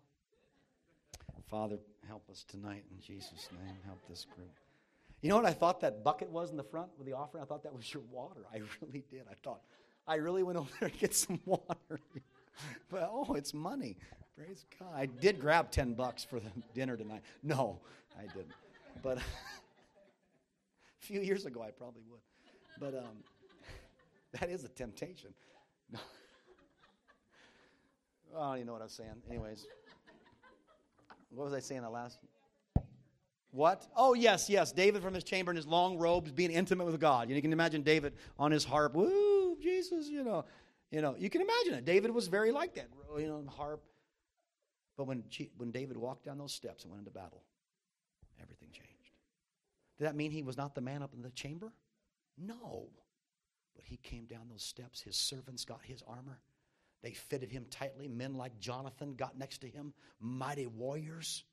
[1.50, 3.74] Father, help us tonight in Jesus' name.
[3.86, 4.52] Help this group.
[5.22, 7.43] You know what I thought that bucket was in the front with the offering?
[7.43, 8.47] I thought that was your water.
[8.52, 9.22] I really did.
[9.30, 9.62] I thought,
[10.06, 12.01] I really went over there to get some water.
[12.90, 13.97] but oh, it's money.
[14.36, 14.88] Praise God.
[14.94, 17.22] I did grab 10 bucks for the dinner tonight.
[17.43, 17.80] No,
[18.18, 18.52] I didn't.
[19.02, 19.22] But a
[21.01, 22.20] few years ago, I probably would.
[22.78, 23.16] But um,
[24.32, 25.32] that is a temptation.
[28.38, 29.14] Oh, you know what I was saying.
[29.30, 29.66] Anyways,
[31.30, 32.18] what was I saying the last?
[33.56, 33.86] What?
[33.96, 34.70] Oh, yes, yes.
[34.70, 37.30] David from his chamber in his long robes, being intimate with God.
[37.30, 38.94] You, can imagine David on his harp.
[38.94, 40.44] Woo, Jesus, you know.
[40.90, 41.86] You know, you can imagine it.
[41.86, 42.88] David was very like that,
[43.18, 43.82] you know, harp.
[44.98, 45.24] But when,
[45.56, 47.42] when David walked down those steps and went into battle,
[48.42, 48.92] everything changed.
[49.98, 51.72] Did that mean he was not the man up in the chamber?
[52.36, 52.88] No.
[53.74, 55.00] But he came down those steps.
[55.00, 56.40] His servants got his armor.
[57.02, 58.06] They fitted him tightly.
[58.06, 61.44] Men like Jonathan got next to him, mighty warriors.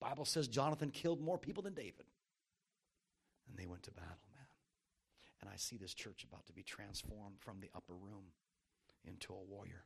[0.00, 2.06] Bible says Jonathan killed more people than David.
[3.48, 4.46] And they went to battle, man.
[5.40, 8.32] And I see this church about to be transformed from the upper room
[9.04, 9.84] into a warrior.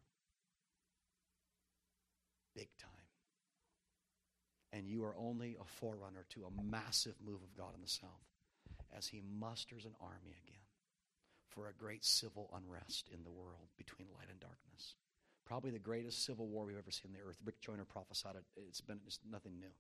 [2.55, 2.91] Big time.
[4.73, 8.29] And you are only a forerunner to a massive move of God in the South
[8.97, 10.59] as He musters an army again
[11.49, 14.95] for a great civil unrest in the world between light and darkness.
[15.47, 17.39] Probably the greatest civil war we've ever seen on the earth.
[17.45, 18.45] Rick Joyner prophesied it.
[18.69, 19.73] It's been it's nothing new.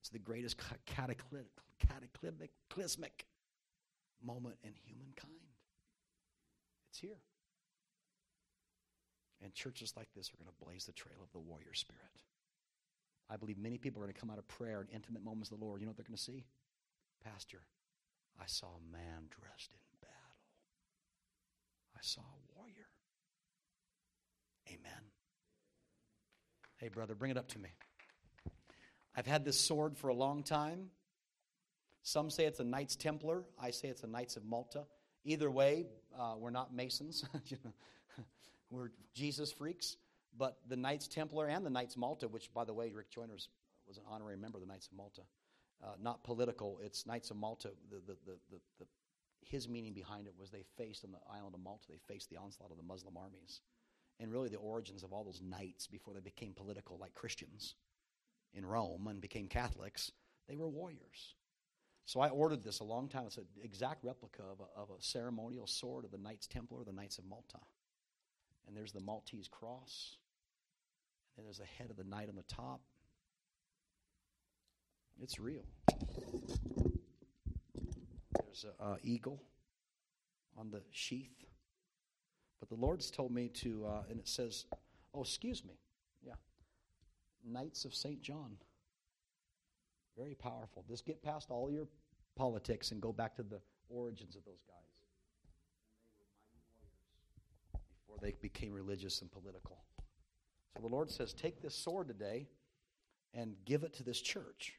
[0.00, 0.56] It's the greatest
[0.86, 3.26] cataclysmic,
[4.22, 5.32] moment in humankind.
[6.90, 7.20] It's here.
[9.42, 12.02] And churches like this are going to blaze the trail of the warrior spirit.
[13.30, 15.58] I believe many people are going to come out of prayer and intimate moments of
[15.58, 15.80] the Lord.
[15.80, 16.44] You know what they're going to see?
[17.22, 17.62] Pastor,
[18.40, 20.36] I saw a man dressed in battle.
[21.94, 22.88] I saw a warrior.
[24.68, 25.12] Amen.
[26.78, 27.70] Hey, brother, bring it up to me.
[29.16, 30.90] I've had this sword for a long time.
[32.02, 33.44] Some say it's a Knights Templar.
[33.60, 34.84] I say it's a Knights of Malta.
[35.24, 35.86] Either way,
[36.18, 37.24] uh, we're not Masons.
[38.70, 39.96] we're Jesus freaks.
[40.36, 43.98] But the Knights Templar and the Knights Malta, which, by the way, Rick Joyner was
[43.98, 45.22] an honorary member of the Knights of Malta,
[45.82, 46.78] uh, not political.
[46.82, 47.70] It's Knights of Malta.
[47.90, 48.86] The, the, the, the, the,
[49.42, 52.36] his meaning behind it was they faced on the island of Malta, they faced the
[52.36, 53.60] onslaught of the Muslim armies.
[54.20, 57.74] And really, the origins of all those knights before they became political, like Christians
[58.54, 60.12] in Rome and became Catholics,
[60.48, 61.34] they were warriors.
[62.06, 63.26] So I ordered this a long time.
[63.26, 66.92] It's an exact replica of a, of a ceremonial sword of the Knights Templar, the
[66.92, 67.60] Knights of Malta.
[68.66, 70.16] And there's the Maltese cross.
[71.36, 72.80] And there's the head of the knight on the top.
[75.22, 75.64] It's real.
[78.34, 79.40] There's an eagle
[80.58, 81.44] on the sheath.
[82.58, 84.66] But the Lord's told me to, uh, and it says,
[85.14, 85.74] oh, excuse me.
[87.44, 88.20] Knights of St.
[88.22, 88.56] John.
[90.16, 90.84] Very powerful.
[90.88, 91.86] Just get past all your
[92.36, 94.76] politics and go back to the origins of those guys.
[98.06, 99.78] Before they became religious and political.
[100.76, 102.48] So the Lord says, Take this sword today
[103.34, 104.74] and give it to this church.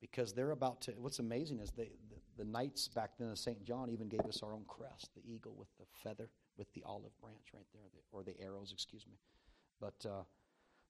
[0.00, 0.92] Because they're about to.
[0.92, 3.64] What's amazing is they, the, the knights back then of St.
[3.64, 7.16] John even gave us our own crest the eagle with the feather, with the olive
[7.20, 9.18] branch right there, or the arrows, excuse me.
[9.80, 10.06] But.
[10.08, 10.22] Uh,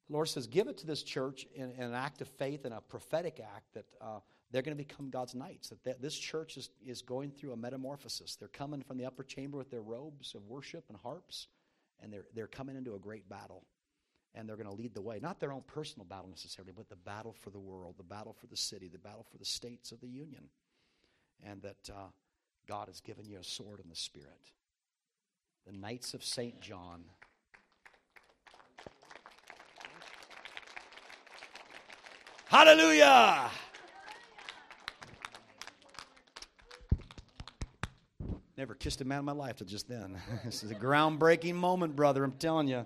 [0.09, 2.75] the Lord says, give it to this church in, in an act of faith and
[2.75, 4.19] a prophetic act that uh,
[4.51, 5.73] they're going to become God's knights.
[5.85, 8.37] That, this church is, is going through a metamorphosis.
[8.37, 11.49] They're coming from the upper chamber with their robes of worship and harps,
[12.03, 13.65] and they're, they're coming into a great battle.
[14.35, 15.19] And they're going to lead the way.
[15.21, 18.47] Not their own personal battle necessarily, but the battle for the world, the battle for
[18.47, 20.45] the city, the battle for the states of the union.
[21.45, 22.07] And that uh,
[22.67, 24.41] God has given you a sword in the Spirit.
[25.67, 26.61] The Knights of St.
[26.63, 27.05] John.
[32.53, 33.51] Hallelujah.
[38.59, 40.21] Never kissed a man in my life till just then.
[40.45, 42.23] this is a groundbreaking moment, brother.
[42.23, 42.85] I'm telling you.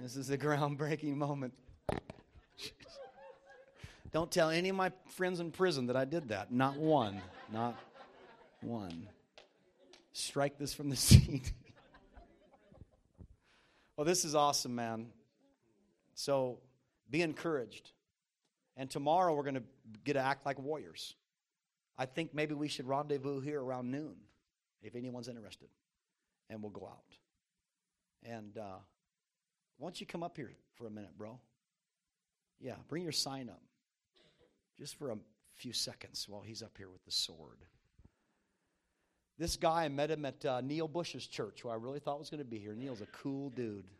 [0.00, 1.54] This is a groundbreaking moment.
[4.12, 6.50] Don't tell any of my friends in prison that I did that.
[6.50, 7.22] Not one.
[7.52, 7.78] Not
[8.60, 9.06] one.
[10.12, 11.42] Strike this from the scene.
[13.96, 15.10] Well, this is awesome, man.
[16.16, 16.58] So
[17.08, 17.92] be encouraged.
[18.80, 19.62] And tomorrow we're going to
[20.06, 21.14] get to act like warriors.
[21.98, 24.14] I think maybe we should rendezvous here around noon
[24.82, 25.68] if anyone's interested.
[26.48, 27.04] And we'll go out.
[28.24, 28.78] And uh,
[29.76, 31.38] why don't you come up here for a minute, bro?
[32.58, 33.60] Yeah, bring your sign up
[34.78, 35.18] just for a
[35.56, 37.58] few seconds while he's up here with the sword.
[39.38, 42.30] This guy, I met him at uh, Neil Bush's church, who I really thought was
[42.30, 42.74] going to be here.
[42.74, 43.90] Neil's a cool dude,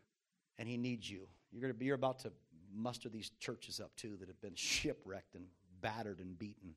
[0.57, 1.27] and he needs you.
[1.51, 2.31] You're to be you're about to
[2.73, 5.45] muster these churches up too that have been shipwrecked and
[5.81, 6.75] battered and beaten,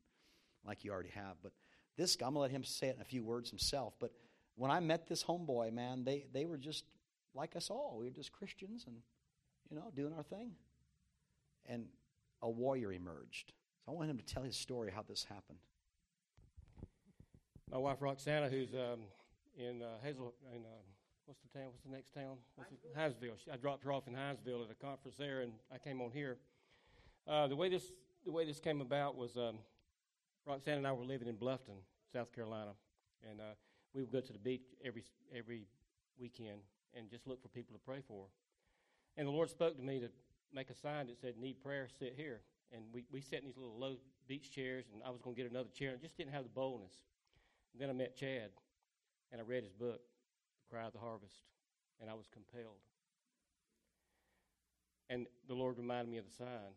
[0.67, 1.37] like you already have.
[1.43, 1.53] But
[1.97, 3.95] this I'm going to let him say it in a few words himself.
[4.01, 4.13] But
[4.57, 6.85] when I met this homeboy, man, they they were just
[7.35, 7.97] like us all.
[7.99, 8.97] We were just Christians and
[9.71, 10.53] you know doing our thing,
[11.67, 11.87] and
[12.43, 13.53] a warrior emerged.
[13.85, 15.59] So I want him to tell his story how this happened
[17.75, 19.01] my wife Roxana, who's um,
[19.59, 20.69] in uh, Hazel, in uh,
[21.27, 21.69] what's the town?
[21.69, 22.37] What's the next town?
[22.97, 23.37] Hinesville.
[23.53, 26.37] I dropped her off in Hinesville at a conference there, and I came on here.
[27.27, 27.93] Uh, the way this
[28.25, 29.59] the way this came about was um,
[30.47, 31.81] Roxana and I were living in Bluffton,
[32.13, 32.73] South Carolina,
[33.29, 33.55] and uh,
[33.95, 35.67] we would go to the beach every every
[36.19, 36.61] weekend
[36.97, 38.27] and just look for people to pray for.
[39.17, 40.09] And the Lord spoke to me to
[40.53, 42.41] make a sign that said "Need prayer, sit here."
[42.73, 43.97] And we we sat in these little low
[44.27, 46.51] beach chairs, and I was going to get another chair, and just didn't have the
[46.51, 46.95] boldness.
[47.73, 48.51] And then I met Chad,
[49.33, 50.01] and I read his book,
[50.75, 51.47] Cry of the Harvest,
[52.01, 52.83] and I was compelled.
[55.09, 56.75] And the Lord reminded me of the sign.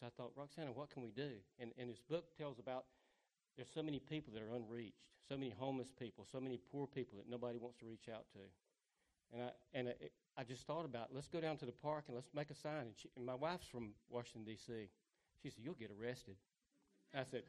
[0.00, 1.36] So I thought, Roxana, what can we do?
[1.58, 2.86] And, and this book tells about
[3.56, 7.18] there's so many people that are unreached, so many homeless people, so many poor people
[7.18, 8.38] that nobody wants to reach out to.
[9.34, 12.14] And I, and it, I just thought about, let's go down to the park and
[12.14, 12.88] let's make a sign.
[12.88, 14.72] And, she, and my wife's from Washington, D.C.
[15.42, 16.36] She said, You'll get arrested.
[17.14, 17.42] I said,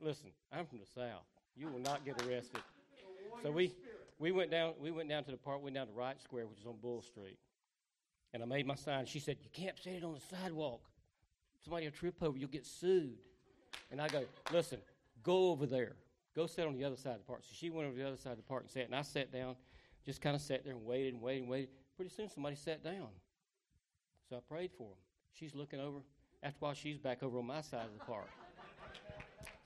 [0.00, 1.26] Listen, I'm from the South.
[1.54, 2.62] You will not get arrested.
[3.42, 3.74] So we,
[4.18, 6.60] we went down we went down to the park, went down to Wright Square, which
[6.60, 7.38] is on Bull Street.
[8.34, 9.06] And I made my sign.
[9.06, 10.82] She said, You can't set it on the sidewalk.
[11.64, 13.18] Somebody will trip over, you'll get sued.
[13.90, 14.78] And I go, Listen,
[15.22, 15.96] go over there.
[16.36, 17.40] Go sit on the other side of the park.
[17.42, 19.02] So she went over to the other side of the park and sat, and I
[19.02, 19.56] sat down,
[20.04, 21.70] just kind of sat there and waited and waited and waited.
[21.96, 23.08] Pretty soon somebody sat down.
[24.28, 24.98] So I prayed for them.
[25.32, 25.98] She's looking over.
[26.42, 28.28] After a while, she's back over on my side of the park.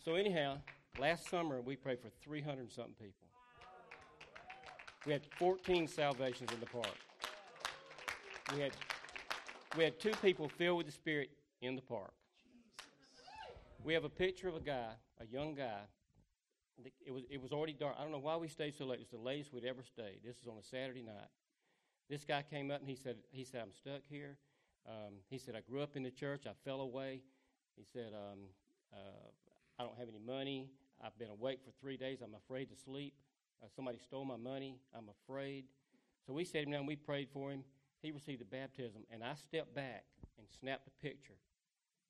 [0.03, 0.59] So anyhow,
[0.99, 3.22] Last summer, we prayed for 300 something people.
[5.05, 6.97] We had 14 salvations in the park.
[8.55, 8.73] We had,
[9.77, 11.31] we had two people filled with the Spirit
[11.61, 12.12] in the park.
[13.83, 15.81] We have a picture of a guy, a young guy.
[17.05, 17.97] It was, it was already dark.
[17.99, 19.01] I don't know why we stayed so late.
[19.01, 20.20] It was the latest we'd ever stayed.
[20.24, 21.31] This is on a Saturday night.
[22.09, 24.37] This guy came up and he said, he said I'm stuck here.
[24.87, 26.45] Um, he said, I grew up in the church.
[26.47, 27.23] I fell away.
[27.77, 28.39] He said, um,
[28.93, 29.29] uh,
[29.79, 30.69] I don't have any money.
[31.05, 32.19] I've been awake for three days.
[32.23, 33.15] I'm afraid to sleep.
[33.63, 34.77] Uh, somebody stole my money.
[34.97, 35.65] I'm afraid.
[36.27, 36.87] So we sat him down.
[36.87, 37.63] We prayed for him.
[38.03, 40.05] He received the baptism, and I stepped back
[40.37, 41.39] and snapped a picture.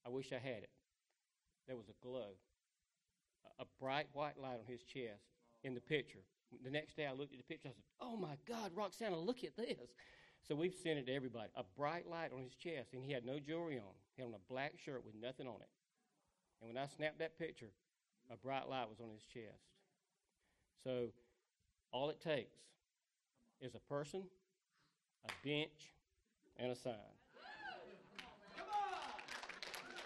[0.07, 0.71] I wish I had it.
[1.69, 2.33] There was a glow,
[3.45, 5.23] a, a bright white light on his chest
[5.63, 6.21] in the picture.
[6.65, 7.69] The next day I looked at the picture.
[7.69, 9.93] I said, "Oh my God, Roxana, look at this!"
[10.49, 11.51] So we've sent it to everybody.
[11.55, 13.95] A bright light on his chest, and he had no jewelry on.
[14.17, 15.71] He had on a black shirt with nothing on it.
[16.61, 17.71] And when I snapped that picture,
[18.31, 19.63] a bright light was on his chest.
[20.83, 21.13] So
[21.93, 22.57] all it takes
[23.61, 24.23] is a person,
[25.25, 25.93] a bench,
[26.59, 26.95] and a sign.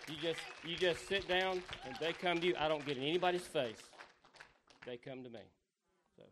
[0.09, 2.55] You just you just sit down and they come to you.
[2.59, 3.83] I don't get in anybody's face.
[4.85, 5.41] They come to me.
[6.17, 6.23] So,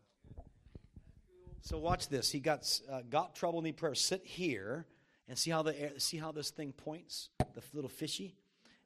[1.61, 2.31] so watch this.
[2.31, 3.93] He got uh, got trouble need prayer.
[3.93, 4.85] Sit here
[5.27, 7.29] and see how the see how this thing points.
[7.53, 8.35] The little fishy,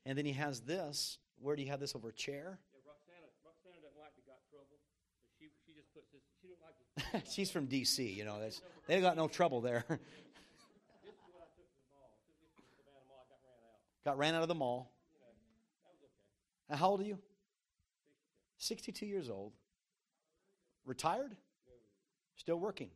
[0.08, 1.20] and then he has this.
[1.40, 2.60] Where do you have this over a chair?
[7.30, 8.38] She's from D.C., you know.
[8.88, 9.86] They got no trouble there.
[14.06, 14.91] got ran out of the mall.
[16.69, 17.18] Now, how old are you?
[18.57, 19.53] 62 years old.
[20.86, 21.36] Retired?
[22.36, 22.90] Still working.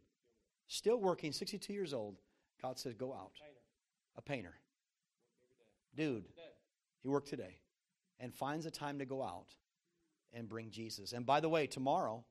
[0.67, 2.17] Still working, 62 years old.
[2.61, 3.33] God says, go out.
[4.15, 4.53] A painter.
[5.95, 6.25] Dude,
[7.01, 7.57] he worked today
[8.19, 9.55] and finds a time to go out
[10.33, 11.13] and bring Jesus.
[11.13, 12.23] And by the way, tomorrow,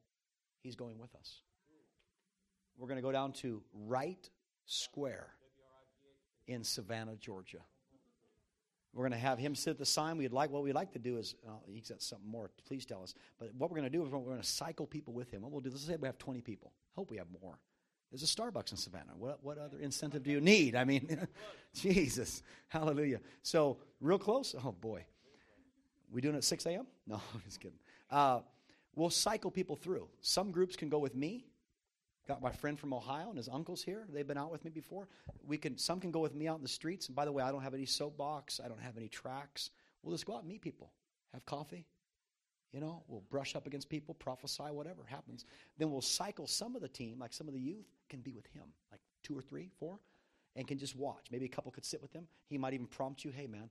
[0.60, 1.42] he's going with us.
[2.82, 4.28] We're going to go down to Wright
[4.66, 5.28] Square
[6.48, 7.60] in Savannah, Georgia.
[8.92, 10.16] We're going to have him sit the sign.
[10.16, 12.50] We'd like what we'd like to do is uh, he's got something more.
[12.66, 13.14] Please tell us.
[13.38, 15.42] But what we're going to do is we're going to cycle people with him.
[15.42, 15.70] What we'll do?
[15.70, 16.72] Let's say we have 20 people.
[16.96, 17.56] Hope we have more.
[18.10, 19.12] There's a Starbucks in Savannah.
[19.16, 20.74] What, what other incentive do you need?
[20.74, 21.28] I mean,
[21.76, 23.20] Jesus, hallelujah.
[23.44, 24.56] So real close.
[24.58, 25.04] Oh boy,
[26.10, 26.88] we doing it at 6 a.m.
[27.06, 27.78] No, I'm just kidding.
[28.10, 28.40] Uh,
[28.96, 30.08] we'll cycle people through.
[30.20, 31.46] Some groups can go with me.
[32.28, 34.04] Got my friend from Ohio and his uncles here.
[34.12, 35.08] They've been out with me before.
[35.44, 37.08] We can some can go with me out in the streets.
[37.08, 38.60] And by the way, I don't have any soapbox.
[38.64, 39.70] I don't have any tracks.
[40.02, 40.92] We'll just go out and meet people,
[41.32, 41.84] have coffee.
[42.72, 45.44] You know, we'll brush up against people, prophesy, whatever happens.
[45.78, 48.46] Then we'll cycle some of the team, like some of the youth, can be with
[48.46, 49.98] him, like two or three, four,
[50.56, 51.26] and can just watch.
[51.30, 52.26] Maybe a couple could sit with him.
[52.48, 53.68] He might even prompt you, hey man,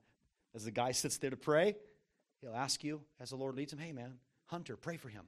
[0.53, 1.75] as the guy sits there to pray,
[2.41, 5.23] he'll ask you as the Lord leads him, hey man, Hunter, pray for him.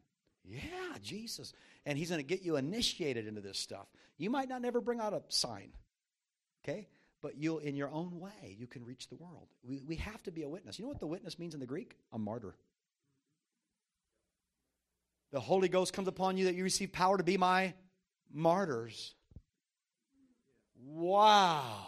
[0.46, 1.54] Yeah, Jesus.
[1.86, 3.88] And he's going to get you initiated into this stuff.
[4.18, 5.72] You might not never bring out a sign,
[6.64, 6.88] okay?
[7.22, 9.48] But you'll, in your own way, you can reach the world.
[9.64, 10.78] We, we have to be a witness.
[10.78, 11.96] You know what the witness means in the Greek?
[12.12, 12.56] A martyr.
[15.32, 17.74] The Holy Ghost comes upon you that you receive power to be my
[18.32, 19.16] martyrs.
[20.86, 21.88] Wow.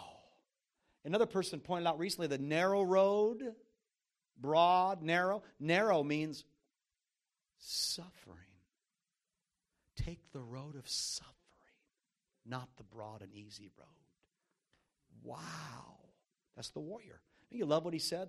[1.04, 3.42] Another person pointed out recently the narrow road,
[4.40, 5.42] broad, narrow.
[5.60, 6.44] Narrow means
[7.58, 8.45] suffering.
[9.96, 11.34] Take the road of suffering,
[12.44, 13.86] not the broad and easy road.
[15.22, 15.96] Wow.
[16.54, 17.20] That's the warrior.
[17.50, 18.28] You love what he said?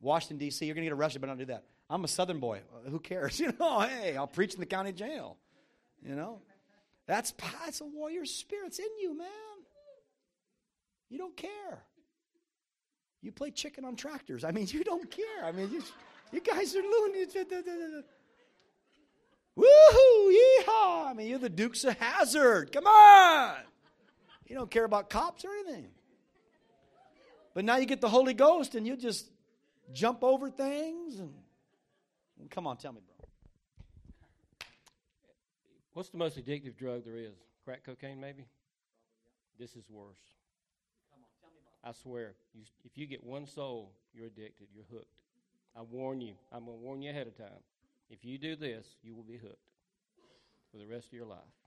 [0.00, 1.64] Washington, D.C., you're going to get arrested, but don't do that.
[1.90, 2.60] I'm a southern boy.
[2.74, 3.40] Uh, who cares?
[3.48, 5.36] You know, hey, I'll preach in the county jail.
[6.04, 6.40] You know?
[7.06, 7.32] That's,
[7.64, 8.68] that's a warrior spirit.
[8.68, 9.28] It's in you, man.
[11.08, 11.82] You don't care.
[13.22, 14.44] You play chicken on tractors.
[14.44, 15.44] I mean, you don't care.
[15.44, 15.82] I mean, you,
[16.32, 17.26] you guys are loony.
[19.58, 20.32] Woohoo!
[20.32, 21.06] Yeehaw!
[21.06, 22.72] I mean, you're the Dukes of Hazzard.
[22.72, 23.56] Come on!
[24.46, 25.88] You don't care about cops or anything.
[27.54, 29.28] But now you get the Holy Ghost and you just
[29.92, 31.32] jump over things and,
[32.38, 33.28] and come on, tell me, bro.
[35.92, 37.34] What's the most addictive drug there is?
[37.64, 38.44] Crack cocaine, maybe?
[39.58, 40.20] This is worse.
[41.82, 44.68] I swear, you, if you get one soul, you're addicted.
[44.74, 45.06] You're hooked.
[45.76, 46.34] I warn you.
[46.52, 47.48] I'm going to warn you ahead of time.
[48.10, 49.70] If you do this, you will be hooked
[50.70, 51.57] for the rest of your life.